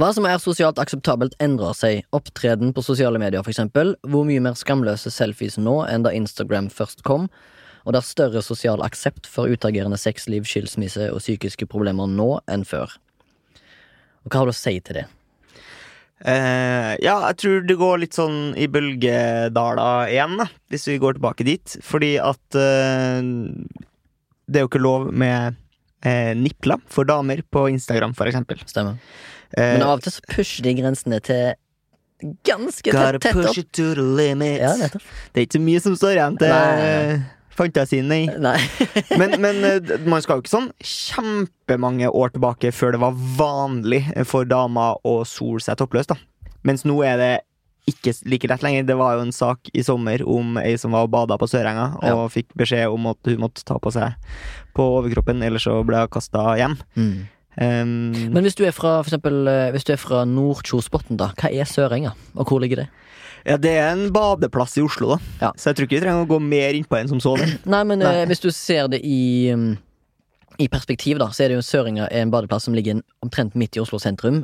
Hva 0.00 0.08
som 0.14 0.24
er 0.24 0.38
sosialt 0.38 0.78
akseptabelt, 0.78 1.36
endrer 1.40 1.76
seg. 1.76 2.02
Opptreden 2.12 2.72
på 2.72 2.82
sosiale 2.82 3.18
medier, 3.18 3.42
eksempel. 3.42 3.94
Hvor 4.02 4.24
mye 4.24 4.40
mer 4.40 4.56
skamløse 4.58 5.10
selfies 5.10 5.58
nå 5.58 5.84
enn 5.86 6.02
da 6.02 6.10
Instagram 6.10 6.70
først 6.70 7.04
kom. 7.04 7.28
Og 7.84 7.94
det 7.94 8.00
er 8.02 8.08
større 8.08 8.42
sosial 8.44 8.82
aksept 8.84 9.28
for 9.30 9.48
utagerende 9.50 9.98
sexliv, 10.00 10.44
skilsmisse 10.48 11.08
og 11.12 11.22
psykiske 11.22 11.68
problemer 11.70 12.10
nå 12.10 12.34
enn 12.50 12.66
før. 12.68 12.92
Og 14.24 14.28
hva 14.34 14.42
har 14.42 14.50
du 14.50 14.52
å 14.52 14.58
si 14.58 14.74
til 14.84 15.00
det? 15.00 15.06
Eh, 16.20 16.90
ja, 17.00 17.14
jeg 17.30 17.36
tror 17.40 17.62
det 17.64 17.78
går 17.80 18.02
litt 18.02 18.16
sånn 18.18 18.52
i 18.60 18.66
bølgedaler 18.68 20.10
igjen, 20.12 20.36
da, 20.42 20.50
hvis 20.68 20.84
vi 20.90 20.98
går 21.00 21.16
tilbake 21.16 21.46
dit. 21.48 21.78
Fordi 21.86 22.12
at 22.20 22.60
eh, 22.60 23.22
det 24.50 24.60
er 24.60 24.66
jo 24.66 24.70
ikke 24.70 24.82
lov 24.84 25.08
med 25.16 25.56
eh, 26.04 26.34
nipler 26.36 26.82
for 26.92 27.08
damer 27.08 27.40
på 27.48 27.64
Instagram, 27.72 28.12
for 28.18 28.28
eksempel. 28.28 28.60
Stemmer. 28.68 29.00
Eh, 29.56 29.78
Men 29.78 29.86
av 29.88 29.96
og 29.96 30.04
til 30.04 30.18
så 30.18 30.28
pusher 30.28 30.68
de 30.68 30.76
grensene 30.82 31.24
til 31.24 31.54
ganske 32.44 32.92
tett 32.92 33.22
tett, 33.24 33.36
opp. 33.40 33.56
it 33.56 33.72
to 33.72 33.94
the 33.96 34.04
limits. 34.04 34.60
Ja, 34.60 34.74
det 35.32 35.40
er 35.40 35.46
ikke 35.46 35.56
så 35.56 35.64
mye 35.64 35.80
som 35.80 35.96
står 35.96 36.18
igjen 36.18 36.36
til 36.42 36.52
Nei. 36.52 37.20
Fantasien, 37.60 38.08
nei. 38.10 38.24
Nei. 38.40 38.56
Men, 39.20 39.36
men 39.42 39.60
eh, 39.66 39.92
man 40.08 40.24
skal 40.24 40.38
jo 40.38 40.44
ikke 40.44 40.52
sånn 40.54 40.70
kjempemange 40.80 42.08
år 42.08 42.32
tilbake 42.34 42.72
før 42.74 42.96
det 42.96 43.02
var 43.02 43.20
vanlig 43.38 44.02
for 44.28 44.48
damer 44.48 44.98
å 45.06 45.20
sole 45.28 45.62
seg 45.64 45.78
toppløs, 45.80 46.10
da. 46.10 46.18
Mens 46.66 46.84
nå 46.88 46.98
er 47.06 47.20
det 47.20 47.32
ikke 47.90 48.12
like 48.28 48.48
lett 48.50 48.62
lenger. 48.64 48.86
Det 48.88 48.96
var 48.98 49.16
jo 49.16 49.24
en 49.24 49.34
sak 49.34 49.70
i 49.72 49.82
sommer 49.84 50.22
om 50.28 50.58
ei 50.60 50.76
som 50.80 50.94
var 50.94 51.08
og 51.08 51.12
bada 51.14 51.38
på 51.40 51.48
Sørenga, 51.50 51.92
og 52.12 52.30
fikk 52.34 52.52
beskjed 52.58 52.92
om 52.92 53.10
at 53.10 53.30
hun 53.30 53.42
måtte 53.42 53.64
ta 53.66 53.78
på 53.82 53.92
seg 53.94 54.16
på 54.76 54.86
overkroppen, 55.00 55.42
ellers 55.46 55.66
så 55.66 55.80
ble 55.86 56.04
hun 56.04 56.12
kasta 56.12 56.52
hjem. 56.60 56.76
Mm. 56.94 57.14
Um, 57.60 57.92
Men 58.30 58.46
hvis 58.46 58.54
du 58.56 58.62
er 58.64 58.74
fra 58.74 59.00
for 59.02 59.10
eksempel, 59.10 59.42
eh, 59.50 59.70
hvis 59.74 59.84
du 59.84 59.92
er 59.92 60.00
fra 60.00 60.22
Nordkjosbotn, 60.28 61.18
da, 61.20 61.32
hva 61.36 61.50
er 61.50 61.68
Sørenga? 61.68 62.14
Og 62.38 62.46
hvor 62.46 62.62
ligger 62.62 62.84
det? 62.84 62.88
Ja, 63.46 63.56
det 63.56 63.72
er 63.78 63.92
en 63.92 64.10
badeplass 64.14 64.76
i 64.78 64.82
Oslo, 64.84 65.14
da. 65.14 65.18
Ja. 65.40 65.52
Så 65.56 65.70
jeg 65.70 65.76
tror 65.78 65.88
ikke 65.88 65.98
vi 65.98 66.02
trenger 66.04 66.26
å 66.26 66.30
gå 66.30 66.38
mer 66.44 66.76
inn 66.76 66.84
på 66.88 66.98
den 67.00 67.08
som 67.08 67.20
sådan. 67.24 67.56
Nei, 67.74 67.82
men 67.88 68.02
Nei. 68.04 68.12
eh, 68.22 68.26
hvis 68.30 68.42
du 68.44 68.50
ser 68.54 68.88
det 68.92 69.00
i 69.06 69.50
mm, 69.54 69.70
I 70.60 70.68
perspektiv, 70.68 71.18
da, 71.22 71.30
så 71.32 71.44
er 71.46 71.52
det 71.54 71.60
jo 71.60 71.64
Søringa 71.64 72.08
en 72.12 72.30
badeplass 72.34 72.66
som 72.68 72.74
ligger 72.76 73.00
omtrent 73.24 73.54
midt 73.56 73.76
i 73.76 73.80
Oslo 73.80 73.98
sentrum. 74.02 74.42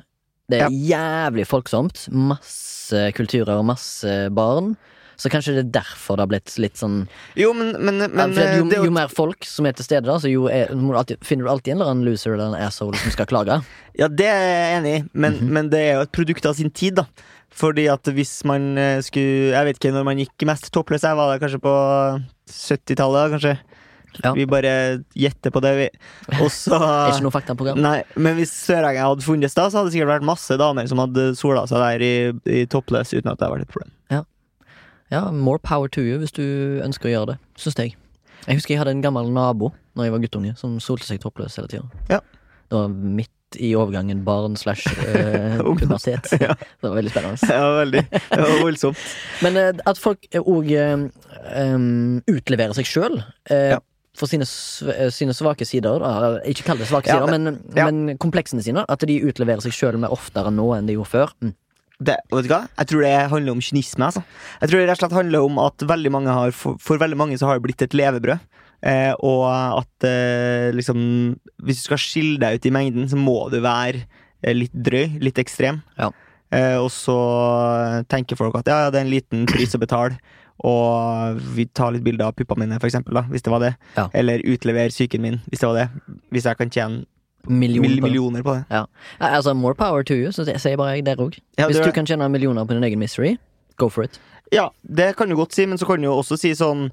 Det 0.48 0.61
er 0.62 0.70
jævlig 0.70 1.44
folksomt. 1.50 2.04
Masse 2.14 3.09
kulturer 3.18 3.56
og 3.59 3.64
masse 3.66 4.12
barn. 4.30 4.76
Så 5.16 5.30
kanskje 5.32 5.54
det 5.56 5.62
er 5.64 5.70
derfor 5.78 6.18
det 6.18 6.26
har 6.26 6.28
blitt 6.28 6.52
litt 6.61 6.76
sånn 6.76 7.06
Jo, 7.40 7.54
men, 7.56 7.70
men, 7.80 8.02
men 8.12 8.35
for 8.37 8.42
eh, 8.44 8.59
jo, 8.59 8.66
det 8.68 8.76
jo 8.82 8.88
jo 8.90 8.92
mer 8.92 9.09
folk 9.09 9.46
som 9.48 9.64
er 9.64 9.72
til 9.78 9.87
stede, 9.87 10.04
da, 10.04 10.18
så 10.20 10.28
jo 10.28 10.44
er, 10.52 10.68
må 10.76 10.92
du 10.92 10.98
alltid, 11.00 11.22
finner 11.24 11.48
du 11.48 11.52
alltid 11.54 11.72
en 11.72 11.78
eller 11.80 11.92
annen 11.94 12.04
loser 12.04 12.35
eller 12.35 12.50
en 12.52 12.66
asshole 12.66 13.00
som 13.00 13.14
skal 13.14 13.28
klage. 13.30 13.56
Ja, 13.96 14.11
det 14.12 14.26
er 14.28 14.44
jeg 14.44 14.74
enig 14.76 14.92
i, 14.98 15.00
men, 15.16 15.38
Mhm. 15.40 15.52
men 15.56 15.70
det 15.72 15.80
er 15.87 15.94
jo 15.96 16.02
et 16.04 16.12
produkt 16.12 16.44
av 16.52 16.59
sin 16.61 16.68
tid, 16.70 16.98
da. 17.00 17.06
Fordi 17.57 17.87
at 17.88 18.12
hvis 18.12 18.38
man 18.49 18.75
eh, 18.77 18.99
skulle 19.05 19.55
Jeg 19.55 19.64
vet 19.69 19.79
ikke 19.81 19.95
når 19.95 20.05
man 20.05 20.21
gikk 20.21 20.45
mest 20.49 20.69
toppløs, 20.75 21.07
jeg 21.07 21.16
var 21.16 21.33
det 21.33 21.40
kanskje 21.40 21.62
på 21.64 21.75
70-tallet, 22.53 23.16
da, 23.16 23.33
kanskje. 23.37 23.57
Ja. 24.25 24.33
Vi 24.33 24.47
bare 24.49 24.71
gjetter 25.16 25.53
på 25.53 25.61
det, 25.64 25.73
vi. 25.77 25.87
Og 26.38 26.49
så 26.53 26.77
Er 26.81 27.14
ikke 27.14 27.27
noe 27.27 27.35
faktaprogram. 27.35 27.81
Nei, 27.85 27.99
men 28.16 28.38
hvis 28.38 28.53
Sørenga 28.64 29.11
hadde 29.11 29.25
funnes 29.25 29.57
da, 29.57 29.66
så 29.69 29.81
hadde 29.81 29.90
det 29.90 29.97
sikkert 29.99 30.14
vært 30.14 30.29
masse 30.29 30.57
damer 30.61 30.88
som 30.88 31.01
hadde 31.05 31.31
sola 31.37 31.66
seg 31.69 31.85
der 31.85 32.05
i, 32.05 32.14
i 32.62 32.64
toppløs 32.73 33.12
uten 33.12 33.29
at 33.33 33.37
det 33.37 33.45
hadde 33.45 33.55
vært 33.59 33.69
et 33.69 33.75
problem. 33.75 33.92
Ja, 35.12 35.31
more 35.31 35.59
power 35.62 35.88
to 35.88 36.03
you 36.03 36.19
hvis 36.19 36.35
du 36.35 36.42
ønsker 36.83 37.11
å 37.11 37.12
gjøre 37.12 37.35
det, 37.35 37.37
syns 37.61 37.79
jeg. 37.79 37.95
Jeg 38.47 38.59
husker 38.59 38.75
jeg 38.75 38.81
hadde 38.83 38.92
en 38.95 39.03
gammel 39.03 39.31
nabo 39.33 39.73
Når 39.97 40.07
jeg 40.07 40.12
var 40.12 40.21
guttunge, 40.23 40.53
som 40.59 40.75
solte 40.83 41.07
seg 41.09 41.23
toppløs 41.23 41.57
hele 41.59 41.71
tida. 41.71 41.87
Ja. 42.11 42.21
Det 42.66 42.75
var 42.77 42.90
midt 42.90 43.33
i 43.56 43.70
overgangen 43.78 44.24
barn 44.26 44.56
slash 44.59 44.87
eh, 45.06 45.59
pubertet. 45.78 46.26
Ja. 46.42 46.54
Det 46.59 46.88
var 46.88 46.96
veldig 46.98 47.12
spennende. 47.14 47.50
Ja, 47.50 47.68
veldig. 47.78 48.02
Det 48.11 48.40
var 48.42 48.56
voldsomt. 48.62 49.04
Men 49.46 49.56
eh, 49.61 49.72
at 49.87 50.00
folk 50.02 50.26
òg 50.42 50.72
utleverer 52.26 52.74
seg 52.76 52.88
sjøl 52.88 53.20
Ja. 53.50 53.78
for 54.16 54.26
sine, 54.30 54.46
eh, 54.96 55.11
sine 55.14 55.35
svake 55.37 55.66
sider. 55.68 56.00
Da. 56.02 56.40
Ikke 56.48 56.66
kall 56.66 56.80
det 56.82 56.88
svake 56.90 57.11
sider, 57.12 57.30
men, 57.38 57.61
men 57.76 58.18
kompleksene 58.18 58.64
sine. 58.64 58.85
At 58.88 59.04
de 59.06 59.20
utleverer 59.22 59.62
seg 59.64 59.72
sjøl 59.76 59.98
mer 60.00 60.14
oftere 60.14 60.50
nå 60.50 60.72
enn 60.76 60.88
de 60.90 60.96
gjorde 60.98 61.12
før. 61.12 61.32
Mm. 61.44 61.54
Det, 61.96 62.18
vet 62.28 62.44
du 62.44 62.50
hva? 62.52 62.64
Jeg 62.76 62.90
tror 62.90 63.04
det 63.06 63.14
handler 63.32 63.54
om 63.56 63.61
kynisme. 63.64 64.04
Altså. 64.11 64.20
Jeg 64.61 64.68
tror 64.68 64.80
det 64.82 64.88
rett 64.90 64.98
og 64.98 65.04
slett 65.06 65.16
handler 65.16 65.46
om 65.46 65.61
at 65.64 65.85
veldig 65.88 66.11
mange 66.12 66.35
har, 66.37 66.52
for, 66.52 66.76
for 66.82 67.00
veldig 67.00 67.16
mange 67.16 67.38
så 67.40 67.48
har 67.48 67.56
det 67.56 67.64
blitt 67.70 67.85
et 67.87 67.96
levebrød. 67.96 68.42
Eh, 68.87 69.12
og 69.27 69.42
at 69.51 70.07
eh, 70.07 70.68
liksom 70.77 71.01
Hvis 71.66 71.81
du 71.81 71.88
skal 71.88 71.99
skille 71.99 72.38
deg 72.38 72.61
ut 72.61 72.68
i 72.68 72.75
mengden, 72.75 73.09
så 73.11 73.18
må 73.18 73.49
du 73.51 73.59
være 73.64 74.05
eh, 74.42 74.55
litt 74.55 74.75
drøy, 74.75 75.18
litt 75.25 75.40
ekstrem. 75.42 75.81
Ja. 75.99 76.12
Eh, 76.55 76.77
og 76.79 76.92
så 76.94 77.16
tenker 78.11 78.38
folk 78.38 78.55
at 78.61 78.70
ja, 78.70 78.85
ja, 78.85 78.92
det 78.94 79.01
er 79.01 79.09
en 79.09 79.14
liten 79.14 79.46
pris 79.51 79.75
å 79.75 79.83
betale. 79.83 80.20
Og 80.66 81.42
vi 81.57 81.66
tar 81.68 81.92
litt 81.92 82.05
bilder 82.07 82.31
av 82.31 82.37
puppene 82.38 82.64
mine, 82.64 82.79
for 82.81 82.88
eksempel, 82.88 83.18
da, 83.18 83.27
hvis 83.29 83.44
det 83.44 83.53
var 83.53 83.64
det. 83.64 83.75
Ja. 83.99 84.07
Eller 84.16 84.44
utlever 84.46 84.94
psyken 84.94 85.25
min, 85.25 85.42
hvis 85.51 85.61
det 85.61 85.68
var 85.68 85.83
det. 85.83 86.16
Hvis 86.33 86.49
jeg 86.49 86.62
kan 86.62 86.72
tjene 86.72 87.05
Million 87.46 87.83
mill 87.83 88.01
på 88.01 88.09
millioner 88.09 88.42
på 88.42 88.57
det. 88.57 88.64
Ja, 88.70 88.85
altså 89.20 89.55
More 89.55 89.75
power 89.79 90.03
to 90.03 90.14
you, 90.14 90.33
så 90.35 90.42
sier 90.49 90.77
bare 90.81 90.96
jeg 90.96 91.05
der 91.07 91.20
òg. 91.22 91.37
Ja, 91.59 91.68
Hvis 91.70 91.79
du 91.79 91.92
kan 91.94 92.07
tjene 92.07 92.27
millioner 92.29 92.64
på 92.66 92.75
din 92.75 92.83
egen 92.83 92.99
misery, 92.99 93.37
go 93.80 93.90
for 93.92 94.06
it. 94.06 94.18
Ja, 94.54 94.68
det 94.82 95.16
kan 95.18 95.28
du 95.30 95.36
godt 95.38 95.56
si, 95.56 95.66
men 95.66 95.78
så 95.80 95.86
kan 95.88 95.98
du 96.00 96.06
jo 96.06 96.16
også 96.20 96.36
si 96.38 96.52
sånn 96.54 96.84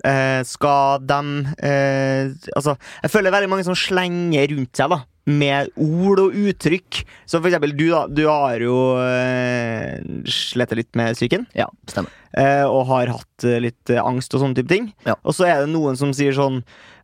eh, 0.00 0.40
Skal 0.48 1.02
dem 1.04 1.42
eh, 1.60 2.30
Altså, 2.56 2.78
jeg 3.04 3.12
føler 3.12 3.34
veldig 3.34 3.50
mange 3.52 3.66
som 3.66 3.76
slenger 3.76 4.48
rundt 4.54 4.80
seg, 4.80 4.94
da. 4.94 5.02
Med 5.28 5.68
ord 5.78 6.18
og 6.18 6.34
uttrykk. 6.34 7.02
Så 7.30 7.38
for 7.38 7.46
eksempel, 7.46 7.76
du 7.78 7.84
da, 7.92 8.06
du 8.10 8.24
har 8.26 8.64
jo 8.64 8.78
eh, 9.04 10.00
slettet 10.26 10.80
litt 10.80 10.98
med 10.98 11.14
psyken. 11.14 11.44
Ja, 11.54 11.68
stemmer. 11.86 12.10
Eh, 12.32 12.64
og 12.66 12.88
har 12.88 13.12
hatt 13.12 13.46
eh, 13.46 13.60
litt 13.62 13.92
eh, 13.92 14.00
angst 14.02 14.34
og 14.34 14.42
sånne 14.42 14.58
type 14.58 14.72
ting. 14.72 14.88
Ja. 15.06 15.14
Og 15.22 15.36
så 15.36 15.46
er 15.46 15.62
det 15.62 15.70
noen 15.76 16.00
som 16.00 16.10
sier 16.16 16.34
sånn 16.34 16.62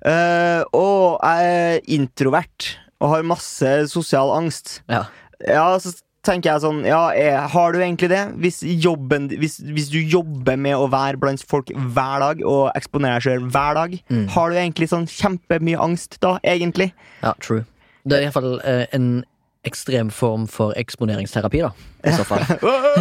eh, 0.08 0.64
Å, 0.64 0.86
jeg 1.20 1.52
er 1.52 1.88
introvert 2.00 2.72
og 2.98 3.12
har 3.12 3.28
masse 3.30 3.76
sosial 3.92 4.32
angst. 4.34 4.80
Ja. 4.90 5.04
Ja, 5.46 5.68
så 5.78 5.92
tenker 6.28 6.52
jeg 6.52 6.62
sånn 6.62 6.82
Ja, 6.86 7.00
er, 7.16 7.38
har 7.54 7.72
du 7.74 7.78
egentlig 7.80 8.10
det? 8.12 8.20
Hvis, 8.44 8.60
jobben, 8.84 9.30
hvis, 9.40 9.56
hvis 9.64 9.88
du 9.90 9.98
jobber 10.02 10.58
med 10.60 10.76
å 10.76 10.86
være 10.92 11.18
blant 11.22 11.42
folk 11.48 11.72
hver 11.72 12.20
dag 12.22 12.44
og 12.44 12.68
eksponere 12.78 13.16
deg 13.18 13.26
sjøl 13.26 13.48
hver 13.48 13.80
dag, 13.80 13.96
Mm. 14.12 14.26
har 14.36 14.52
du 14.52 14.56
egentlig 14.60 14.88
sånn 14.92 15.08
kjempemye 15.08 15.80
angst 15.80 16.20
da, 16.20 16.36
egentlig? 16.44 16.92
ja, 17.24 17.32
true. 17.40 17.64
Det 18.08 18.16
er 18.20 18.28
iallfall 18.28 18.54
uh, 18.62 18.84
en 18.96 19.24
ekstrem 19.68 20.08
form 20.14 20.46
for 20.48 20.72
eksponeringsterapi, 20.80 21.58
da. 21.60 21.72
I 22.08 22.12
så 22.14 22.24
fall. 22.24 22.40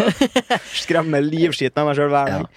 Skremmer 0.84 1.22
livskiten 1.24 1.80
av 1.80 1.88
meg 1.92 1.96
sjøl 2.00 2.10
hver 2.12 2.28
Ja. 2.34 2.40
dag. 2.42 2.48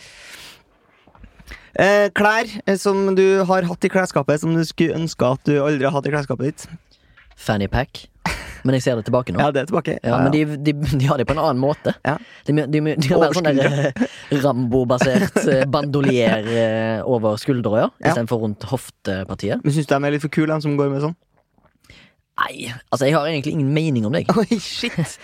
Eh, 1.80 2.08
klær 2.18 2.48
eh, 2.66 2.76
som 2.80 3.14
du 3.14 3.44
har 3.46 3.62
hatt 3.68 3.84
i 3.86 3.90
klesskapet, 3.92 4.40
som 4.42 4.54
du 4.56 4.64
skulle 4.66 4.96
ønske 4.98 5.22
at 5.36 5.44
du 5.46 5.60
aldri 5.62 5.86
har 5.86 5.94
hatt 5.94 6.08
i 6.10 6.14
klesskapet 6.16 6.48
ditt. 6.50 6.66
Fanny 7.38 7.68
pack. 7.70 8.08
Men 8.64 8.76
jeg 8.76 8.84
ser 8.84 8.98
det 8.98 9.06
tilbake 9.08 9.34
nå. 9.34 9.40
Ja, 9.42 9.50
det 9.54 9.62
er 9.62 9.70
tilbake. 9.70 9.96
Ja, 10.04 10.18
men 10.24 10.34
de, 10.34 10.42
de, 10.58 10.74
de 10.74 11.08
har 11.08 11.20
det 11.20 11.26
på 11.28 11.36
en 11.36 11.42
annen 11.42 11.62
måte. 11.62 11.94
Ja. 12.06 12.16
De, 12.46 12.54
de, 12.56 12.82
de, 12.82 13.08
har 13.10 13.22
mer 13.22 13.34
sånn 13.36 13.48
der 13.48 13.80
eh, 13.90 14.04
Rambo-basert 14.44 15.40
eh, 15.46 15.64
bandolier 15.70 16.46
eh, 16.50 17.08
over 17.08 17.40
skuldra, 17.40 17.86
ja. 17.86 17.88
Istedenfor 18.02 18.44
rundt 18.44 18.68
hoftepartiet. 18.70 19.64
Men 19.64 19.76
syns 19.76 19.90
du 19.90 19.94
de 19.94 20.00
er 20.08 20.16
litt 20.16 20.24
for 20.24 20.34
kule, 20.34 20.50
den 20.52 20.64
som 20.64 20.78
går 20.80 20.92
med 20.92 21.04
sånn? 21.06 21.16
Nei, 22.40 22.70
altså 22.88 23.04
jeg 23.04 23.16
har 23.18 23.28
egentlig 23.28 23.52
ingen 23.52 23.72
mening 23.76 24.06
om 24.08 24.14
deg. 24.16 24.30
Oi, 24.40 24.60
shit! 24.64 25.18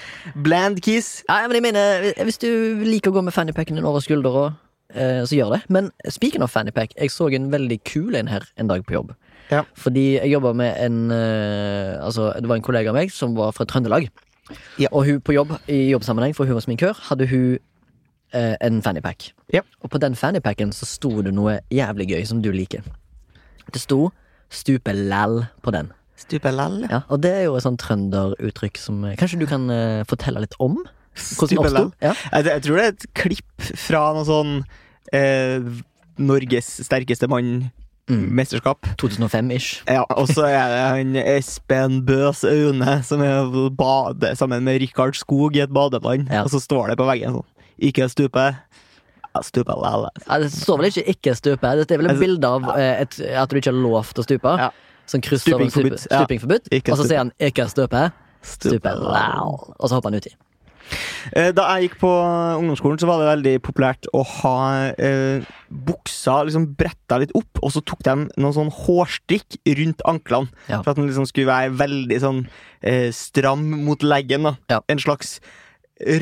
Bland 0.44 0.82
kiss. 0.84 1.22
Nei, 1.30 1.42
men 1.48 1.58
jeg 1.58 1.66
mener, 1.70 2.10
Hvis 2.28 2.42
du 2.42 2.50
liker 2.84 3.12
å 3.12 3.16
gå 3.16 3.24
med 3.24 3.36
fannypacken 3.36 3.78
din 3.78 3.88
over 3.88 4.04
skuldra, 4.04 4.50
så 4.96 5.34
gjør 5.34 5.56
det. 5.56 5.62
Men 5.72 5.88
speaking 6.12 6.44
of 6.44 6.52
fannypack, 6.52 6.92
jeg 6.94 7.10
så 7.12 7.26
en 7.34 7.48
veldig 7.52 7.80
kul 7.88 8.14
en 8.16 8.28
her 8.30 8.44
en 8.60 8.68
dag 8.70 8.84
på 8.86 8.94
jobb. 8.94 9.16
Ja. 9.50 9.62
Fordi 9.78 10.16
jeg 10.16 10.32
jobba 10.32 10.52
med 10.58 10.74
en 10.82 11.10
eh, 11.14 11.94
Altså, 12.02 12.32
det 12.40 12.48
var 12.48 12.58
en 12.58 12.66
kollega 12.66 12.90
av 12.90 12.98
meg 12.98 13.12
som 13.14 13.36
var 13.38 13.52
fra 13.54 13.64
Trøndelag. 13.64 14.08
Ja. 14.78 14.88
Og 14.92 15.06
hun 15.06 15.20
på 15.20 15.34
jobb, 15.34 15.56
i 15.68 15.90
jobbsammenheng, 15.90 16.34
for 16.36 16.46
hun 16.46 16.54
var 16.58 16.64
sminkør, 16.64 16.98
hadde 17.08 17.26
hun 17.30 17.58
eh, 18.34 18.54
en 18.60 18.82
fannypack. 18.82 19.32
Ja. 19.54 19.62
Og 19.82 19.90
på 19.90 19.98
den 20.02 20.16
fannypacken 20.18 20.72
så 20.74 20.86
sto 20.86 21.22
det 21.22 21.34
noe 21.34 21.60
jævlig 21.70 22.10
gøy 22.14 22.26
som 22.26 22.42
du 22.42 22.50
liker. 22.54 22.86
Det 23.72 23.82
sto 23.82 24.10
'stupe 24.50 24.92
læll' 24.94 25.46
på 25.62 25.70
den. 25.74 25.92
Stupelal, 26.16 26.86
Ja, 26.90 27.00
og 27.12 27.20
det 27.22 27.30
er 27.30 27.42
jo 27.44 27.56
et 27.58 27.64
sånt 27.66 27.80
trønderuttrykk 27.82 28.78
som 28.80 29.04
eh, 29.04 29.16
Kanskje 29.20 29.40
du 29.42 29.46
kan 29.46 29.68
eh, 29.68 30.04
fortelle 30.08 30.40
litt 30.40 30.54
om? 30.58 30.78
Det 31.12 31.36
Ja. 32.00 32.14
Jeg, 32.32 32.46
jeg 32.46 32.62
tror 32.62 32.76
det 32.76 32.84
er 32.84 32.92
et 32.94 33.06
klipp 33.16 33.66
fra 33.76 34.00
noe 34.16 34.24
sånn 34.24 34.54
eh, 35.12 35.60
Norges 36.16 36.70
sterkeste 36.88 37.28
mann-mesterskap. 37.28 37.85
Mm. 38.06 38.38
2005-ish. 38.38 39.82
Ja, 39.90 40.04
og 40.14 40.28
så 40.30 40.44
er 40.46 40.68
det 40.70 40.82
han 40.84 41.16
Espen 41.18 42.04
Bøs 42.06 42.44
Aune 42.46 43.00
som 43.02 43.22
er 43.26 43.50
bade 43.74 44.30
sammen 44.38 44.62
med 44.62 44.78
Rikard 44.84 45.18
Skog 45.18 45.56
i 45.58 45.64
et 45.64 45.74
badeland. 45.74 46.30
Ja. 46.30 46.44
Og 46.44 46.52
så 46.54 46.60
står 46.62 46.92
det 46.92 46.98
på 47.00 47.08
veggen 47.08 47.40
sånn 47.40 47.48
Ikke 47.82 48.06
stupe. 48.12 48.46
Stupe 49.44 49.74
lell. 49.76 50.06
Ja, 50.22 50.38
det 50.40 50.52
står 50.54 50.78
vel 50.80 50.86
ikke 50.88 51.02
'ikke 51.12 51.34
stupe'? 51.36 51.72
Det 51.76 51.90
er 51.90 51.98
vel 51.98 52.06
et 52.06 52.10
Altså, 52.10 52.24
bilde 52.24 52.48
av 52.48 52.62
eh, 52.78 53.02
et, 53.02 53.20
at 53.20 53.50
du 53.50 53.56
ikke 53.56 53.68
har 53.68 53.82
lov 53.82 54.04
til 54.14 54.22
å 54.22 54.24
stupe? 54.24 54.52
Ja. 54.56 54.70
Sånn 55.06 55.20
kryss 55.20 55.44
over 55.52 55.68
Stuping 55.68 56.40
forbudt, 56.40 56.68
ja. 56.72 56.80
Og 56.92 56.96
så 56.96 57.04
sier 57.04 57.18
han 57.18 57.32
'ikke 57.40 57.68
stupe', 57.68 58.12
stupe 58.42 58.88
lell. 58.88 59.58
Og 59.76 59.88
så 59.90 59.94
hopper 59.98 60.08
han 60.10 60.16
uti. 60.22 60.32
Eh, 61.32 61.50
Da 61.52 61.64
jeg 61.76 61.88
gikk 61.90 61.98
på 62.00 62.10
ungdomsskolen, 62.60 62.98
så 63.02 63.08
var 63.08 63.18
det 63.22 63.28
veldig 63.32 63.54
populært 63.66 64.06
å 64.14 64.22
ha 64.24 64.56
eh, 64.94 65.42
buksa 65.70 66.44
liksom 66.46 66.68
bretta 66.78 67.18
litt 67.22 67.34
opp, 67.34 67.58
og 67.62 67.72
så 67.74 67.82
tok 67.84 68.02
de 68.06 68.14
noen 68.36 68.54
sånn 68.54 68.70
hårstrikk 68.72 69.58
rundt 69.80 70.02
anklene. 70.06 70.48
Ja. 70.70 70.82
For 70.82 70.92
at 70.92 70.96
den 71.00 71.08
liksom 71.10 71.26
skulle 71.26 71.50
være 71.50 71.74
veldig 71.80 72.20
sånn 72.22 72.42
eh, 72.82 73.10
stram 73.12 73.66
mot 73.84 74.02
leggen. 74.06 74.42
da 74.50 74.56
Ja. 74.70 74.80
En 74.88 74.98
slags 75.02 75.40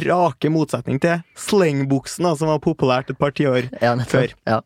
rake 0.06 0.46
motsetning 0.54 1.00
til 1.02 1.18
slengbuksen, 1.34 2.22
da, 2.22 2.34
som 2.38 2.46
var 2.48 2.60
populært 2.62 3.08
et 3.10 3.18
par 3.18 3.32
tiår. 3.34 3.66
Ja. 3.82 3.96
Før. 4.06 4.30
Ja. 4.46 4.60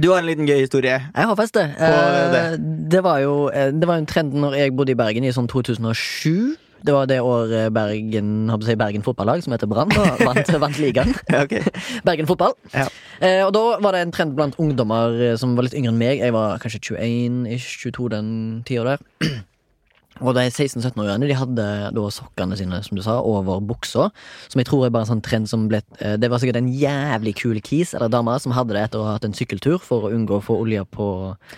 Du 0.00 0.10
har 0.10 0.18
en 0.22 0.26
liten 0.28 0.48
gøy 0.48 0.62
historie. 0.62 0.96
Jeg 1.14 1.26
har 1.28 1.36
feste. 1.36 1.60
det. 1.76 2.40
Eh, 2.52 2.56
det 2.88 3.02
var 3.04 3.20
jo 3.20 3.48
eh, 3.48 3.70
Det 3.70 3.86
var 3.88 3.96
jo 3.98 4.04
en 4.04 4.06
trend 4.10 4.32
når 4.34 4.56
jeg 4.56 4.74
bodde 4.76 4.92
i 4.92 4.98
Bergen 4.98 5.24
i 5.24 5.32
sånn 5.32 5.48
2007. 5.48 6.56
Det 6.86 6.94
var 6.94 7.08
det 7.10 7.18
året 7.24 7.72
Bergen 7.74 8.30
jeg, 8.46 8.62
si, 8.68 8.76
Bergen 8.78 9.02
fotballag, 9.02 9.42
som 9.42 9.54
heter 9.54 9.66
Brann, 9.70 9.90
vant, 10.22 10.52
vant 10.64 10.78
ligaen. 10.78 11.14
Ja, 11.32 11.42
ok. 11.42 11.56
Bergen 12.06 12.28
fotball. 12.30 12.54
Ja. 12.74 12.86
Eh, 13.18 13.42
og 13.46 13.52
da 13.56 13.64
var 13.82 13.96
det 13.96 14.04
en 14.04 14.14
trend 14.14 14.36
blant 14.38 14.58
ungdommer 14.62 15.16
eh, 15.32 15.34
som 15.40 15.56
var 15.58 15.66
litt 15.66 15.74
yngre 15.74 15.90
enn 15.94 16.00
meg. 16.00 16.22
Jeg 16.22 16.34
var 16.36 16.60
kanskje 16.62 16.94
21-ish, 16.94 17.80
22 17.82 18.08
den 18.14 18.30
tida 18.68 18.94
der. 18.94 19.04
Og 20.24 20.32
de 20.36 20.46
16-17-åringene 20.48 21.28
de 21.28 21.36
hadde 21.36 21.66
da 21.96 22.04
sokkene 22.14 22.56
sine 22.58 22.78
som 22.84 22.96
du 22.96 23.02
sa, 23.04 23.18
over 23.20 23.60
buksa. 23.64 24.08
Som 24.48 24.62
jeg 24.62 24.68
tror 24.70 24.86
er 24.86 24.94
bare 24.94 25.06
en 25.06 25.10
sånn 25.14 25.24
trend 25.24 25.50
som 25.50 25.66
ble 25.70 25.82
eh, 26.00 26.16
Det 26.20 26.30
var 26.32 26.40
sikkert 26.42 26.60
en 26.60 26.70
jævlig 26.72 27.34
kul 27.40 27.60
kis 27.64 27.92
eller 27.96 28.12
dame 28.12 28.36
som 28.42 28.54
hadde 28.56 28.76
det 28.76 28.86
etter 28.86 29.02
å 29.02 29.08
ha 29.08 29.16
hatt 29.16 29.26
en 29.28 29.36
sykkeltur 29.36 29.78
for 29.82 30.08
å 30.08 30.12
unngå 30.16 30.38
å 30.38 30.44
få 30.44 30.58
olje 30.62 30.84
på 30.92 31.08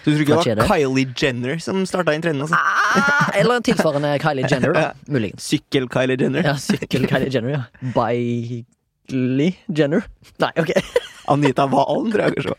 du 0.04 0.10
tror 0.10 0.24
ikke 0.24 0.56
det 0.58 0.64
var? 0.64 0.70
Kylie 0.72 1.14
Jenner 1.18 1.62
som 1.62 1.84
starta 1.88 2.14
inn 2.16 2.24
trenden? 2.24 2.46
Altså? 2.46 2.58
ah, 2.58 3.30
Eller 3.38 3.58
en 3.58 3.66
tilsvarende 3.66 4.14
Kylie 4.24 4.50
Jenner, 4.50 4.74
da. 4.74 4.86
Muligens. 5.10 5.46
Sykkel-Kylie 5.48 6.18
Jenner. 6.20 6.46
Ja, 6.46 6.56
sykkel-Kylie 6.62 7.30
Jenner, 7.34 7.54
ja. 7.54 7.92
Bailey 7.94 9.52
Jenner? 9.68 10.08
Nei, 10.42 10.52
ok. 10.58 10.74
Anita 11.32 11.66
Valen, 11.68 12.12
tror 12.12 12.24
jeg 12.24 12.38
kanskje. 12.38 12.54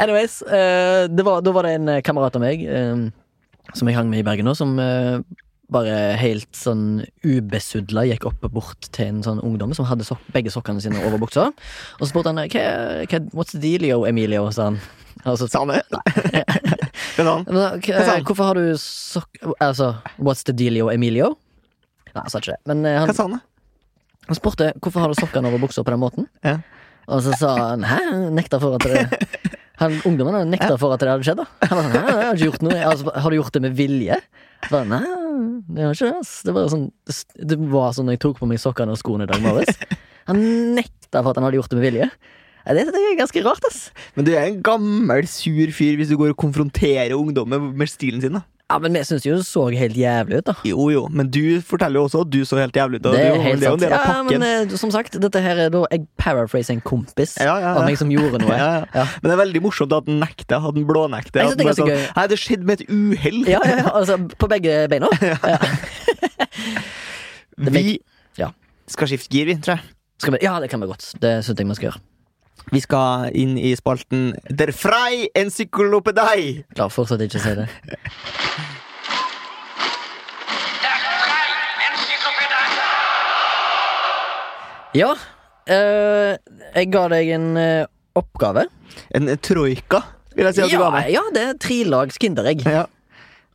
Anyways, 0.00 0.40
uh, 0.48 1.04
det 1.12 1.26
var, 1.26 1.44
da 1.44 1.52
var 1.54 1.68
det 1.68 1.74
en 1.78 1.92
kamerat 2.06 2.36
av 2.38 2.42
meg 2.42 2.64
eh, 2.64 3.04
som 3.74 3.88
jeg 3.90 3.98
hang 3.98 4.10
med 4.10 4.22
i 4.22 4.26
Bergen 4.26 4.46
nå, 4.48 4.54
som 4.58 4.76
eh, 4.82 5.20
bare 5.72 5.94
helt 6.20 6.50
sånn 6.56 7.04
ubesudla 7.24 8.04
gikk 8.10 8.26
opp 8.28 8.44
og 8.46 8.52
bort 8.58 8.90
til 8.94 9.14
en 9.14 9.22
sånn 9.24 9.40
ungdom 9.44 9.72
som 9.76 9.88
hadde 9.88 10.06
sok 10.06 10.20
begge 10.34 10.52
sokkene 10.52 10.82
sine 10.84 11.00
over 11.06 11.20
buksa. 11.22 11.48
Og 11.98 12.04
så 12.04 12.10
spurte 12.12 12.32
han 12.32 12.42
hva, 12.42 12.66
hva, 13.08 13.22
what's 13.32 13.56
the 13.56 13.62
dealio, 13.62 14.04
Emilio, 14.08 14.46
sa 14.54 14.70
han. 14.70 14.78
Altså, 15.24 15.48
Samme. 15.48 15.80
han? 17.16 18.26
hvorfor 18.26 18.44
har 18.50 18.60
du 18.60 18.74
sokk... 18.80 19.30
Altså, 19.62 19.94
what's 20.18 20.44
the 20.44 20.52
dealio, 20.52 20.90
Emilio? 20.92 21.32
Nei, 22.12 22.22
han 22.22 22.30
sa 22.30 22.42
ikke 22.42 22.54
det. 22.56 22.62
Men 22.70 22.84
han, 22.86 23.08
Hva 23.08 23.16
sa 23.16 23.28
han? 23.30 23.40
han 24.28 24.38
spurte 24.38 24.70
hvorfor 24.80 25.04
har 25.04 25.12
du 25.12 25.18
sokkene 25.18 25.50
over 25.50 25.60
buksa 25.62 25.84
på 25.84 25.92
den 25.92 26.00
måten. 26.02 26.28
Ja. 26.44 26.58
Og 27.12 27.20
så 27.24 27.34
sa 27.36 27.54
han 27.74 27.84
hæ? 27.84 28.00
Nekta 28.32 28.60
for 28.62 28.78
at 28.78 28.86
det 28.88 29.04
han, 29.80 29.96
Ungdommen 30.06 30.36
hadde 30.36 30.50
nekta 30.52 30.76
for 30.78 30.94
at 30.94 31.02
det 31.02 31.08
hadde 31.10 31.26
skjedd. 31.26 31.40
da 31.42 31.68
Han 31.70 31.78
var 31.78 31.84
sånn, 31.86 31.94
hæ, 31.94 32.02
jeg 32.14 32.26
har 32.28 32.36
ikke 32.38 32.46
gjort 32.50 32.62
noe 32.66 32.76
altså, 32.92 33.14
Har 33.24 33.30
du 33.34 33.36
gjort 33.40 33.56
det 33.56 33.62
med 33.64 33.74
vilje? 33.78 34.18
Bare, 34.70 34.84
Nei, 34.86 35.00
det 35.74 35.82
har 35.88 35.96
ikke 35.96 36.10
det. 36.12 36.20
ass. 36.22 36.32
Det 36.46 36.54
var 36.54 36.68
sånn 36.72 36.84
Det 37.50 37.58
var 37.72 37.92
sånn 37.96 38.06
når 38.08 38.16
jeg 38.16 38.22
tok 38.24 38.38
på 38.40 38.48
meg 38.50 38.62
sokkene 38.62 38.94
og 38.94 39.00
skoene 39.02 39.26
i 39.26 39.30
dag 39.32 39.42
morges. 39.44 39.80
Han 40.30 40.40
nekta 40.78 41.20
for 41.24 41.32
at 41.34 41.40
han 41.40 41.44
hadde 41.48 41.58
gjort 41.58 41.74
det 41.74 41.80
med 41.80 41.86
vilje. 41.88 42.06
Ja, 42.64 42.72
Det, 42.78 42.86
det 42.94 43.00
er 43.02 43.18
ganske 43.18 43.42
rart, 43.44 43.66
ass. 43.68 43.80
Men 44.16 44.24
du 44.24 44.30
er 44.32 44.46
en 44.46 44.62
gammel, 44.64 45.26
sur 45.28 45.74
fyr 45.76 45.98
hvis 46.00 46.08
du 46.08 46.16
går 46.16 46.32
og 46.32 46.38
konfronterer 46.40 47.12
ungdommen 47.18 47.74
med 47.76 47.90
stilen 47.92 48.22
sin. 48.24 48.38
da 48.38 48.44
Ja, 48.74 48.78
Men 48.82 48.96
vi 48.98 49.04
syns 49.06 49.22
jo 49.22 49.36
det 49.38 49.44
så 49.46 49.68
helt 49.70 49.94
jævlig 49.94 50.40
ut, 50.40 50.46
da. 50.48 50.54
Jo, 50.66 50.88
jo, 50.90 51.02
men 51.14 51.28
du 51.30 51.60
forteller 51.62 52.00
jo 52.00 52.08
også 52.08 52.24
at 52.24 52.30
du 52.34 52.40
så 52.48 52.58
helt 52.58 52.74
jævlig 52.74 52.98
ut. 52.98 53.04
Det 53.06 53.20
er 53.20 53.28
jo 53.28 53.42
helt 53.44 53.60
det 53.62 53.68
er 53.68 53.70
jo 53.70 53.76
en 53.78 53.82
del 53.84 53.92
av 53.94 54.02
pakken. 54.02 54.32
Ja, 54.34 54.38
men 54.40 54.70
eh, 54.72 54.76
som 54.80 54.90
sagt, 54.90 55.18
dette 55.22 55.42
her 55.44 55.60
er 55.66 55.70
da 55.70 55.84
Jeg 55.92 56.06
paraphraser 56.18 56.74
en 56.74 56.82
kompis 56.82 57.36
Ja, 57.38 57.52
ja, 57.52 57.60
ja. 57.68 57.74
av 57.78 57.86
meg 57.86 57.98
som 58.00 58.10
gjorde 58.10 58.40
noe. 58.42 58.50
Ja, 58.64 58.70
ja. 58.80 58.86
Ja. 58.94 59.04
Men 59.20 59.30
det 59.30 59.34
er 59.36 59.40
veldig 59.44 59.62
morsomt 59.64 59.94
at 59.94 60.08
den 60.08 60.18
nekter, 60.22 60.58
at 60.58 60.74
den 60.74 60.86
blånekter. 60.88 61.44
Jeg 61.44 61.54
synes 61.54 61.54
at 61.54 61.60
det 61.60 61.64
er 61.64 61.68
den 61.68 61.70
ganske 61.70 61.86
bare 61.86 62.00
gøy. 62.00 62.16
Nei, 62.18 62.26
det 62.32 62.38
skjedde 62.42 62.68
med 62.70 62.80
et 62.80 62.90
uhell. 62.90 63.38
Ja, 63.50 63.60
ja, 63.62 63.76
ja, 63.84 63.92
altså 64.00 64.18
på 64.38 64.50
begge 64.50 64.80
beina. 64.90 65.10
Ja. 65.24 65.58
Det 67.54 67.70
Vi 67.70 67.98
ja. 68.40 68.48
skal 68.90 69.10
skifte 69.12 69.30
gir, 69.30 69.46
vi, 69.46 69.54
tror 69.62 69.76
jeg. 69.76 69.94
Skal 70.18 70.34
vi, 70.34 70.42
ja, 70.42 70.56
det 70.62 70.70
kan 70.72 70.82
vi 70.82 70.90
godt. 70.90 71.12
Det 71.22 71.36
syns 71.46 71.60
jeg 71.62 71.68
vi 71.70 71.78
skal 71.78 71.90
gjøre. 71.92 72.02
Vi 72.72 72.80
skal 72.80 73.28
inn 73.36 73.58
i 73.60 73.74
spalten 73.76 74.32
Der 74.48 74.72
frei 74.72 75.28
encyklopedei. 75.36 76.64
Klarer 76.74 76.92
fortsatt 76.94 77.22
ikke 77.26 77.38
å 77.40 77.44
si 77.44 77.52
det. 77.58 77.66
Der 80.84 80.98
frei 81.04 81.48
encyklopedie. 81.90 82.64
Ja, 84.94 85.12
øh, 85.68 86.32
jeg 86.74 86.90
ga 86.94 87.04
deg 87.12 87.34
en 87.36 87.48
øh, 87.60 87.84
oppgave. 88.18 88.66
En 89.14 89.30
troika, 89.42 90.00
vil 90.34 90.48
jeg 90.48 90.54
si 90.54 90.66
at 90.66 90.74
du 90.74 90.78
ga 90.80 90.90
meg. 90.94 91.12
ja, 91.14 91.22
det 91.34 91.42
er 91.50 91.56
trelags 91.62 92.18
Kinderegg. 92.22 92.62
Ja. 92.66 92.86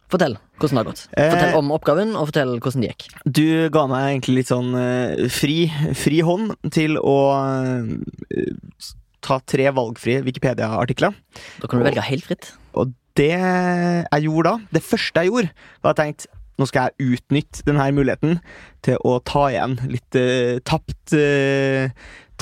Fortell 0.10 0.38
hvordan 0.60 0.76
det 0.76 0.82
har 0.82 0.88
gått. 0.90 1.04
Fortell 1.14 1.58
om 1.60 1.74
oppgaven, 1.76 2.16
og 2.18 2.32
fortell 2.32 2.56
hvordan 2.58 2.86
det 2.86 2.94
gikk. 2.94 3.10
Du 3.26 3.50
ga 3.74 3.84
meg 3.92 4.08
egentlig 4.08 4.40
litt 4.40 4.50
sånn 4.52 4.74
eh, 4.80 5.28
fri, 5.32 5.60
fri 5.98 6.24
hånd 6.26 6.56
til 6.74 6.98
å 6.98 7.18
eh, 7.38 8.90
ta 9.26 9.38
tre 9.46 9.70
valgfrie 9.76 10.24
Wikipedia-artikler. 10.26 11.14
Da 11.62 11.70
kan 11.70 11.80
du 11.80 11.86
velge 11.86 12.08
helt 12.10 12.26
fritt. 12.26 12.52
Og 12.74 12.96
det 13.20 13.32
jeg 13.36 14.26
gjorde 14.26 14.52
da, 14.52 14.74
det 14.76 14.84
første 14.86 15.24
jeg 15.24 15.32
gjorde, 15.32 15.70
var 15.84 15.94
at 15.94 16.02
jeg 16.02 16.14
tenkte 16.14 16.36
nå 16.60 16.68
skal 16.68 16.90
jeg 16.90 17.14
utnytte 17.16 17.64
denne 17.68 17.86
muligheten 17.96 18.40
til 18.84 19.00
å 19.08 19.16
ta 19.24 19.46
igjen 19.48 19.78
litt 19.88 20.18
uh, 20.20 20.58
tapt, 20.68 21.14
uh, 21.16 21.88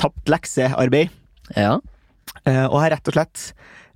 tapt 0.00 0.32
leksearbeid. 0.32 1.12
Ja. 1.54 1.76
Uh, 2.42 2.66
og 2.66 2.80
har 2.82 2.96
rett 2.96 3.10
og 3.10 3.14
slett 3.14 3.44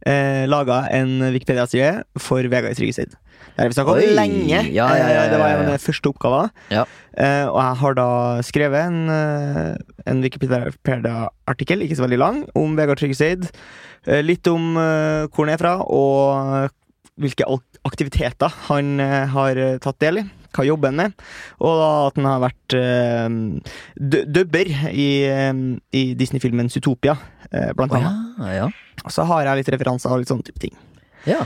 uh, 0.09 0.45
laga 0.51 0.85
en 0.95 1.19
Wikipedia-side 1.35 2.03
for 2.21 2.49
Vegard 2.53 2.79
Tryggeseid. 2.79 3.15
Det 3.53 3.61
har 3.61 3.69
vi 3.69 3.77
snakka 3.77 3.95
om 3.99 4.17
lenge. 4.17 4.59
ja, 4.73 4.87
ja, 4.97 5.09
ja, 5.13 5.23
Eh, 5.27 5.31
det 5.31 5.39
var 5.39 5.49
en 5.51 5.59
av 5.59 5.63
ja. 5.63 5.69
mine 5.69 5.79
første 5.83 6.09
oppgaver. 6.09 6.53
Ja. 6.73 6.85
Eh, 7.13 7.47
og 7.51 7.59
jeg 7.61 7.81
har 7.83 7.97
da 7.99 8.11
skrevet 8.47 8.87
en, 8.89 9.01
uh, 9.13 9.75
en 10.09 10.23
Wikipedia-artikkel, 10.25 11.85
ikke 11.85 11.99
så 11.99 12.07
veldig 12.07 12.21
lang, 12.23 12.45
om 12.57 12.79
Vegard 12.79 13.03
Tryggeseid. 13.03 13.51
Eh, 14.07 14.23
litt 14.25 14.47
om 14.51 14.75
eh, 14.81 15.29
hvor 15.31 15.47
han 15.47 15.55
er 15.55 15.61
fra, 15.61 15.77
og 15.87 16.73
hvilke 17.23 17.47
aktiviteter 17.87 18.55
han 18.69 18.97
eh, 19.03 19.27
har 19.31 19.59
eh, 19.61 19.77
tatt 19.83 20.01
del 20.03 20.23
i. 20.23 20.29
Hva 20.53 20.67
jobber 20.69 20.93
han 20.93 21.01
med? 21.01 21.27
Og 21.65 21.81
da 21.81 21.91
at 22.07 22.21
han 22.21 22.29
har 22.29 22.45
vært 22.45 22.77
uh, 22.77 24.23
dubber 24.37 24.73
i, 24.93 25.09
eh, 25.29 25.53
i 25.97 26.05
Disney-filmen 26.19 26.71
Zootopia, 26.73 27.17
eh, 27.51 27.73
blant 27.77 27.95
annet. 27.97 28.39
ja, 28.39 28.55
ja. 28.63 28.71
Og 29.03 29.11
så 29.11 29.25
har 29.27 29.47
jeg 29.49 29.63
litt 29.63 29.71
referanser 29.75 30.13
og 30.13 30.23
litt 30.23 30.31
sånne 30.31 30.47
type 30.47 30.63
ting. 30.63 30.75
ja. 31.29 31.45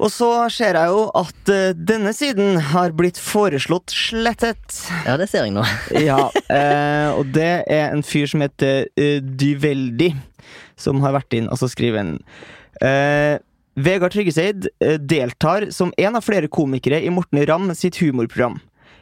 Og 0.00 0.08
så 0.08 0.30
ser 0.48 0.78
jeg 0.78 0.88
jo 0.94 1.02
at 1.18 1.50
uh, 1.52 1.72
denne 1.76 2.14
siden 2.16 2.56
har 2.70 2.94
blitt 2.96 3.18
foreslått 3.20 3.92
slettet. 3.92 4.78
Ja, 5.04 5.18
det 5.20 5.26
ser 5.28 5.44
jeg 5.44 5.52
nå. 5.52 5.64
Ja, 6.08 6.30
uh, 6.32 7.18
og 7.18 7.34
det 7.36 7.50
er 7.68 7.90
en 7.90 8.00
fyr 8.06 8.30
som 8.30 8.40
heter 8.40 8.88
uh, 8.88 9.18
Dyveldi, 9.20 10.14
som 10.80 11.04
har 11.04 11.18
vært 11.18 11.36
inn 11.36 11.50
og 11.52 11.60
så 11.60 11.68
skrevet 11.68 12.00
en 12.00 12.16
Vegard 13.74 14.12
Tryggeseid 14.12 14.66
eh, 14.80 14.98
deltar 14.98 15.70
som 15.70 15.92
en 15.96 16.16
av 16.16 16.24
flere 16.26 16.48
komikere 16.50 17.00
i 17.04 17.10
Morten 17.10 17.46
Ramm 17.46 17.70
sitt 17.74 18.00
humorprogram. 18.02 18.58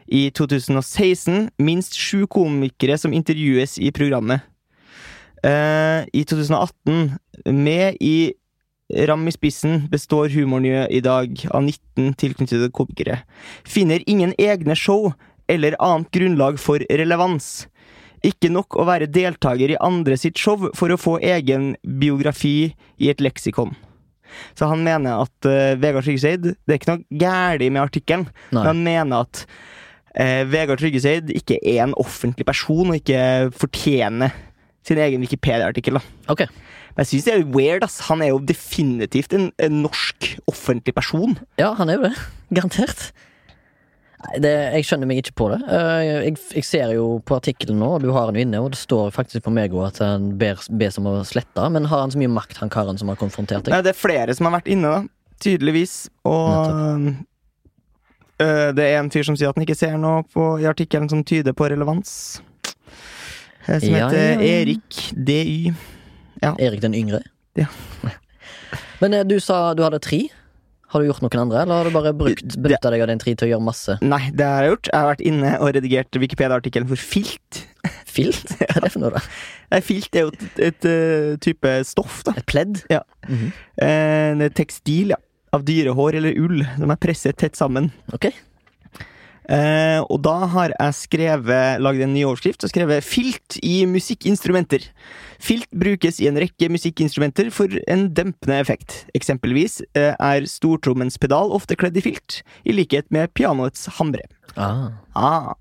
I 0.07 0.29
2016 0.31 1.51
minst 1.61 1.97
sju 1.97 2.27
komikere 2.27 2.99
som 2.99 3.13
intervjues 3.17 3.79
i 3.79 3.93
programmet. 3.93 4.45
Eh, 5.43 6.05
I 6.13 6.25
2018, 6.25 7.17
med 7.47 7.97
i 8.01 8.35
Ram 8.89 9.27
i 9.29 9.33
spissen, 9.33 9.83
består 9.93 10.33
humormiljøet 10.33 10.93
i 10.97 11.01
dag 11.05 11.43
av 11.53 11.65
19 11.65 12.15
tilknyttede 12.17 12.71
komikere. 12.73 13.19
Finner 13.65 14.05
ingen 14.09 14.33
egne 14.41 14.77
show 14.77 15.13
eller 15.49 15.77
annet 15.81 16.09
grunnlag 16.13 16.61
for 16.61 16.81
relevans. 16.89 17.67
Ikke 18.25 18.49
nok 18.53 18.77
å 18.81 18.87
være 18.89 19.11
deltaker 19.13 19.75
i 19.75 19.81
andre 19.85 20.17
sitt 20.17 20.41
show 20.41 20.71
for 20.75 20.93
å 20.93 21.01
få 21.01 21.19
egen 21.21 21.75
biografi 21.85 22.73
i 22.97 23.13
et 23.13 23.21
leksikon. 23.21 23.77
Så 24.59 24.69
han 24.71 24.85
mener 24.87 25.25
at 25.25 25.49
uh, 25.49 25.75
Vegard 25.81 26.07
Tryggeseid 26.07 26.45
Det 26.45 26.75
er 26.75 26.81
ikke 26.81 26.95
noe 26.95 27.21
galt 27.21 27.65
med 27.69 27.83
artikkelen, 27.83 28.29
men 28.53 28.69
han 28.71 28.83
mener 28.85 29.27
at 29.27 29.45
uh, 30.19 30.43
Vegard 30.51 30.83
Tryggeseid 30.83 31.33
ikke 31.35 31.61
er 31.63 31.85
en 31.87 31.97
offentlig 32.01 32.47
person 32.49 32.93
og 32.93 33.01
ikke 33.01 33.53
fortjener 33.57 34.35
sin 34.89 35.01
egen 35.05 35.21
Wikipedia-artikkel. 35.25 35.99
da. 35.99 36.05
Ok. 36.33 36.47
Men 36.97 37.05
jeg 37.05 37.11
syns 37.13 37.27
det 37.29 37.35
er 37.35 37.49
weird. 37.55 37.85
ass. 37.85 38.01
Han 38.09 38.23
er 38.25 38.33
jo 38.33 38.41
definitivt 38.43 39.35
en, 39.37 39.51
en 39.63 39.83
norsk 39.85 40.33
offentlig 40.51 40.95
person. 40.97 41.37
Ja, 41.61 41.75
han 41.79 41.93
er 41.93 42.01
jo 42.01 42.09
det. 42.09 42.15
Garantert. 42.57 43.11
Det, 44.43 44.51
jeg 44.75 44.83
skjønner 44.89 45.07
meg 45.07 45.21
ikke 45.23 45.35
på 45.39 45.47
det. 45.53 45.59
Eh, 45.71 46.01
Jeg, 46.27 46.33
jeg 46.59 46.65
ser 46.67 46.91
jo 46.97 47.05
på 47.23 47.37
artikkelen 47.39 47.79
nå, 47.79 47.87
og 47.97 48.03
du 48.03 48.09
har 48.17 48.33
den 48.33 48.41
inne, 48.43 48.59
og 48.65 48.73
det 48.75 48.81
står 48.81 49.13
faktisk 49.15 49.45
på 49.47 49.53
meg 49.55 49.75
at 49.87 50.01
han 50.03 50.33
ber, 50.41 50.59
bes 50.81 50.99
om 50.99 51.07
å 51.07 51.13
slette. 51.29 51.69
Men 51.71 51.87
har 51.87 52.03
han 52.03 52.11
så 52.11 52.19
mye 52.19 52.33
makt, 52.35 52.59
han 52.59 52.73
karen 52.73 52.99
som 52.99 53.09
har 53.13 53.19
konfrontert 53.21 53.69
deg? 53.69 53.77
Nei, 53.77 53.83
det 53.87 53.93
er 53.95 53.99
flere 54.01 54.35
som 54.35 54.49
har 54.51 54.57
vært 54.59 54.71
inne, 54.75 54.91
da. 54.91 55.01
Tydeligvis. 55.39 55.95
Og 56.27 56.75
øh, 58.43 58.71
det 58.75 58.89
er 58.89 58.99
en 58.99 59.11
fyr 59.15 59.23
som 59.29 59.39
sier 59.39 59.53
at 59.53 59.59
han 59.59 59.67
ikke 59.69 59.79
ser 59.79 59.95
noe 60.03 60.25
på, 60.35 60.49
i 60.63 60.67
artikkelen 60.67 61.07
som 61.13 61.23
tyder 61.27 61.55
på 61.55 61.71
relevans. 61.71 62.41
Eh, 63.69 63.79
Som 63.79 63.95
Ja, 63.95 64.09
heter 64.09 64.19
ja, 64.19 64.35
ja. 64.35 64.51
Erik 64.65 64.99
DY. 65.15 65.73
Erik 66.59 66.83
den 66.83 66.95
yngre? 66.99 67.23
Ja. 67.59 67.71
Men 69.01 69.15
du 69.31 69.39
sa 69.39 69.75
du 69.79 69.85
hadde 69.87 70.01
tre. 70.03 70.25
Har 70.89 71.03
du 71.03 71.09
gjort 71.09 71.21
noen 71.21 71.43
andre, 71.43 71.63
eller 71.63 71.83
har 71.83 71.89
du 71.89 71.93
bare 71.93 72.15
brukt, 72.17 72.55
benytta 72.57 72.93
deg 72.95 73.03
av 73.05 73.11
din 73.11 73.21
tid 73.21 73.37
til 73.37 73.49
å 73.49 73.51
gjøre 73.51 73.67
masse 73.67 73.99
Nei, 74.01 74.23
det 74.33 74.47
har 74.49 74.65
jeg 74.65 74.73
gjort. 74.73 74.89
Jeg 74.89 74.99
har 74.99 75.11
vært 75.11 75.25
inne 75.31 75.51
og 75.59 75.73
redigert 75.77 76.19
Wikipedia-artikkelen 76.23 76.89
for 76.89 77.03
filt. 77.11 77.63
filt? 78.17 78.55
Hva 78.57 78.71
er 78.73 78.87
det 78.87 78.93
for 78.95 79.05
noe, 79.05 79.13
da? 79.19 79.23
Nei, 79.75 79.83
Filt 79.85 80.17
er 80.17 80.27
jo 80.27 80.33
et, 80.33 80.45
et, 80.71 80.89
et, 80.89 81.41
type 81.45 81.75
stoff, 81.89 82.23
da. 82.25 82.33
Et 82.41 82.49
pledd? 82.49 82.83
Ja. 82.89 83.03
Mm 83.29 83.37
-hmm. 83.37 83.51
det 84.41 84.47
er 84.51 84.57
tekstil, 84.63 85.15
ja. 85.17 85.21
Av 85.53 85.65
dyrehår 85.65 86.15
eller 86.15 86.41
ull. 86.41 86.61
De 86.61 86.91
er 86.91 87.01
presset 87.01 87.37
tett 87.37 87.57
sammen. 87.57 87.93
Ok. 88.13 88.33
Eh, 89.49 90.01
og 90.13 90.21
da 90.27 90.35
har 90.53 90.75
jeg 90.75 90.97
skrevet 90.99 91.81
lagd 91.81 92.03
en 92.05 92.13
ny 92.13 92.27
overskrift 92.29 92.67
og 92.67 92.73
skrevet 92.73 93.05
'Filt 93.05 93.57
i 93.65 93.87
musikkinstrumenter'. 93.89 94.91
Filt 95.41 95.71
brukes 95.73 96.21
i 96.21 96.29
en 96.29 96.37
rekke 96.37 96.69
musikkinstrumenter 96.69 97.51
for 97.55 97.73
en 97.89 98.09
dempende 98.13 98.61
effekt. 98.61 99.07
Eksempelvis 99.17 99.81
eh, 99.97 100.13
er 100.13 100.49
stortrommens 100.51 101.17
pedal 101.17 101.55
ofte 101.55 101.77
kledd 101.77 101.97
i 101.97 102.05
filt, 102.05 102.43
i 102.69 102.77
likhet 102.77 103.09
med 103.11 103.33
pianoets 103.33 103.87
hamre. 103.97 104.27
Ah. 104.57 104.91
Ah. 105.17 105.55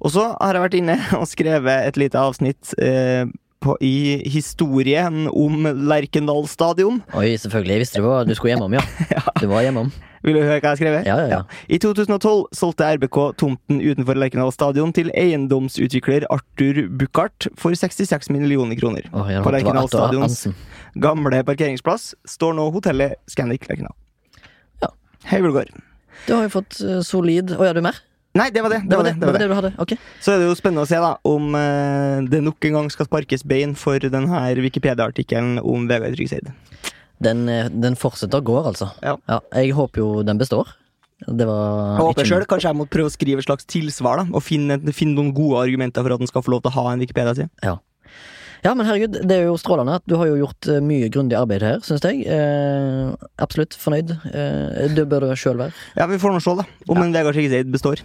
Og 0.00 0.14
så 0.14 0.30
har 0.38 0.54
jeg 0.54 0.64
vært 0.68 0.78
inne 0.78 0.98
og 1.18 1.26
skrevet 1.28 1.88
et 1.88 1.98
lite 1.98 2.20
avsnitt 2.20 2.74
eh, 2.78 3.26
på, 3.60 3.74
i 3.84 4.22
historien 4.30 5.26
om 5.32 5.66
Lerkendal 5.90 6.46
stadion. 6.48 7.02
Oi, 7.12 7.34
selvfølgelig. 7.40 7.74
Jeg 7.74 7.84
visste 7.84 8.00
det 8.00 8.06
var 8.06 8.28
du 8.28 8.36
skulle 8.38 8.54
hjemom, 8.54 8.78
ja. 8.78 8.84
Du 9.42 9.50
var 9.50 9.66
hjemom. 9.66 9.90
Vil 10.26 10.36
du 10.36 10.42
høre 10.42 10.58
hva 10.58 10.60
jeg 10.60 10.68
har 10.68 10.80
skrevet? 10.80 11.06
Ja, 11.08 11.16
ja, 11.22 11.28
ja. 11.32 11.60
I 11.72 11.78
2012 11.80 12.50
solgte 12.56 12.88
RBK 12.98 13.18
tomten 13.40 13.80
utenfor 13.80 14.18
Lerkendal 14.20 14.52
stadion 14.52 14.92
til 14.96 15.08
eiendomsutvikler 15.16 16.26
Arthur 16.32 16.82
Buchardt 17.00 17.48
for 17.60 17.72
66 17.72 18.28
millioner 18.34 18.76
kroner. 18.80 19.08
Oh, 19.14 19.30
På 19.44 19.54
Lerkendal 19.54 19.88
stadions 19.88 20.44
gamle 21.00 21.40
parkeringsplass 21.48 22.12
står 22.28 22.58
nå 22.58 22.68
hotellet 22.74 23.16
Scandic 23.30 23.64
Lerkendal. 23.70 23.96
Ja. 24.84 24.92
Hei, 25.32 25.40
Bulgar. 25.40 25.72
Du 26.26 26.34
har 26.36 26.44
jo 26.44 26.52
fått 26.52 26.82
eh, 26.84 27.00
solid 27.06 27.54
Å 27.56 27.64
ja, 27.64 27.72
du 27.72 27.80
er 27.80 27.86
mer? 27.86 28.00
Nei, 28.36 28.50
det 28.54 28.60
var 28.62 28.70
det. 28.70 28.82
det, 28.86 28.94
var 28.94 29.06
det, 29.08 29.14
det, 29.18 29.26
var 29.26 29.38
det. 29.38 29.46
du 29.48 29.54
hadde. 29.56 29.70
Ok. 29.82 29.94
Så 30.22 30.34
er 30.34 30.38
det 30.38 30.46
jo 30.46 30.54
spennende 30.58 30.84
å 30.84 30.88
se 30.90 31.00
da 31.02 31.14
om 31.26 31.54
eh, 31.58 32.20
det 32.30 32.44
nok 32.46 32.68
en 32.68 32.76
gang 32.76 32.90
skal 32.92 33.08
sparkes 33.08 33.42
bein 33.42 33.72
for 33.78 33.98
denne 33.98 34.42
Wikipedia-artikkelen 34.60 35.58
om 35.64 35.88
Vegard 35.90 36.14
Trygseid. 36.14 36.52
Den, 37.20 37.48
eh, 37.48 37.68
den 37.68 37.96
fortsetter 38.00 38.40
å 38.40 38.46
gå, 38.46 38.58
altså. 38.64 38.90
Ja. 39.04 39.16
Jeg 39.54 39.74
håper 39.76 40.02
jo 40.02 40.10
den 40.26 40.40
består. 40.40 40.72
Det 41.20 41.44
var 41.44 41.98
Jeg 41.98 42.06
håper 42.06 42.24
selv, 42.24 42.46
Kanskje 42.48 42.70
jeg 42.70 42.78
må 42.78 42.86
prøve 42.88 43.10
å 43.10 43.12
skrive 43.12 43.42
et 43.42 43.44
slags 43.44 43.66
tilsvar 43.68 44.22
da 44.22 44.24
og 44.32 44.40
finne, 44.40 44.78
finne 44.96 45.18
noen 45.18 45.34
gode 45.36 45.66
argumenter 45.66 46.00
for 46.00 46.14
at 46.16 46.22
den 46.22 46.30
skal 46.30 46.44
få 46.46 46.54
lov 46.54 46.62
til 46.64 46.72
å 46.72 46.76
ha 46.78 46.92
en 46.94 47.02
Wikipedia-side. 47.02 47.50
Ja, 48.60 48.74
men 48.76 48.84
herregud, 48.84 49.16
det 49.24 49.36
er 49.36 49.46
jo 49.48 49.56
strålende 49.60 50.00
du 50.08 50.18
har 50.20 50.28
jo 50.28 50.36
gjort 50.42 50.68
eh, 50.68 50.82
mye 50.84 51.08
grundig 51.12 51.36
arbeid 51.38 51.64
her, 51.64 51.78
syns 51.84 52.04
jeg. 52.04 52.26
Eh, 52.28 53.12
absolutt 53.40 53.76
fornøyd. 53.80 54.12
Eh, 54.32 54.90
det 54.96 55.06
bør 55.08 55.28
du 55.28 55.32
sjøl 55.40 55.60
være. 55.60 55.72
Ja, 55.96 56.08
vi 56.10 56.20
får 56.20 56.34
nå 56.34 56.42
se, 56.44 56.56
da. 56.60 56.66
Om 56.92 57.00
en 57.00 57.14
Vegard 57.16 57.36
Trygseid 57.38 57.72
består. 57.72 58.04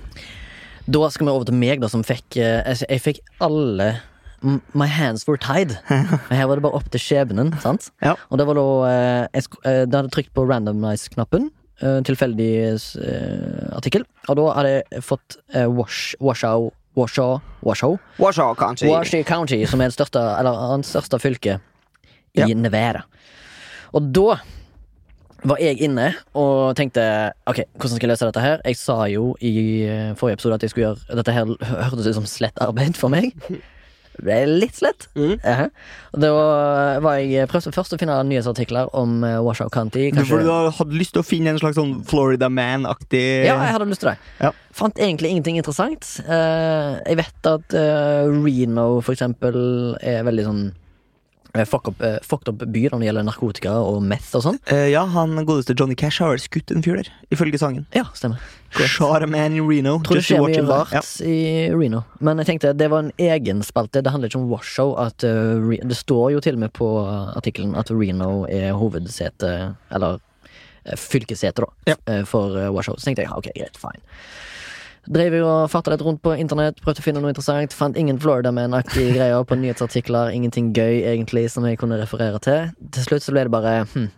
Da 0.86 1.10
skal 1.12 1.28
vi 1.28 1.34
over 1.34 1.48
til 1.50 1.58
meg, 1.60 1.82
da, 1.82 1.90
som 1.92 2.06
fikk 2.06 2.38
eh, 2.38 2.76
Jeg, 2.86 3.02
fikk 3.04 3.22
alle 3.44 3.96
My 4.74 4.88
hands 4.88 5.26
were 5.28 5.38
tied. 5.38 5.78
Her 5.90 6.46
var 6.48 6.56
det 6.60 6.64
bare 6.66 6.76
opp 6.80 6.90
til 6.94 7.00
skjebnen, 7.02 7.54
sant? 7.64 7.90
Ja. 8.04 8.16
Og 8.30 8.38
det 8.38 8.46
var 8.48 8.58
da 8.60 8.66
jeg, 8.90 9.30
jeg, 9.34 9.44
eh, 9.66 9.86
Da 9.86 9.98
hadde 10.02 10.10
jeg 10.10 10.16
trykt 10.18 10.34
på 10.36 10.46
randomize-knappen. 10.50 11.52
eh, 11.82 12.00
tilfeldig 12.08 12.50
eh, 12.72 13.76
artikkel. 13.76 14.06
Og 14.30 14.38
da 14.40 14.46
hadde 14.56 14.74
jeg 14.76 15.04
fått 15.04 15.38
eh, 15.54 15.66
Wash, 15.68 16.16
Washoe 16.24 16.72
Washoe 16.96 17.42
Washoe 17.66 17.98
Washoe 18.20 18.56
County. 18.56 18.88
Washoe 18.88 19.24
County, 19.28 19.66
som 19.68 19.82
er 19.84 19.90
det 19.92 19.98
største 19.98 20.22
Eller 20.40 20.56
hans 20.72 20.88
største 20.94 21.20
fylke 21.20 21.58
i 22.36 22.40
Ja. 22.40 22.48
Nevada. 22.56 23.02
Og 23.96 24.12
da 24.16 24.38
var 25.46 25.60
jeg 25.62 25.78
inne 25.84 26.08
og 26.34 26.74
tenkte 26.80 27.04
Ok, 27.48 27.60
hvordan 27.76 27.98
skal 28.00 28.08
jeg 28.08 28.14
løse 28.14 28.26
dette 28.32 28.42
her? 28.42 28.62
Jeg 28.66 28.78
sa 28.80 28.96
jo 29.12 29.36
i 29.44 29.52
eh, 29.84 30.14
forrige 30.16 30.40
episode 30.40 30.56
at 30.56 30.64
jeg 30.66 30.72
skulle 30.72 30.88
gjøre 30.94 31.20
Dette 31.20 31.36
her 31.36 31.46
hørtes 31.92 32.08
ut 32.08 32.16
som 32.22 32.26
slett 32.26 32.64
arbeid 32.64 32.96
for 32.98 33.12
meg. 33.14 33.36
Det 34.22 34.36
er 34.36 34.52
litt 34.52 34.78
slett. 34.78 35.08
Mm. 35.18 35.36
Uh 35.42 35.66
Og 36.16 36.22
Da 36.24 36.32
var 37.04 37.20
jeg 37.20 37.50
prøvde 37.52 37.74
først 37.76 37.96
å 37.96 38.00
finne 38.00 38.16
nyhetsartikler 38.30 38.92
om 38.96 39.18
eh, 39.28 39.40
Washoe 39.44 39.72
County. 39.74 40.08
Du, 40.16 40.22
for 40.28 40.44
du 40.44 40.52
hadde 40.52 40.96
lyst 40.96 41.16
til 41.16 41.24
å 41.24 41.28
finne 41.28 41.52
en 41.52 41.60
slags 41.60 41.80
sånn 41.80 41.98
Florida 42.08 42.50
Man-aktig 42.52 43.26
Ja, 43.48 43.58
jeg 43.60 43.76
hadde 43.76 43.90
lyst 43.90 44.06
til 44.06 44.14
det. 44.14 44.18
Ja. 44.40 44.54
Fant 44.76 45.00
egentlig 45.02 45.34
ingenting 45.34 45.60
interessant. 45.60 46.08
Uh, 46.28 47.02
jeg 47.04 47.20
vet 47.20 47.52
at 47.52 47.76
uh, 47.76 48.32
Reno, 48.32 48.88
for 49.02 49.16
eksempel, 49.16 49.60
er 50.04 50.26
veldig 50.28 50.48
sånn 50.48 50.66
fuck 51.64 51.88
up, 51.88 52.02
eh, 52.04 52.18
fucked 52.22 52.50
up 52.52 52.60
by 52.60 52.82
når 52.92 53.00
det 53.00 53.08
gjelder 53.08 53.26
narkotika 53.30 53.78
og 53.80 54.02
meth 54.04 54.36
og 54.36 54.44
sånn. 54.44 54.60
Uh, 54.68 54.90
ja, 54.92 55.06
han 55.16 55.40
godeste 55.48 55.76
Johnny 55.78 55.96
Cash 55.96 56.20
har 56.20 56.34
vel 56.34 56.44
skutt 56.44 56.74
en 56.76 56.84
fyr 56.84 57.00
der, 57.00 57.12
ifølge 57.32 57.62
sangen. 57.62 57.86
Ja, 57.96 58.04
stemmer. 58.18 58.44
Charman 58.76 59.56
in 59.56 59.64
Reno. 59.70 60.02
Tror 60.04 60.20
det 60.20 60.26
skjer 60.28 60.44
mye 60.44 60.64
rart 60.68 60.92
ja. 60.92 61.02
i 61.24 61.70
Reno. 61.72 62.04
Men 62.20 62.42
jeg 62.44 62.50
tenkte 62.50 62.74
det 62.76 62.90
var 62.92 63.06
en 63.06 63.14
egen 63.22 63.64
spalte. 63.64 64.04
Det 64.04 64.12
handler 64.12 64.28
ikke 64.28 64.42
om 64.42 64.50
Washoe. 64.52 64.98
At, 65.00 65.24
uh, 65.24 65.72
det 65.80 65.96
står 65.96 66.34
jo 66.36 66.44
til 66.44 66.60
og 66.60 66.66
med 66.66 66.74
på 66.76 66.90
artikkelen 67.08 67.76
at 67.80 67.92
Reno 67.94 68.46
er 68.52 68.74
hovedsete, 68.76 69.54
eller 69.96 70.20
eh, 70.84 70.98
fylkessete, 71.00 71.64
da, 71.64 71.94
Ja. 71.94 71.96
eh, 72.12 72.26
for 72.28 72.58
uh, 72.58 72.68
Washoe. 72.76 73.00
Så 73.00 73.08
tenkte 73.08 73.24
jeg 73.24 73.32
ja, 73.32 73.38
ok, 73.38 73.52
greit, 73.56 73.80
fine. 73.80 74.04
Drev 75.06 75.36
og 75.44 75.70
farta 75.70 75.92
litt 75.94 76.02
rundt 76.02 76.22
på 76.26 76.34
internett, 76.42 76.80
prøvde 76.82 77.04
å 77.04 77.06
finne 77.06 77.22
noe 77.22 77.30
interessant. 77.34 77.74
Fant 77.78 77.98
ingen 78.00 78.18
Florida 78.22 78.50
Man-aktige 78.56 79.14
greier 79.14 79.44
på 79.46 79.58
nyhetsartikler. 79.60 80.32
Ingenting 80.34 80.72
gøy, 80.74 81.04
egentlig, 81.06 81.46
som 81.54 81.68
jeg 81.68 81.78
kunne 81.82 82.00
referere 82.02 82.42
til. 82.42 82.72
Til 82.96 83.06
slutt 83.06 83.26
så 83.26 83.36
ble 83.36 83.46
det 83.46 83.54
bare 83.54 83.76
hm, 83.92 84.10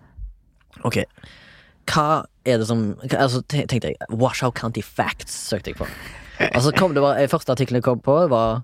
Ok, 0.88 1.02
hva 1.90 2.08
er 2.46 2.60
det 2.62 2.68
som 2.70 2.82
Altså 3.10 3.42
tenkte 3.50 3.90
jeg 3.90 3.98
Washoe 4.14 4.54
County 4.56 4.84
Facts 4.86 5.34
søkte 5.50 5.74
jeg 5.74 5.80
på. 5.80 5.88
Altså 6.52 6.72
kom 6.76 6.94
det 6.94 7.02
bare 7.02 7.24
eh, 7.24 7.30
Første 7.32 7.56
artikkelen 7.56 7.82
jeg 7.82 7.88
kom 7.88 8.02
på, 8.06 8.18
var 8.30 8.62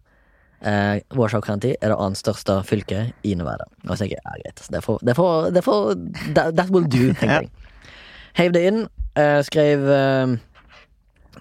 eh, 0.61 1.01
Washoe 1.17 1.41
County 1.41 1.73
er 1.79 1.91
det 1.91 1.97
annet 1.97 2.21
største 2.21 2.59
fylket 2.69 3.13
i 3.27 3.33
Nevada. 3.39 3.65
Og 3.87 3.95
så 3.95 4.03
tenker 4.03 4.19
jeg 4.19 4.23
ja, 4.23 4.39
greit. 4.45 4.65
Det 4.75 4.83
får, 4.85 5.03
det 5.03 5.15
får, 5.17 5.51
det 5.57 5.65
får 5.65 5.93
that, 6.35 6.55
that 6.55 6.69
will 6.69 6.85
do, 6.87 7.11
tenkte 7.17 7.43
jeg. 7.43 7.51
Heiv 8.39 8.53
det 8.55 8.65
inn. 8.69 8.83
eh, 9.19 9.39
skrev 9.45 9.89
eh, 9.89 10.37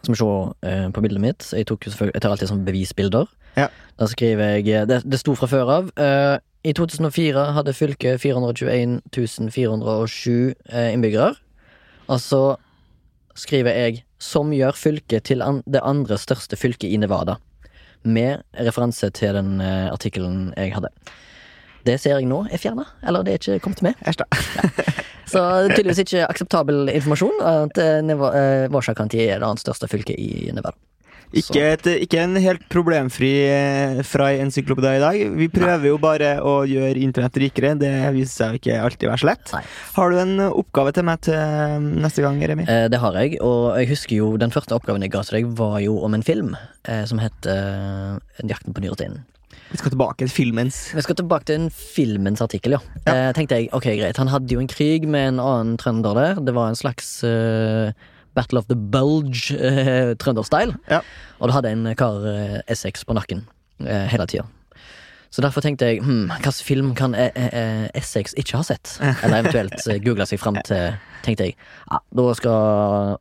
Skal 0.03 0.15
vi 0.15 0.19
se 0.19 0.31
eh, 0.69 0.89
på 0.91 1.03
bildet 1.05 1.23
mitt. 1.23 1.47
Jeg, 1.55 1.67
jeg 1.67 2.21
tar 2.21 2.33
alltid 2.33 2.51
sånn 2.51 2.65
bevisbilder. 2.67 3.29
Ja. 3.57 3.69
Da 4.01 4.09
skriver 4.11 4.57
jeg 4.57 4.69
eh, 4.73 4.87
Det, 4.89 5.03
det 5.07 5.21
sto 5.21 5.35
fra 5.39 5.47
før 5.51 5.71
av. 5.71 5.93
eh, 6.01 6.39
I 6.67 6.73
2004 6.79 7.45
hadde 7.59 7.75
fylket 7.75 8.21
421 8.23 9.01
407 9.55 10.55
eh, 10.73 10.91
innbyggere. 10.93 11.33
Og 12.11 12.19
så 12.21 12.43
skriver 13.39 13.73
jeg 13.73 14.05
'som 14.19 14.51
gjør 14.53 14.77
fylket 14.77 15.25
til 15.25 15.43
an 15.43 15.63
det 15.67 15.81
andre 15.83 16.19
største 16.19 16.57
fylket 16.57 16.91
i 16.91 16.99
Nevada'. 16.99 17.39
Med 18.05 18.43
referanse 18.55 19.11
til 19.11 19.35
den 19.35 19.61
eh, 19.61 19.91
artikkelen 19.91 20.53
jeg 20.57 20.75
hadde. 20.75 20.89
Det 21.87 21.99
ser 22.01 22.17
jeg 22.19 22.29
nå 22.31 22.45
er 22.51 22.61
fjerna, 22.63 22.87
eller 23.03 23.27
det 23.27 23.35
er 23.35 23.43
ikke 23.43 23.65
kommet 23.65 23.83
med. 23.83 24.07
Æsj 24.07 24.23
da. 24.23 24.29
Så 25.33 25.43
tydeligvis 25.73 26.03
ikke 26.05 26.27
akseptabel 26.29 26.91
informasjon 26.93 27.39
at 27.41 27.79
eh, 27.81 28.01
Neva- 28.05 28.35
eh, 28.37 28.65
er 28.69 29.39
det 29.39 29.47
annet 29.47 29.63
største 29.63 29.89
fylket 29.89 30.19
i 30.21 30.51
Nevada. 30.53 30.77
Ikke, 31.33 31.63
et, 31.65 31.87
ikke 32.05 32.21
en 32.21 32.37
helt 32.45 32.65
problemfri 32.73 33.31
Fray 34.05 34.05
fra 34.05 34.27
encyklopedi 34.37 34.91
i 34.99 35.01
dag. 35.01 35.21
Vi 35.39 35.49
prøver 35.53 35.89
jo 35.89 35.97
bare 36.01 36.35
å 36.45 36.59
gjøre 36.69 37.01
internett 37.01 37.39
rikere. 37.41 37.73
Det 37.81 37.93
viser 38.13 38.35
seg 38.35 38.53
jo 38.53 38.61
ikke 38.61 38.77
alltid 38.85 39.09
å 39.09 39.13
være 39.15 39.23
så 39.23 39.31
lett. 39.31 39.55
Nei. 39.57 39.63
Har 39.97 40.13
du 40.13 40.21
en 40.21 40.45
oppgave 40.51 40.93
til 40.93 41.09
meg 41.09 41.23
til 41.25 41.39
eh, 41.39 41.79
neste 42.05 42.25
gang, 42.25 42.37
Remi? 42.53 42.69
Eh, 42.69 42.85
det 42.93 43.01
har 43.01 43.17
jeg, 43.17 43.41
og 43.41 43.73
jeg 43.81 43.89
husker 43.95 44.19
jo 44.19 44.31
den 44.41 44.53
første 44.53 44.77
oppgaven 44.77 45.07
jeg 45.07 45.15
ga 45.15 45.25
til 45.25 45.39
deg, 45.41 45.51
var 45.57 45.81
jo 45.81 45.97
om 46.05 46.19
en 46.19 46.27
film 46.27 46.53
eh, 46.85 47.05
som 47.09 47.23
het 47.23 47.49
eh, 47.49 48.21
'Jakten 48.45 48.77
på 48.77 48.85
nyresteinen'. 48.85 49.25
Vi 49.73 49.81
skal 49.81 49.95
tilbake 49.95 50.21
til 50.21 50.31
filmens. 50.33 50.79
Vi 50.93 51.03
skal 51.05 51.17
tilbake 51.17 51.49
til 51.49 51.63
en 51.63 51.69
filmens 51.73 52.43
artikkel, 52.45 52.77
ja. 52.77 52.81
Ja. 53.07 53.15
Eh, 53.15 53.29
tenkte 53.37 53.57
jeg, 53.57 53.71
ok 53.73 53.89
greit, 53.99 54.21
Han 54.21 54.29
hadde 54.29 54.53
jo 54.53 54.61
en 54.61 54.69
krig 54.69 55.09
med 55.09 55.35
en 55.35 55.41
annen 55.41 55.79
trønder 55.81 56.17
der. 56.19 56.41
Det 56.45 56.55
var 56.55 56.69
en 56.69 56.77
slags 56.79 57.25
uh, 57.25 57.93
Battle 58.37 58.61
of 58.61 58.69
the 58.69 58.77
Bulge, 58.77 59.57
uh, 59.57 60.13
trønderstyle. 60.21 60.77
Ja. 60.91 61.01
Og 61.41 61.49
det 61.49 61.57
hadde 61.57 61.73
en 61.73 61.95
kar 61.97 62.21
uh, 62.21 62.59
Essex 62.69 63.07
på 63.09 63.17
nakken 63.17 63.47
uh, 63.81 64.05
hele 64.13 64.29
tida. 64.29 64.45
Så 65.33 65.41
derfor 65.41 65.65
tenkte 65.65 65.89
jeg 65.89 66.03
hm, 66.05 66.29
hvilken 66.29 66.53
film 66.53 66.95
kan 66.95 67.15
eh, 67.17 67.31
eh, 67.33 67.87
Essex 67.97 68.35
ikke 68.37 68.59
ha 68.61 68.67
sett? 68.69 68.99
Eller 69.25 69.41
eventuelt 69.41 70.05
google 70.05 70.27
seg 70.29 70.41
fram 70.43 70.59
til. 70.69 70.99
Tenkte 71.23 71.49
jeg, 71.51 71.57
ja, 71.91 72.01
Da 72.19 72.29
skal 72.39 73.19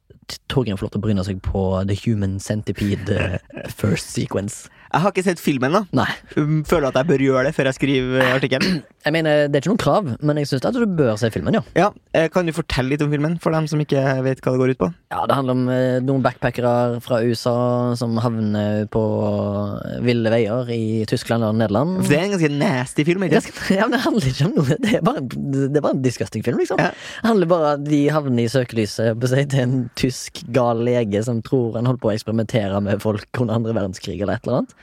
Torgrim 0.52 0.78
få 0.80 0.88
lov 0.88 0.94
til 0.94 1.02
å 1.02 1.06
bryne 1.06 1.26
seg 1.28 1.42
på 1.44 1.64
The 1.88 1.98
Human 2.06 2.38
Centipede 2.40 3.18
eh, 3.18 3.66
First 3.72 4.14
Sequence. 4.16 4.70
Jeg 4.92 5.06
har 5.06 5.14
ikke 5.14 5.24
sett 5.24 5.40
filmen. 5.40 5.76
Nei. 5.96 6.08
Um, 6.36 6.62
Føler 6.68 6.90
at 6.90 6.98
jeg 7.00 7.08
bør 7.08 7.22
gjøre 7.24 7.46
det 7.48 7.54
før 7.56 7.70
jeg 7.70 7.78
skriver 7.80 8.34
artikkelen. 8.36 8.82
Jeg 9.02 9.16
mener, 9.16 9.48
Det 9.50 9.58
er 9.58 9.64
ikke 9.64 9.72
noen 9.72 9.80
krav, 9.82 10.10
men 10.22 10.38
jeg 10.38 10.46
syns 10.46 10.76
du 10.76 10.84
bør 10.94 11.16
se 11.18 11.32
filmen, 11.34 11.56
ja. 11.58 11.62
Ja, 11.74 11.88
eh, 12.14 12.28
Kan 12.30 12.46
du 12.46 12.54
fortelle 12.54 12.92
litt 12.92 13.02
om 13.02 13.10
filmen, 13.10 13.40
for 13.42 13.50
dem 13.50 13.66
som 13.66 13.82
ikke 13.82 13.98
vet 14.22 14.44
hva 14.46 14.52
det 14.54 14.60
går 14.62 14.74
ut 14.76 14.78
på? 14.78 14.90
Ja, 15.10 15.24
Det 15.26 15.38
handler 15.40 15.56
om 15.58 15.64
eh, 15.74 15.96
noen 16.06 16.22
backpackere 16.22 17.00
fra 17.02 17.18
USA 17.26 17.56
som 17.98 18.14
havner 18.22 18.86
på 18.94 19.02
ville 20.06 20.30
veier 20.30 20.70
i 20.70 21.02
Tyskland 21.10 21.48
og 21.48 21.58
Nederland. 21.58 22.04
For 22.04 22.14
det 22.14 22.20
er 22.20 22.28
en 22.28 22.36
ganske 22.36 22.52
nasty 22.62 23.08
film. 23.10 23.26
ikke 23.26 23.42
Det, 23.42 23.56
ja, 23.74 23.88
men 23.90 23.98
det 23.98 24.04
handler 24.06 24.30
ikke 24.30 24.52
om 24.52 24.54
noe. 24.60 24.78
Det 24.86 24.94
er 25.00 25.08
bare, 25.10 25.26
det 25.26 25.82
er 25.82 25.88
bare 25.88 25.98
en 25.98 26.06
disgusting 26.06 26.46
film, 26.46 26.62
liksom. 26.62 26.78
Ja. 26.78 26.94
Det 26.94 27.32
handler 27.32 27.50
bare 27.56 27.74
om 27.80 27.90
de 27.92 28.00
havner 28.14 28.46
i 28.46 28.50
søkelyset 28.52 29.26
si, 29.30 29.44
til 29.52 29.62
en 29.62 29.76
tysk 30.00 30.42
gal 30.56 30.82
lege 30.88 31.22
som 31.26 31.42
tror 31.46 31.78
han 31.78 31.90
holdt 31.90 32.02
på 32.04 32.10
å 32.10 32.14
eksperimentere 32.16 32.80
med 32.84 33.04
folk 33.04 33.42
under 33.42 33.60
andre 33.60 33.76
verdenskrig 33.78 34.18
eller 34.18 34.40
et 34.40 34.48
eller 34.48 34.62
annet. 34.62 34.76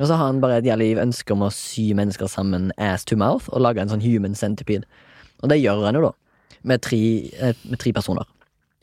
Og 0.00 0.08
så 0.08 0.16
har 0.16 0.30
han 0.30 0.40
bare 0.42 0.58
et 0.58 0.68
jævlig 0.68 0.94
ønske 1.02 1.34
om 1.36 1.44
å 1.46 1.52
sy 1.54 1.90
mennesker 1.96 2.30
sammen 2.30 2.72
ass 2.82 3.06
to 3.06 3.18
mouth 3.20 3.50
og 3.52 3.62
lage 3.62 3.82
en 3.82 3.92
sånn 3.92 4.04
human 4.04 4.34
centipede. 4.38 4.88
Og 5.42 5.52
det 5.52 5.60
gjør 5.60 5.84
han 5.86 5.98
jo, 5.98 6.08
da. 6.08 6.56
Med 6.64 6.82
tre, 6.82 7.00
eh, 7.36 7.60
med 7.68 7.80
tre 7.80 7.92
personer. 7.92 8.26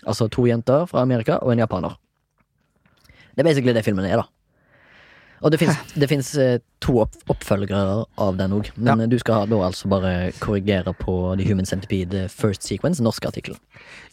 Altså 0.06 0.30
to 0.32 0.46
jenter 0.48 0.86
fra 0.90 1.02
Amerika 1.02 1.40
og 1.42 1.54
en 1.54 1.64
japaner. 1.64 1.98
Det 3.36 3.44
er 3.44 3.48
basically 3.48 3.74
det 3.74 3.86
filmen 3.86 4.06
er, 4.06 4.22
da. 4.22 4.41
Og 5.42 5.52
det 5.52 6.08
fins, 6.10 6.36
eh, 6.38 6.60
to 6.82 7.00
opp, 7.02 7.16
oppfølgere 7.30 8.06
av 8.22 8.38
den 8.38 8.54
òg, 8.54 8.70
men 8.78 9.04
ja. 9.04 9.10
du 9.10 9.18
skal 9.22 9.50
da 9.50 9.62
altså 9.66 9.90
bare 9.90 10.32
korrigere 10.42 10.94
på 10.98 11.36
The 11.40 11.48
Human 11.50 11.66
Centipede 11.66 12.28
First 12.30 12.66
Sequence, 12.68 13.02
norske 13.02 13.30
artikkel. 13.30 13.58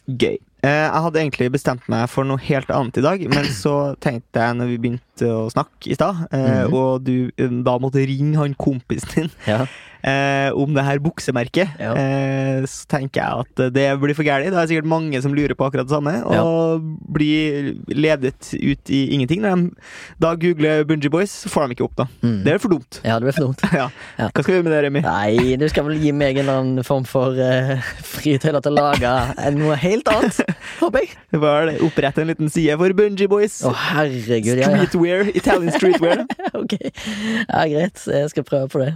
Gøy. 0.09 0.39
Eh, 0.65 0.69
jeg 0.69 1.03
hadde 1.05 1.21
egentlig 1.21 1.51
bestemt 1.53 1.85
meg 1.91 2.07
for 2.11 2.27
noe 2.27 2.41
helt 2.43 2.71
annet 2.73 2.97
i 2.99 3.05
dag, 3.05 3.21
men 3.31 3.45
så 3.53 3.75
tenkte 4.01 4.41
jeg 4.41 4.57
når 4.57 4.71
vi 4.71 4.79
begynte 4.81 5.29
å 5.29 5.45
snakke 5.53 5.91
i 5.93 5.95
stad, 5.95 6.25
mm 6.31 6.45
-hmm. 6.45 6.73
og 6.73 7.05
du 7.05 7.31
eh, 7.37 7.53
da 7.63 7.77
måtte 7.77 8.05
ringe 8.05 8.37
han 8.37 8.55
kompisen 8.55 9.09
din 9.15 9.31
Ja. 9.47 9.67
Eh, 10.03 10.49
om 10.55 10.73
det 10.75 10.83
her 10.85 10.99
buksemerket, 11.03 11.75
Ja. 11.79 11.93
eh, 11.95 12.63
så 12.69 12.85
tenker 12.91 13.21
jeg 13.21 13.45
at 13.45 13.73
det 13.73 13.87
blir 14.01 14.15
for 14.15 14.23
gærent. 14.27 14.51
Det 14.51 14.59
er 14.59 14.67
sikkert 14.71 14.89
mange 14.89 15.21
som 15.21 15.33
lurer 15.35 15.55
på 15.55 15.65
akkurat 15.67 15.87
det 15.87 15.93
samme, 15.95 16.13
og 16.25 16.81
blir 17.11 17.75
ledet 17.87 18.53
ut 18.55 18.89
i 18.93 19.01
ingenting. 19.15 19.41
Når 19.43 19.55
de 19.55 19.71
da 20.19 20.33
googler 20.35 20.83
Bungee 20.87 21.09
Boys, 21.11 21.31
så 21.45 21.49
får 21.51 21.67
de 21.69 21.75
ikke 21.77 21.87
opp, 21.87 21.95
da. 21.99 22.05
Mm. 22.23 22.43
Det 22.45 22.53
er 22.53 22.57
for 22.59 22.69
dumt. 22.75 23.01
ja, 23.03 23.19
det 23.19 23.27
blir 23.29 23.37
for 23.37 23.47
dumt. 23.49 23.63
Ja. 23.79 23.89
Ja. 24.19 24.27
Hva 24.33 24.41
skal 24.43 24.53
vi 24.53 24.57
gjøre 24.59 24.65
med 24.67 24.73
det, 24.73 24.79
Remi? 24.87 25.01
Nei, 25.05 25.55
du 25.59 25.67
skal 25.71 25.85
vel 25.87 25.99
gi 26.01 26.11
meg 26.11 26.35
en 26.37 26.43
eller 26.43 26.59
annen 26.63 26.83
form 26.87 27.05
for 27.07 27.37
uh, 27.37 27.77
fritøyler 28.03 28.63
til 28.65 28.73
å 28.73 28.75
lage 28.81 29.11
noe 29.55 29.77
helt 29.79 30.09
annet. 30.11 30.39
Håper 30.81 31.05
jeg. 31.05 31.13
Vel, 31.39 31.71
opprette 31.85 32.23
en 32.23 32.31
liten 32.31 32.49
side 32.51 32.75
for 32.81 32.95
Bungee 32.97 33.29
Boys. 33.31 33.59
Å, 33.67 33.71
herregud. 33.93 34.57
Ja, 34.59 34.71
ja. 34.73 34.83
Streetwear. 34.89 35.29
Italian 35.35 35.71
streetwear. 35.77 36.25
Ok. 36.59 36.73
Ja, 36.81 37.61
greit. 37.69 38.01
Jeg 38.09 38.29
skal 38.33 38.43
prøve 38.47 38.67
på 38.73 38.81
det. 38.81 38.89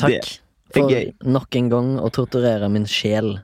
Takk 0.00 0.38
for 0.72 1.28
nok 1.28 1.56
en 1.58 1.68
gang 1.72 1.88
å 2.00 2.08
torturere 2.14 2.68
min 2.72 2.86
sjel. 2.88 3.34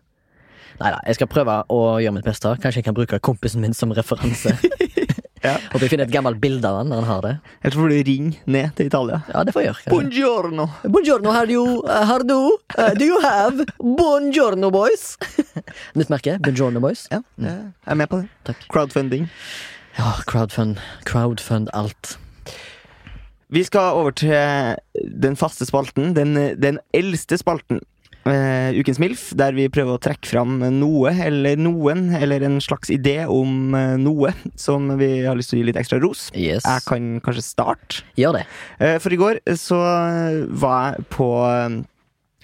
Nei 0.78 0.92
da, 0.94 1.00
jeg 1.08 1.18
skal 1.18 1.28
prøve 1.30 1.58
å 1.74 1.80
gjøre 2.00 2.14
mitt 2.16 2.28
beste. 2.28 2.54
Kanskje 2.62 2.80
jeg 2.80 2.86
kan 2.86 2.96
bruke 2.96 3.18
kompisen 3.20 3.64
min 3.64 3.76
som 3.76 3.92
referanse. 3.96 4.54
Ja. 5.38 5.52
Håper 5.70 5.84
jeg 5.86 5.92
finner 5.92 6.08
et 6.08 6.10
gammelt 6.10 6.40
bilde 6.42 6.66
av 6.66 6.80
han 6.80 6.88
når 6.90 6.98
han 6.98 7.08
har 7.08 7.20
det. 7.22 7.32
Jeg 7.62 7.74
tror 7.74 7.92
du 7.92 7.96
ringer 8.08 8.50
ned 8.50 8.72
til 8.74 8.88
Italia. 8.90 9.20
Ja, 9.30 9.44
det 9.46 9.54
får 9.54 9.62
jeg 9.62 9.70
gjøre. 9.70 9.92
Buongiorno! 9.92 10.66
Buongiorno, 10.82 11.34
har 11.36 11.46
du, 11.46 11.54
har 12.10 12.24
du 12.26 12.34
uh, 12.34 12.88
Do 12.98 13.06
you 13.06 13.20
have 13.22 13.68
Buongiorno 13.78 14.72
Boys? 14.74 15.12
Nytt 15.98 16.10
merke. 16.10 16.38
Buongiorno 16.42 16.82
Boys. 16.82 17.06
Ja, 17.14 17.22
jeg 17.38 17.54
er 17.86 18.00
med 18.02 18.10
på 18.10 18.22
det. 18.22 18.32
Takk. 18.50 18.66
Crowdfunding. 18.72 19.28
Ja, 19.98 20.16
crowdfund. 20.26 20.82
Crowdfund 21.06 21.70
alt. 21.72 22.16
Vi 23.48 23.62
skal 23.64 23.96
over 23.96 24.12
til 24.12 24.76
den 25.24 25.36
faste 25.40 25.66
spalten. 25.68 26.12
Den, 26.16 26.36
den 26.60 26.80
eldste 26.96 27.38
spalten. 27.40 27.80
Uh, 28.28 28.74
Ukens 28.76 28.98
MILF, 29.00 29.30
der 29.40 29.54
vi 29.56 29.70
prøver 29.72 29.96
å 29.96 30.00
trekke 30.02 30.28
fram 30.28 30.58
noe 30.74 31.12
eller 31.24 31.56
noen, 31.56 32.10
eller 32.18 32.44
en 32.44 32.58
slags 32.60 32.90
idé 32.92 33.22
om 33.24 33.72
uh, 33.72 33.94
noe 33.96 34.34
som 34.58 34.90
vi 35.00 35.22
har 35.24 35.38
lyst 35.38 35.54
til 35.54 35.60
å 35.60 35.62
gi 35.62 35.68
litt 35.70 35.78
ekstra 35.80 36.00
ros. 36.02 36.26
Yes. 36.36 36.66
Jeg 36.66 36.84
kan 36.88 37.06
kanskje 37.24 37.46
starte. 37.46 38.02
Gjør 38.20 38.40
det. 38.40 38.44
Uh, 38.82 38.98
For 39.00 39.14
i 39.14 39.20
går 39.20 39.40
så 39.56 39.78
var 40.50 40.98
jeg 40.98 41.08
på 41.14 41.30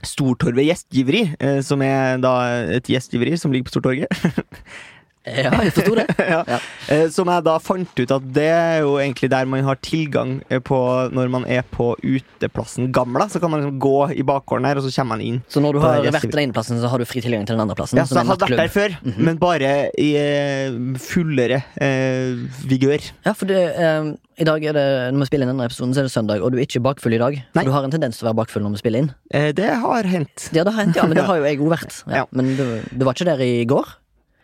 Stortorvet 0.05 0.66
gjestgiveri, 0.68 1.22
som 1.64 1.80
er 1.80 2.18
da 2.20 2.34
et 2.76 2.88
gjestgiveri 2.92 3.38
som 3.40 3.52
ligger 3.52 3.70
på 3.70 3.76
Stortorget. 3.76 4.12
Ja, 5.25 5.51
jeg 5.64 5.72
forsto 5.72 5.95
det. 5.97 6.05
ja. 6.35 6.41
Ja. 6.49 6.59
Eh, 6.93 7.07
Som 7.14 7.31
jeg 7.33 7.45
da 7.47 7.55
fant 7.62 7.93
ut 7.97 8.11
at 8.12 8.25
det 8.37 8.45
er 8.53 8.83
jo 8.85 8.99
egentlig 9.01 9.31
der 9.33 9.47
man 9.49 9.64
har 9.64 9.79
tilgang 9.81 10.35
eh, 10.53 10.61
på 10.61 10.77
når 11.16 11.31
man 11.33 11.47
er 11.49 11.62
på 11.64 11.95
uteplassen 12.05 12.91
Gamla. 12.93 13.27
Så 13.33 13.41
kan 13.41 13.51
man 13.53 13.62
liksom 13.62 13.79
gå 13.81 13.95
i 14.20 14.25
bakgården 14.27 14.68
her, 14.68 14.81
og 14.81 14.85
så 14.85 14.93
kommer 14.99 15.16
man 15.16 15.25
inn. 15.25 15.39
Så 15.49 15.62
når 15.64 15.79
du 15.79 15.81
har 15.85 16.03
vært 16.05 16.27
til 16.27 16.35
den 16.37 16.45
ene 16.51 16.57
plassen, 16.57 16.81
så 16.83 16.91
har 16.93 17.01
du 17.01 17.07
fri 17.09 17.22
tilgang 17.25 17.47
til 17.49 17.57
den 17.57 17.64
andre 17.64 17.79
plassen? 17.79 18.01
Ja, 18.01 18.05
så 18.09 18.18
jeg 18.20 18.29
har 18.29 18.37
vært 18.45 18.59
der 18.61 18.75
før, 18.75 18.99
men 19.16 19.41
bare 19.41 19.72
i 20.01 20.11
eh, 20.20 20.77
fullere 21.01 21.62
eh, 21.81 22.37
vigør. 22.68 23.09
Ja, 23.25 23.33
for 23.33 23.49
det, 23.49 23.62
eh, 23.81 24.12
i 24.45 24.47
dag 24.49 24.64
er 24.66 24.75
det, 24.77 24.87
når 25.14 25.25
vi 25.25 25.31
spiller 25.31 25.47
inn 25.49 25.55
denne 25.55 25.68
episoden, 25.70 25.95
så 25.97 26.03
er 26.05 26.09
det 26.09 26.14
søndag, 26.14 26.45
og 26.45 26.53
du 26.53 26.59
er 26.61 26.66
ikke 26.68 26.83
bakfull 26.85 27.14
i 27.16 27.20
dag. 27.22 27.41
Nei. 27.41 27.62
For 27.62 27.70
du 27.70 27.77
har 27.79 27.89
en 27.89 27.95
tendens 27.97 28.18
til 28.20 28.27
å 28.27 28.33
være 28.33 28.41
bakfull 28.45 28.64
når 28.66 28.77
vi 28.77 28.85
spiller 28.85 29.05
inn. 29.07 29.11
Eh, 29.33 29.51
det 29.57 29.72
har 29.85 30.09
hendt. 30.11 30.49
Ja, 30.53 30.64
det 30.66 30.75
har 30.75 30.85
hendt, 30.85 30.99
ja, 31.01 31.09
men 31.09 31.16
det 31.16 31.25
har 31.31 31.41
jo 31.41 31.49
jeg 31.49 31.61
òg 31.64 31.72
vært. 31.79 32.01
Ja. 32.11 32.25
Ja. 32.25 32.25
Men 32.35 32.55
du, 32.59 32.64
du 32.93 33.07
var 33.09 33.16
ikke 33.16 33.31
der 33.33 33.45
i 33.47 33.53
går? 33.70 33.95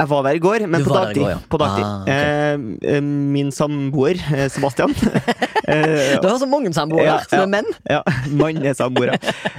Jeg 0.00 0.08
var 0.08 0.22
der 0.24 0.36
i 0.38 0.40
går, 0.40 0.64
men 0.66 0.84
på 0.84 0.94
dagtid. 0.94 1.20
går, 1.20 1.30
ja. 1.34 1.38
på 1.52 1.58
dagtid. 1.60 1.84
Ah, 1.84 2.02
okay. 2.02 2.14
eh, 2.14 2.96
eh, 2.96 3.02
min 3.04 3.50
samboer, 3.52 4.20
eh, 4.32 4.46
Sebastian 4.52 4.94
eh, 5.68 6.16
Du 6.22 6.28
har 6.28 6.38
så 6.40 6.48
mange 6.48 6.72
samboere 6.76 7.04
Ja, 7.04 7.18
som 7.28 7.44
er 7.44 7.50
menn. 7.58 7.68
Ja, 7.90 8.00
Mann 8.32 8.62
er 8.64 8.76
samboere. 8.78 9.18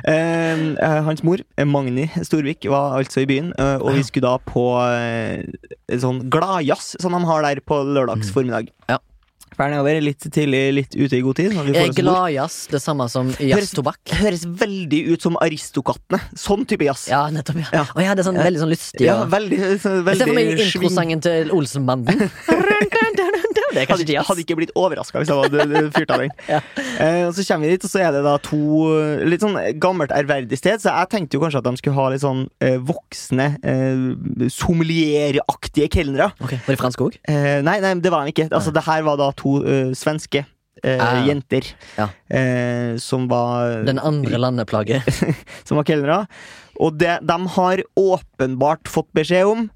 eh, 0.10 0.66
hans 1.06 1.22
mor, 1.28 1.44
eh, 1.58 1.68
Magni 1.68 2.08
Storvik, 2.26 2.66
var 2.72 2.98
altså 2.98 3.22
i 3.22 3.30
byen, 3.30 3.54
eh, 3.54 3.78
og 3.78 3.94
vi 4.00 4.04
skulle 4.08 4.32
da 4.32 4.42
på 4.42 4.66
eh, 4.82 5.46
sånn 6.02 6.26
gladjazz 6.34 6.96
som 7.04 7.14
de 7.14 7.22
har 7.30 7.46
der 7.46 7.62
på 7.62 7.78
lørdags 7.86 8.34
formiddag. 8.34 8.74
Mm. 8.74 8.96
Ja. 8.96 9.00
Fer 9.62 9.70
nedover 9.70 10.00
litt 10.02 10.24
tidlig, 10.34 10.60
litt 10.74 10.96
ute 10.98 11.20
i 11.20 11.22
god 11.22 11.38
tid. 11.38 11.54
Er. 11.54 11.92
Gladjazz 11.94 12.56
det 12.72 12.80
samme 12.82 13.06
som 13.14 13.30
jazztobakk? 13.38 14.00
Høres 14.18 14.48
veldig 14.48 15.02
ut 15.12 15.28
som 15.28 15.38
Aristokattene. 15.38 16.18
Sånn 16.34 16.66
type 16.66 16.88
jazz. 16.88 17.06
Ja, 17.12 17.28
nettopp. 17.34 17.60
Ja. 17.62 17.70
Ja. 17.76 17.84
Og 17.94 18.02
ja, 18.02 18.16
det 18.18 18.24
er 18.24 18.30
sånn, 18.32 18.42
veldig 18.42 18.64
sånn 18.64 18.74
lystig. 18.74 19.06
Ja, 19.06 19.20
veldig, 19.30 19.60
så, 19.62 19.68
Jeg 19.70 19.78
ser 19.78 19.86
for 19.86 20.10
veldig 20.10 20.34
meg 20.40 20.52
introsangen 20.56 21.22
til 21.22 21.54
Olsenbanden. 21.54 22.26
Det 23.72 23.82
er 23.84 23.88
kanskje 23.90 24.06
Hadde, 24.08 24.24
hadde 24.28 24.44
ikke 24.44 24.56
blitt 24.60 24.72
overraska 24.76 25.22
hvis 25.22 25.32
jeg 25.32 25.42
hadde 25.46 25.82
fyrt 25.98 26.12
av 26.16 26.24
den. 26.24 26.32
Ja. 26.50 26.60
Eh, 27.00 27.22
og 27.28 27.34
så 27.38 27.46
kommer 27.48 27.66
vi 27.68 27.74
dit, 27.78 27.86
og 27.88 27.92
så 27.94 28.02
er 28.06 28.12
det 28.16 28.24
da 28.28 28.36
to 28.44 28.60
eh, 29.00 29.24
litt 29.32 29.42
sånn 29.46 29.58
gammelt, 29.82 30.12
ærverdig 30.16 30.58
sted. 30.60 30.82
Så 30.84 30.92
jeg 30.94 31.12
tenkte 31.14 31.38
jo 31.40 31.44
kanskje 31.46 31.62
at 31.64 31.70
de 31.70 31.76
skulle 31.80 31.98
ha 31.98 32.08
litt 32.14 32.24
sånn 32.26 32.46
eh, 32.64 32.78
voksne, 32.92 33.50
eh, 33.64 34.50
sommelieraktige 34.52 35.90
kelnere. 35.94 36.32
Okay. 36.42 36.60
Var 36.66 36.76
de 36.76 36.80
franske 36.82 37.06
òg? 37.08 37.18
Eh, 37.30 37.60
nei, 37.66 37.78
nei, 37.84 37.94
det 38.04 38.12
var 38.14 38.26
de 38.28 38.34
ikke. 38.36 38.50
Altså, 38.52 38.74
det 38.76 38.84
her 38.88 39.06
var 39.08 39.20
da 39.22 39.32
to 39.38 39.60
eh, 39.64 39.92
svenske 39.98 40.44
eh, 40.84 40.98
Ah. 41.02 41.22
jenter 41.28 41.68
Ja. 41.98 42.08
eh, 42.30 42.96
som 42.98 43.28
var 43.30 43.84
Den 43.86 44.00
andre 44.00 44.38
landeplaget. 44.46 45.06
Som 45.68 45.78
var 45.78 45.86
kelnere. 45.86 46.24
Og 46.82 46.98
det 46.98 47.20
de 47.28 47.38
har 47.56 47.84
åpenbart 48.00 48.88
fått 48.90 49.12
beskjed 49.14 49.46
om 49.46 49.68
eh, 49.68 49.70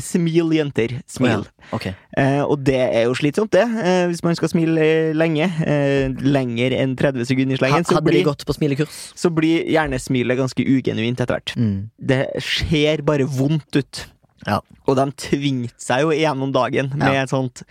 Smil, 0.00 0.48
jenter. 0.56 0.94
Smil. 1.10 1.44
Ok. 1.76 1.86
Eh, 2.16 2.40
og 2.42 2.62
det 2.64 2.78
er 2.80 3.04
jo 3.04 3.14
slitsomt, 3.18 3.50
det. 3.52 3.64
Eh, 3.84 4.06
hvis 4.08 4.22
man 4.24 4.34
skal 4.38 4.48
smile 4.48 4.80
eh, 4.80 5.10
lenge. 5.16 5.44
Eh, 5.66 6.08
lenger 6.24 6.72
enn 6.78 6.96
30 6.96 7.26
sekunder 7.28 7.54
i 7.54 7.58
Ha, 7.58 7.60
slengen. 7.60 7.84
Så 7.88 7.98
hadde 7.98 8.14
de 8.16 8.22
gått 8.24 8.46
på 8.48 8.56
smilekurs? 8.56 9.00
så 9.14 9.30
blir 9.34 9.66
gjerne 9.68 10.00
smilet 10.00 10.40
ganske 10.40 10.64
ugenuint 10.64 11.20
etter 11.20 11.36
hvert. 11.36 11.54
Mm. 11.60 11.90
Det 12.00 12.22
ser 12.40 13.02
bare 13.04 13.26
vondt 13.28 13.76
ut. 13.76 14.06
Ja. 14.46 14.60
Og 14.88 14.96
de 14.96 15.08
tvingte 15.28 15.76
seg 15.80 16.02
jo 16.04 16.10
gjennom 16.16 16.52
dagen 16.52 16.90
med 16.96 17.12
Ja. 17.12 17.22
et 17.22 17.30
sånt 17.32 17.62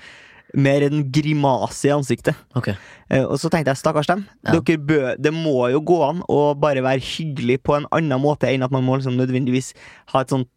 Mer 0.55 0.83
en 0.85 1.07
grimase 1.09 1.87
i 1.87 1.89
ansiktet. 1.89 2.35
Ok. 2.53 2.67
Eh, 3.09 3.23
og 3.25 3.39
så 3.41 3.49
tenkte 3.49 3.71
jeg, 3.73 3.77
stakkars 3.79 4.05
dem. 4.05 4.27
Ja. 4.45 4.59
Bø, 4.61 5.15
det 5.17 5.31
må 5.33 5.71
jo 5.71 5.79
gå 5.81 5.97
an 6.07 6.19
å 6.29 6.53
bare 6.53 6.83
være 6.85 7.01
hyggelig 7.01 7.63
på 7.65 7.73
en 7.75 7.87
annen 7.91 8.21
måte 8.21 8.45
enn 8.51 8.61
at 8.61 8.69
man 8.69 8.83
må 8.85 8.99
liksom 8.99 9.17
nødvendigvis 9.17 9.73
ha 10.13 10.21
et 10.21 10.29
sånt 10.29 10.47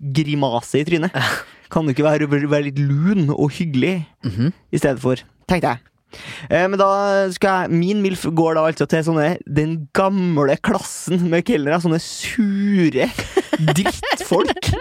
grimase 0.00 0.80
i 0.80 0.84
trynet. 0.88 1.12
Kan 1.70 1.86
du 1.86 1.92
ikke 1.94 2.04
være, 2.06 2.26
være 2.50 2.66
litt 2.68 2.78
lun 2.82 3.28
og 3.30 3.50
hyggelig 3.54 4.06
Mhm. 4.24 4.52
i 4.72 4.78
stedet 4.78 5.00
for, 5.00 5.16
tenkte 5.48 5.68
jeg. 5.68 5.78
Eh, 6.50 6.66
men 6.68 6.78
da 6.80 6.90
skal 7.34 7.64
jeg 7.66 7.70
Min 7.80 8.02
MILF 8.04 8.26
går 8.36 8.56
da 8.58 8.66
altså 8.70 8.86
til 8.90 9.04
sånne 9.06 9.28
den 9.46 9.76
gamle 9.96 10.56
klassen 10.64 11.28
med 11.30 11.44
kelnere. 11.48 11.80
Sånne 11.82 12.00
sure 12.02 13.10
drittfolk. 13.60 14.70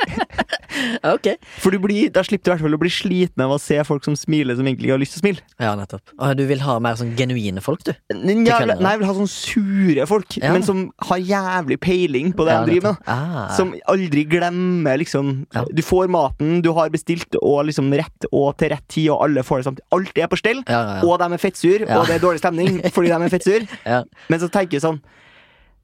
Ok. 1.04 1.26
For 1.60 1.74
du 1.74 1.80
blir, 1.82 2.08
da 2.14 2.22
slipper 2.24 2.46
du 2.46 2.50
i 2.50 2.54
hvert 2.54 2.62
fall 2.64 2.76
å 2.78 2.80
bli 2.80 2.92
sliten 2.94 3.42
av 3.44 3.52
å 3.52 3.58
se 3.60 3.76
folk 3.84 4.06
som 4.06 4.14
smiler, 4.16 4.56
som 4.56 4.68
egentlig 4.70 4.88
ikke 4.88 4.94
har 4.96 5.02
lyst 5.02 5.16
til 5.16 5.20
å 5.20 5.24
smile. 5.26 5.42
Ja, 5.60 5.72
nettopp. 5.76 6.14
og 6.16 6.36
du 6.40 6.44
vil 6.48 6.62
ha 6.64 6.76
mer 6.84 6.96
sånn 7.00 7.10
genuine 7.20 7.60
folk, 7.66 7.82
du? 7.88 7.92
Ja, 8.14 8.16
nei, 8.22 8.94
jeg 8.94 9.02
vil 9.02 9.08
ha 9.10 9.16
sånne 9.18 9.32
sure 9.34 10.06
folk, 10.08 10.38
Ja. 10.40 10.54
men 10.56 10.64
som 10.64 10.86
har 11.10 11.20
jævlig 11.20 11.80
peiling 11.84 12.32
på 12.38 12.46
det 12.48 12.54
Ja, 12.54 12.62
de 12.64 12.72
driver 12.72 12.94
med. 12.94 13.10
Ah. 13.12 13.50
Som 13.58 13.74
aldri 13.92 14.24
glemmer 14.30 15.02
liksom. 15.02 15.34
Du 15.74 15.82
får 15.84 16.08
maten 16.08 16.62
du 16.64 16.72
har 16.78 16.94
bestilt, 16.94 17.36
og 17.42 17.66
liksom 17.68 17.92
rett 18.00 18.30
og 18.32 18.56
til 18.62 18.70
rett 18.72 18.88
tid, 18.88 19.10
og 19.10 19.26
alle 19.26 19.44
får 19.44 19.58
det 19.64 19.68
samtidig. 19.72 19.88
Alt 20.00 20.18
er 20.24 20.32
på 20.32 20.40
stell, 20.40 20.64
Ja, 20.70 20.80
ja, 20.80 20.96
ja. 21.02 21.10
Og 21.20 21.30
de 21.30 21.34
er 21.38 21.44
fettsur, 21.44 21.86
Ja. 21.88 22.00
og 22.00 22.08
det 22.08 22.16
er 22.16 22.26
dårlig 22.26 22.40
stemning 22.40 22.80
fordi 22.96 23.08
de 23.12 23.22
er 23.28 23.30
fettsur. 23.38 23.68
Ja. 23.86 24.04
Men 24.30 24.40
så 24.40 24.50
tenker 24.50 24.80
jeg 24.80 24.82
sånn 24.88 25.02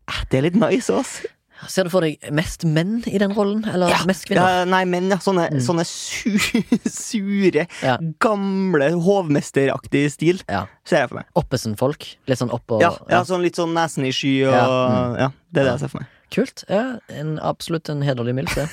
"Eh, 0.07 0.23
Det 0.29 0.37
er 0.39 0.41
litt 0.49 0.55
nice, 0.55 0.89
ass. 0.89 1.25
Ser 1.71 1.85
du 1.87 1.89
for 1.89 2.01
deg 2.03 2.19
mest 2.35 2.65
menn 2.67 2.97
i 3.07 3.17
den 3.17 3.31
rollen, 3.33 3.63
eller 3.65 3.87
mest 4.05 4.25
kvinner? 4.27 4.43
Ja, 4.43 4.65
nei, 4.67 4.83
menn, 4.85 5.07
ja, 5.09 5.15
sånne, 5.23 5.45
Mm. 5.51 5.61
sånne 5.63 5.85
su 5.87 6.35
sure, 6.91 7.65
Ja. 7.81 7.97
gamle 8.19 8.91
hovmesteraktig 9.01 10.11
stil 10.11 10.41
Ja. 10.49 10.65
ser 10.83 10.97
jeg 11.05 11.09
for 11.09 11.15
meg. 11.15 11.25
Oppesen-folk? 11.35 12.17
Litt 12.27 12.37
sånn 12.39 12.51
oppå 12.51 12.81
Ja, 12.81 12.91
ja, 13.09 13.23
sånn 13.23 13.41
litt 13.41 13.55
sånn 13.55 13.73
nesen 13.73 14.05
i 14.05 14.11
sky 14.11 14.43
og 14.47 14.53
Ja, 14.53 15.15
Ja, 15.17 15.27
mm. 15.29 15.33
det 15.53 15.61
er 15.61 15.63
det 15.63 15.71
jeg 15.71 15.79
ser 15.79 15.87
for 15.87 15.99
meg. 15.99 16.07
Kult. 16.31 16.63
Ja, 16.69 16.99
en, 17.09 17.39
absolutt 17.39 17.89
en 17.89 18.01
hederlig 18.03 18.35
mild, 18.35 18.49
det. 18.53 18.67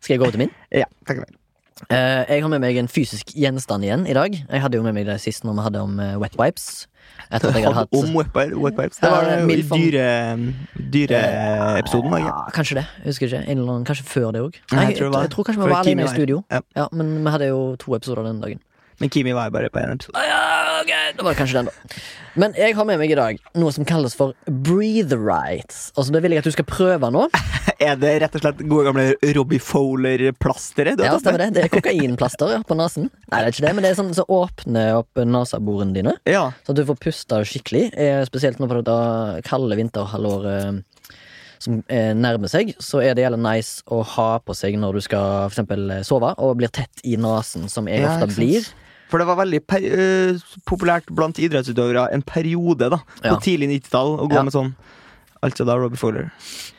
Skal 0.00 0.14
jeg 0.14 0.20
gå 0.20 0.22
over 0.28 0.32
til 0.32 0.38
min? 0.44 0.50
Ja, 0.70 0.84
takk 1.06 1.16
for 1.24 1.24
Eh, 1.24 1.37
jeg 2.28 2.42
har 2.42 2.50
med 2.52 2.62
meg 2.64 2.76
en 2.80 2.88
fysisk 2.90 3.32
gjenstand 3.38 3.86
igjen 3.86 4.06
i 4.08 4.14
dag. 4.16 4.34
Jeg 4.34 4.62
hadde 4.64 4.78
jo 4.78 4.84
med 4.86 4.96
meg 4.96 5.06
det 5.08 5.20
sist 5.22 5.46
når 5.46 5.58
vi 5.58 5.66
hadde 5.68 5.82
om 5.86 6.00
eh, 6.02 6.16
wet 6.20 6.34
wipes. 6.40 6.86
Jeg 7.28 7.40
jeg 7.42 7.64
hadde 7.64 7.74
hatt 7.76 7.92
Om 7.92 8.14
wet 8.16 8.34
wipes. 8.34 9.00
Det 9.00 9.10
var 9.10 9.26
uh, 9.26 9.42
jo 9.42 9.48
i 9.52 9.62
dyre- 9.62 10.52
da, 12.10 12.20
ja. 12.22 12.36
Kanskje 12.54 12.80
det. 12.80 12.86
Jeg 13.02 13.12
husker 13.12 13.26
ikke. 13.26 13.42
Eller 13.52 13.84
kanskje 13.84 14.06
før 14.08 14.30
det 14.32 14.44
òg. 14.46 14.60
Jeg, 14.72 14.96
jeg 15.00 15.30
tror 15.34 15.44
kanskje 15.48 15.62
vi 15.62 15.70
var 15.70 15.82
alene 15.82 16.06
i 16.06 16.08
studio. 16.12 16.42
Ja. 16.50 16.60
Ja, 16.76 16.86
Men 16.92 17.18
vi 17.24 17.34
hadde 17.34 17.50
jo 17.50 17.60
to 17.76 17.94
episoder 17.96 18.22
den 18.28 18.40
dagen. 18.40 18.62
Men 18.98 19.10
Kimi 19.14 19.32
var 19.36 19.46
jo 19.48 19.54
bare 19.54 19.70
på 19.70 19.78
én 19.78 19.92
episode. 19.94 20.18
Ah, 20.18 20.26
ja, 20.26 20.80
ok, 20.82 20.92
Det 21.18 21.24
var 21.26 21.36
kanskje 21.38 21.60
den, 21.60 21.68
da. 21.70 21.98
Men 22.38 22.54
jeg 22.58 22.74
har 22.74 22.86
med 22.86 22.98
meg 23.00 23.10
i 23.10 23.16
dag 23.18 23.38
noe 23.58 23.74
som 23.74 23.86
kalles 23.86 24.14
for 24.14 24.34
breathe 24.46 25.16
rights. 25.18 25.88
Altså, 25.96 26.12
det 26.14 26.22
vil 26.22 26.34
jeg 26.34 26.42
at 26.42 26.48
du 26.50 26.54
skal 26.54 26.66
prøve 26.68 27.10
nå. 27.14 27.28
Er 27.78 27.94
det 27.98 28.10
rett 28.24 28.34
og 28.34 28.42
slett 28.42 28.60
gode 28.66 28.88
gamle 28.88 29.04
Robbie 29.36 29.62
Fowler-plasteret? 29.62 30.98
Ja, 30.98 31.12
stemmer 31.22 31.44
det. 31.44 31.52
Det 31.54 31.62
er 31.68 31.70
kokainplaster 31.70 32.56
ja, 32.56 32.60
på 32.66 32.74
nesen. 32.78 33.06
Nei, 33.30 33.38
det 33.38 33.44
er 33.44 33.54
ikke 33.54 33.66
det, 33.68 33.72
men 33.76 33.86
det 33.86 33.92
er 33.92 33.98
sånn 34.00 34.10
som 34.16 34.32
åpner 34.34 34.96
opp 34.98 35.20
neseborene 35.22 35.94
dine. 35.94 36.16
Ja. 36.26 36.48
Så 36.66 36.74
at 36.74 36.80
du 36.80 36.84
får 36.88 36.98
puste 37.06 37.38
skikkelig. 37.46 37.84
Eh, 37.94 38.22
Spesielt 38.26 38.58
nå 38.58 38.66
på 38.70 38.80
dette 38.80 38.98
kalde 39.46 39.78
vinterhalvåret 39.78 40.50
eh, 40.58 41.14
som 41.62 41.78
eh, 41.86 42.10
nærmer 42.18 42.50
seg, 42.50 42.74
så 42.82 43.00
er 43.02 43.14
det 43.14 43.24
jævlig 43.28 43.40
nice 43.46 43.86
å 43.94 44.02
ha 44.16 44.28
på 44.42 44.54
seg 44.58 44.74
når 44.78 44.98
du 44.98 45.04
skal 45.06 45.46
for 45.46 45.54
eksempel 45.54 45.94
sove, 46.06 46.34
og 46.38 46.58
blir 46.58 46.70
tett 46.74 47.02
i 47.06 47.14
nesen, 47.18 47.70
som 47.70 47.86
jeg 47.90 48.02
Ja, 48.02 48.16
ofte 48.16 48.30
blir. 48.34 48.66
For 49.08 49.18
det 49.22 49.26
var 49.30 49.38
veldig 49.40 49.62
øh, 49.64 50.38
populært 50.68 51.08
blant 51.16 51.38
idrettsutøvere 51.40 52.10
en 52.12 52.22
periode 52.22 52.90
da 52.92 52.98
Ja. 53.24 53.34
på 53.34 53.42
tidlig 53.46 53.68
90-tall 53.80 54.18
å 54.20 54.28
gå 54.28 54.34
Ja. 54.36 54.42
med 54.44 54.52
sånn 54.52 54.74
Altså 55.40 55.62
da 55.64 55.76
Robbie 55.78 55.94
Fowler. 55.96 56.32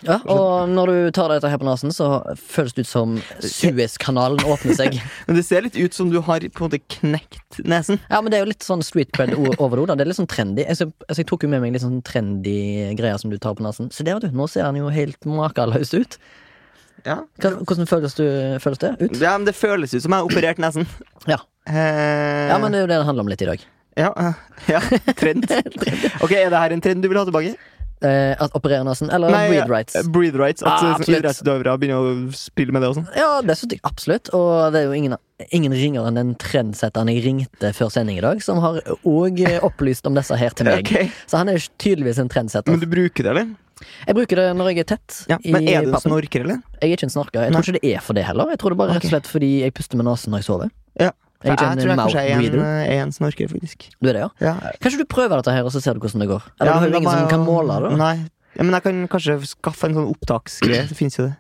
Ja, 0.04 0.18
og 0.28 0.68
når 0.68 0.90
du 0.92 1.12
tar 1.16 1.30
dette 1.32 1.48
her 1.48 1.58
på 1.62 1.64
nesen, 1.64 1.94
så 1.96 2.20
føles 2.36 2.74
det 2.76 2.84
ut 2.84 2.90
som 2.90 3.14
Suezkanalen 3.40 4.42
åpner 4.44 4.76
seg. 4.76 4.98
Men 5.30 5.38
det 5.40 5.46
ser 5.48 5.64
litt 5.64 5.78
ut 5.80 5.96
som 5.96 6.10
du 6.12 6.18
har 6.26 6.44
på 6.44 6.66
en 6.66 6.66
måte 6.68 6.82
knekt 6.92 7.62
nesen. 7.64 8.02
Ja, 8.10 8.20
men 8.20 8.34
det 8.34 8.40
er 8.40 8.44
jo 8.44 8.50
litt 8.52 8.66
sånn 8.68 8.84
street 8.84 9.14
cred 9.16 9.32
over 9.60 9.80
det. 9.86 9.96
Det 9.96 10.04
er 10.06 10.12
litt 10.12 10.20
sånn 10.20 10.28
trendy. 10.28 10.66
Altså, 10.68 10.90
jeg 11.08 11.28
tok 11.30 11.46
jo 11.48 11.52
med 11.54 11.64
meg 11.64 11.72
litt 11.78 11.86
sånn 11.86 12.02
trendy 12.04 12.58
greier 13.00 13.16
som 13.22 13.32
du 13.32 13.38
tar 13.40 13.56
på 13.56 13.64
nesen. 13.64 13.88
Så 13.96 14.04
det, 14.04 14.18
vet 14.18 14.28
du, 14.28 14.36
nå 14.36 14.50
ser 14.52 14.68
han 14.68 14.76
jo 14.80 14.92
helt 14.92 15.24
makeløs 15.24 15.94
ut. 15.96 16.20
Ja. 17.08 17.22
Hvordan 17.40 17.88
føles, 17.88 18.18
du, 18.20 18.26
føles 18.60 18.82
det 18.84 18.92
ut? 19.00 19.16
ja, 19.24 19.38
men 19.38 19.48
det 19.48 19.56
føles 19.56 19.94
ut 19.96 20.04
som 20.04 20.12
jeg 20.12 20.20
har 20.20 20.28
operert 20.28 20.60
nesen. 20.60 20.84
Ja. 21.32 21.40
Eh, 21.70 22.48
ja, 22.50 22.58
men 22.62 22.72
det 22.74 22.80
er 22.82 22.86
jo 22.88 22.92
det 22.92 23.00
det 23.02 23.06
handler 23.10 23.26
om 23.28 23.34
litt 23.34 23.44
i 23.46 23.50
dag. 23.52 23.66
ja, 24.00 24.14
eh, 24.18 24.34
ja, 24.74 24.80
trend. 25.20 25.46
Ok, 26.24 26.32
Er 26.32 26.50
det 26.50 26.64
her 26.64 26.72
en 26.76 26.82
trend 26.82 27.04
du 27.04 27.10
vil 27.12 27.20
ha 27.20 27.26
tilbake? 27.28 27.56
Eh, 28.00 28.32
at 28.40 28.54
operere 28.56 28.86
nesen, 28.88 29.10
eller 29.12 29.28
breathe 29.34 29.68
rights. 29.68 29.96
Breathe 30.08 30.40
rights 30.40 30.64
At 30.64 30.86
Ah, 30.88 31.02
idrettsutøvere 31.04 31.74
begynner 31.82 32.00
å 32.00 32.12
spille 32.32 32.72
med 32.72 32.80
det 32.82 32.94
og 32.94 32.96
sånn. 33.02 33.10
Ja, 33.12 33.42
det 33.44 33.58
synes 33.60 33.76
jeg 33.76 33.82
absolutt. 33.84 34.32
Og 34.38 34.72
det 34.72 34.80
er 34.80 34.86
jo 34.88 34.94
ingen, 34.96 35.18
ingen 35.52 35.76
ringere 35.76 36.08
enn 36.08 36.16
den 36.16 36.32
trendsetteren 36.40 37.12
jeg 37.12 37.26
ringte 37.26 37.74
før 37.76 37.92
sending 37.92 38.22
i 38.22 38.24
dag, 38.24 38.40
som 38.46 38.62
har 38.64 38.80
òg 39.04 39.42
opplyst 39.68 40.08
om 40.08 40.16
disse 40.16 40.38
her 40.40 40.56
til 40.56 40.70
meg. 40.72 40.88
Okay. 40.90 41.12
Så 41.28 41.42
han 41.42 41.52
er 41.52 41.60
tydeligvis 41.78 42.22
en 42.24 42.32
trendsetter. 42.32 42.72
Men 42.72 42.80
du 42.80 42.88
bruker 42.88 43.28
det, 43.28 43.34
eller? 43.36 43.52
Jeg 44.08 44.16
bruker 44.16 44.40
det 44.40 44.48
når 44.56 44.72
jeg 44.72 44.80
er 44.86 44.88
tett. 44.96 45.18
Ja. 45.28 45.38
Men 45.44 45.68
er 45.68 45.84
du 45.84 45.92
en 45.92 46.00
snorker, 46.08 46.48
eller? 46.48 46.64
Jeg 46.80 46.88
er 46.88 46.96
ikke 46.96 47.08
en 47.12 47.14
snorker. 47.20 47.44
Jeg 47.46 47.52
tror 47.52 47.68
ikke 47.68 47.84
det 47.84 47.92
er 48.00 48.06
for 48.08 48.16
det 48.16 48.24
heller. 48.32 48.50
Jeg 48.56 48.64
tror 48.64 48.74
det 48.74 48.80
bare 48.80 48.96
rett 48.96 49.06
og 49.08 49.12
slett 49.12 49.28
fordi 49.28 49.52
jeg 49.66 49.76
puster 49.76 50.00
med 50.00 50.08
nesen 50.08 50.32
når 50.32 50.40
jeg 50.46 50.48
sover. 50.48 50.72
Ja. 51.04 51.12
Jeg 51.40 51.56
jeg 51.56 51.78
tror 51.80 51.88
jeg 51.88 52.00
kanskje 52.00 52.20
er 52.20 52.42
en, 52.44 52.56
er 52.60 53.02
en 53.06 53.12
snorker, 53.16 53.48
faktisk. 53.48 53.86
Du 54.04 54.10
er 54.10 54.18
det, 54.18 54.24
ja? 54.26 54.30
Ja, 54.44 54.72
Kanskje 54.84 55.00
du 55.00 55.06
prøver 55.08 55.40
dette 55.40 55.54
her, 55.56 55.64
og 55.64 55.72
så 55.72 55.80
ser 55.80 55.96
du 55.96 56.02
hvordan 56.04 56.20
det 56.26 56.28
går? 56.28 56.44
Eller 56.60 56.72
Ja, 56.72 56.80
du 56.80 56.92
har 56.92 57.00
ingen 57.00 57.12
som 57.12 57.30
kan 57.32 57.46
måle 57.48 57.78
det? 57.86 57.98
Nei. 57.98 58.16
Ja, 58.58 58.64
men 58.66 58.76
jeg 58.76 58.84
kan 58.84 59.08
kanskje 59.08 59.38
skaffe 59.48 59.88
en 59.88 59.96
sånn 59.96 60.10
opptaksgreie. 60.12 60.90
Det 60.90 60.98
fins 61.00 61.16
jo 61.16 61.30
det. 61.30 61.36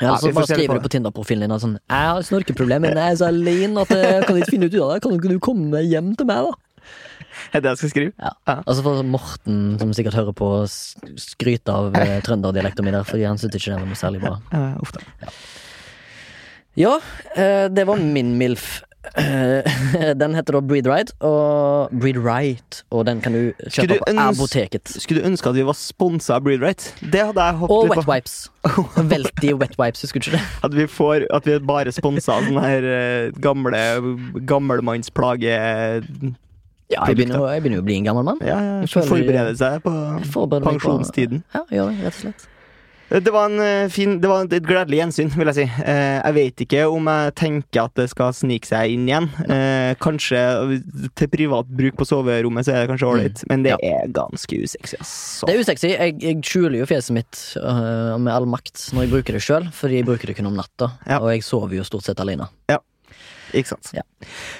Ja, 0.00 0.10
Ja, 0.10 0.16
så 0.20 0.32
bare 0.34 0.48
skriver 0.50 0.76
du 0.76 0.84
på 0.84 0.90
Tinder-profilen 0.92 1.46
din 1.48 1.60
sånn 1.62 1.78
'Jeg 1.78 2.08
har 2.10 2.22
snorkeproblemer, 2.22 2.92
men 2.92 2.96
jeg 2.98 3.12
er 3.12 3.16
så 3.16 3.28
alene 3.28 3.80
at 3.80 3.88
jeg 3.88 4.26
kan 4.26 4.36
ikke 4.36 4.50
finne 4.50 4.66
ut 4.66 4.74
av 4.74 4.92
det. 4.92 5.02
Kan 5.02 5.16
du 5.16 5.38
komme 5.38 5.80
hjem 5.80 6.16
til 6.16 6.26
meg, 6.26 6.42
da?' 6.44 6.54
Er 7.54 7.60
det 7.60 7.70
jeg 7.70 7.78
skal 7.78 7.90
skrive? 7.90 8.12
Ja. 8.18 8.32
Ja. 8.48 8.62
Og 8.66 8.74
så 8.76 8.82
får 8.82 9.04
Morten, 9.04 9.78
som 9.78 9.92
sikkert 9.92 10.14
hører 10.14 10.34
på, 10.34 10.66
skryte 11.16 11.68
av 11.72 11.94
eh, 11.94 12.20
trønderdialekta 12.26 12.82
min 12.82 12.94
der, 12.94 13.04
fordi 13.04 13.24
han 13.24 13.38
syntes 13.38 13.60
ikke 13.60 13.76
det 13.76 13.80
var 13.80 13.86
noe 13.86 13.94
særlig 13.94 14.20
bra. 14.20 14.40
Ja, 16.76 16.98
eh, 17.36 17.68
det 17.72 17.86
var 17.86 17.96
min 17.96 18.36
MILF. 18.38 18.82
Eh, 19.14 20.14
Den 20.20 20.34
heter 20.34 20.56
da 20.56 20.60
Breed 20.60 20.86
Right, 20.90 21.12
og 21.24 21.92
Breed 21.94 22.18
Right, 22.18 22.82
og 22.90 23.06
den 23.06 23.20
kan 23.24 23.32
du 23.36 23.52
kjøpe 23.70 23.94
du 23.94 24.00
på 24.02 24.14
apoteket. 24.26 24.92
Skulle 25.02 25.22
du 25.22 25.28
ønske 25.28 25.50
at 25.52 25.58
vi 25.58 25.64
var 25.68 25.76
sponsa 25.78 26.36
av 26.38 26.46
Breed 26.46 26.64
Right? 26.64 26.88
Det 27.00 27.22
hadde 27.28 27.46
jeg 27.46 27.60
Og 27.60 27.70
håpet 27.70 27.92
Wet 27.92 28.04
på. 28.04 28.12
Wipes. 28.12 28.36
Veldig 29.14 29.52
Wet 29.60 29.76
Wipes, 29.78 30.02
husker 30.06 30.20
du 30.20 30.30
ikke 30.30 30.38
det? 30.40 30.46
At 30.66 30.74
vi, 30.74 30.86
får, 30.90 31.26
at 31.30 31.46
vi 31.46 31.58
bare 31.62 31.92
sponsa 31.94 32.40
sånne 32.42 32.64
her 32.64 32.88
eh, 32.90 33.30
gamle 33.42 33.78
gammelmannsplage 34.48 35.52
Ja, 36.90 37.02
jeg 37.06 37.16
begynner, 37.18 37.46
jeg 37.50 37.62
begynner 37.62 37.80
jo 37.80 37.84
å 37.84 37.86
bli 37.86 37.96
en 38.00 38.04
gammel 38.10 38.26
mann. 38.26 38.42
Ja, 38.46 38.58
ja, 38.62 39.02
forberede 39.06 39.54
seg 39.58 39.80
på 39.86 39.94
pensjonstiden. 40.66 41.42
på-. 41.46 41.58
Ja, 41.58 41.64
gjør 41.78 41.90
det, 41.94 42.04
rett 42.06 42.14
og 42.14 42.20
slett. 42.26 42.46
Det 43.08 43.30
var, 43.30 43.46
en 43.46 43.60
eh, 43.62 43.88
fin, 43.92 44.16
det 44.20 44.26
var 44.28 44.48
et 44.50 44.64
gledelig 44.66 44.98
gjensyn, 44.98 45.28
vil 45.38 45.46
jeg 45.52 45.56
si. 45.60 45.66
Eh, 45.86 46.16
jeg 46.24 46.34
vet 46.34 46.62
ikke 46.64 46.80
om 46.90 47.06
jeg 47.06 47.34
tenker 47.38 47.84
at 47.84 47.94
det 48.00 48.08
skal 48.10 48.32
snike 48.34 48.66
seg 48.66 48.96
inn 48.96 49.04
igjen. 49.06 49.28
Eh, 49.46 49.92
kanskje 50.02 50.40
til 51.14 51.30
privat 51.30 51.70
bruk 51.70 51.94
på 52.00 52.06
soverommet 52.08 52.66
så 52.66 52.74
er 52.74 52.82
det 52.82 52.90
kanskje 52.90 53.10
ålreit, 53.12 53.44
men 53.50 53.62
det 53.62 53.76
Mm. 53.76 53.84
Ja. 53.86 54.00
er 54.02 54.08
ganske 54.16 54.58
usexy, 54.62 54.96
Altså. 54.98 55.46
Det 55.46 55.54
er 55.54 55.60
usexy. 55.62 55.88
Jeg, 55.92 56.16
jeg 56.22 56.42
skjuler 56.42 56.78
jo 56.80 56.86
fjeset 56.90 57.14
mitt 57.14 57.40
med 58.18 58.32
all 58.32 58.46
makt 58.46 58.88
når 58.92 59.06
jeg 59.06 59.10
bruker 59.14 59.32
det 59.38 59.42
sjøl, 59.44 59.70
fordi 59.72 60.00
jeg 60.00 60.06
bruker 60.08 60.26
det 60.26 60.36
kun 60.40 60.46
om 60.50 60.56
natta. 60.58 60.90
Ja. 61.06 61.18
Og 61.20 61.30
jeg 61.30 61.42
sover 61.46 61.76
jo 61.78 61.84
stort 61.86 62.04
sett 62.08 62.18
alene. 62.20 62.48
Ikke 63.54 63.70
sant? 63.74 63.90
Ja. 63.94 64.02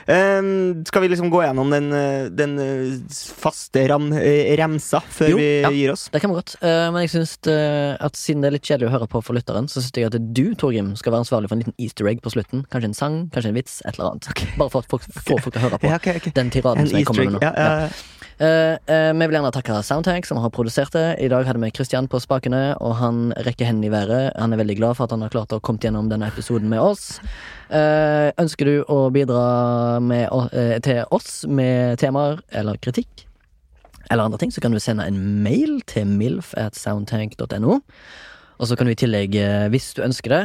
Um, 0.07 0.85
skal 0.87 1.03
vi 1.03 1.11
liksom 1.11 1.31
gå 1.33 1.41
gjennom 1.43 1.73
den, 1.73 1.89
eh, 1.97 2.29
den 2.31 2.57
eh, 2.63 3.19
faste 3.41 3.83
ram, 3.91 4.11
eh, 4.15 4.53
remsa 4.61 5.01
før 5.01 5.33
Jo, 5.33 5.41
vi 5.41 5.49
ja. 5.65 5.71
gir 5.75 5.93
oss? 5.95 6.07
Det 6.13 6.21
kan 6.23 6.31
vi 6.31 6.39
godt. 6.39 6.57
Uh, 6.63 6.87
men 6.95 7.03
jeg 7.05 7.15
synes 7.17 7.37
øh, 7.51 7.97
at 8.07 8.19
siden 8.21 8.45
det 8.45 8.51
er 8.51 8.57
litt 8.59 8.69
kjedelig 8.69 8.91
å 8.91 8.95
høre 8.95 9.11
på 9.11 9.23
for 9.25 9.39
lytteren, 9.39 9.71
så 9.71 9.83
syns 9.83 9.97
jeg 9.97 10.11
at 10.11 10.19
du, 10.21 10.45
Torgrim, 10.59 10.95
skal 10.99 11.15
være 11.15 11.27
ansvarlig 11.27 11.51
for 11.51 11.59
en 11.59 11.65
liten 11.65 11.79
easter 11.83 12.11
egg 12.11 12.23
på 12.25 12.33
slutten. 12.37 12.67
Kanskje 12.73 12.93
en 12.93 12.99
sang, 12.99 13.19
kanskje 13.35 13.53
en 13.53 13.59
vits, 13.59 13.81
et 13.85 13.97
eller 13.97 14.13
annet. 14.13 14.31
Bare 14.61 14.73
for 14.73 14.85
at 14.85 14.93
folk 14.93 15.07
får 15.07 15.43
folk 15.47 15.57
til 15.57 15.63
å 15.63 15.67
høre 15.67 15.81
på 15.83 15.89
Ja, 15.93 15.99
okay, 16.01 16.21
okay. 16.21 16.35
den 16.37 16.53
tiraden 16.55 16.85
En 16.85 16.91
som 16.91 17.01
jeg 17.01 17.09
kommer 17.09 17.31
med 17.31 17.39
nå. 17.39 17.43
Ja, 17.45 17.55
ja, 17.57 17.89
Eh, 18.39 18.77
eh, 18.93 19.13
vi 19.17 19.25
vil 19.25 19.33
gjerne 19.39 19.51
takke 19.55 19.79
Soundtank, 19.81 20.27
som 20.29 20.37
har 20.43 20.51
produsert 20.53 20.93
det. 20.93 21.17
I 21.25 21.29
dag 21.33 21.47
hadde 21.49 21.61
vi 21.63 21.71
Kristian 21.73 22.09
på 22.09 22.21
spakene, 22.21 22.77
og 22.85 22.99
han 23.01 23.31
rekker 23.47 23.65
hendene 23.65 23.89
i 23.89 23.95
været. 23.95 24.37
Han 24.37 24.53
er 24.53 24.61
veldig 24.61 24.77
glad 24.77 24.99
for 24.99 25.07
at 25.07 25.15
han 25.15 25.25
har 25.25 25.33
klart 25.33 25.55
å 25.57 25.61
komme 25.65 25.81
gjennom 25.81 26.11
denne 26.13 26.29
episoden 26.29 26.69
med 26.69 26.83
oss. 26.83 27.17
Uh, 27.71 28.31
ønsker 28.39 28.69
du 28.69 28.75
å 28.93 29.09
bidra 29.11 29.99
med, 30.05 30.29
til 30.85 31.01
oss 31.11 31.47
med 31.49 31.97
temaer 31.99 32.39
eller 32.55 32.77
kritikk, 32.79 33.25
eller 34.11 34.29
andre 34.29 34.39
ting, 34.39 34.53
så 34.55 34.63
kan 34.63 34.77
du 34.77 34.79
sende 34.79 35.09
en 35.09 35.19
mail 35.43 35.81
til 35.89 36.07
milf 36.07 36.53
at 36.61 36.77
soundtank.no. 36.79 37.81
Og 37.81 38.69
så 38.69 38.77
kan 38.77 38.87
du 38.87 38.93
i 38.93 39.01
tillegg, 39.01 39.35
hvis 39.73 39.95
du 39.97 40.05
ønsker 40.05 40.37
det, 40.37 40.45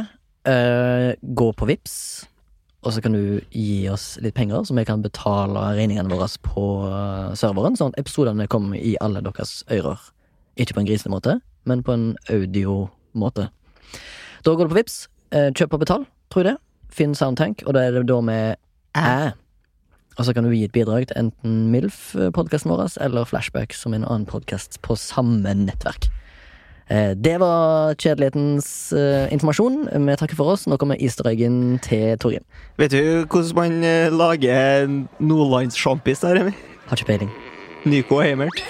gå 1.22 1.52
på 1.54 1.68
Vips 1.68 2.00
og 2.82 2.94
så 2.94 3.02
kan 3.02 3.14
du 3.14 3.38
gi 3.54 3.86
oss 3.90 4.16
litt 4.22 4.34
penger, 4.34 4.64
så 4.66 4.74
vi 4.74 4.84
kan 4.86 5.04
betale 5.04 5.60
regningene 5.76 6.10
våre 6.10 6.26
på 6.42 6.64
eh, 6.88 7.34
serveren, 7.38 7.78
sånn 7.78 7.94
at 7.94 8.00
episodene 8.02 8.48
kommer 8.50 8.78
i 8.78 8.96
alle 9.04 9.22
deres 9.22 9.60
ører. 9.70 10.00
Ikke 10.58 10.74
på 10.74 10.82
en 10.82 10.88
grisende 10.88 11.14
måte, 11.14 11.36
men 11.64 11.84
på 11.86 11.94
en 11.94 12.08
audiomåte. 12.32 13.46
Da 14.42 14.56
går 14.58 14.66
du 14.66 14.74
på 14.74 14.80
Vips, 14.80 15.04
eh, 15.30 15.52
kjøp 15.54 15.78
og 15.78 15.84
betal, 15.84 16.08
tror 16.34 16.42
jeg 16.42 16.50
det. 16.50 16.58
Finn 16.92 17.14
Soundtank, 17.16 17.62
og 17.66 17.76
da 17.76 17.86
er 17.86 17.94
det 17.94 18.08
da 18.10 18.18
med 18.20 18.58
æ. 18.98 19.32
Og 20.18 20.26
så 20.26 20.34
kan 20.34 20.44
du 20.44 20.50
gi 20.52 20.64
et 20.66 20.74
bidrag 20.74 21.06
til 21.08 21.22
enten 21.22 21.70
MILF-podkasten 21.72 22.68
vår 22.68 22.98
eller 23.00 23.30
Flashback, 23.30 23.72
som 23.78 23.94
en 23.94 24.04
annen 24.04 24.26
podkast 24.28 24.82
på 24.84 24.98
samme 24.98 25.54
nettverk. 25.56 26.10
Eh, 26.92 27.14
Det 27.16 27.38
var 27.40 27.94
kjedelighetens 27.96 28.92
eh, 28.92 29.32
informasjon. 29.32 29.86
Vi 30.06 30.16
takker 30.20 30.36
for 30.36 30.52
oss. 30.52 30.66
Nå 30.68 30.76
kommer 30.76 31.00
easter 31.00 31.30
eggen 31.30 31.78
til 31.84 32.18
Torgrim. 32.20 32.44
Vet 32.80 32.92
du 32.92 33.24
hvordan 33.24 33.56
man 33.56 33.78
eh, 33.88 34.12
lager 34.12 34.86
nordlandssjampis 35.20 36.20
der, 36.26 36.42
Emil? 36.42 36.58
Har 36.90 37.00
ikke 37.00 37.08
peiling. 37.14 37.32
Nyko 37.88 38.20
og 38.20 38.26
Heimert. 38.28 38.60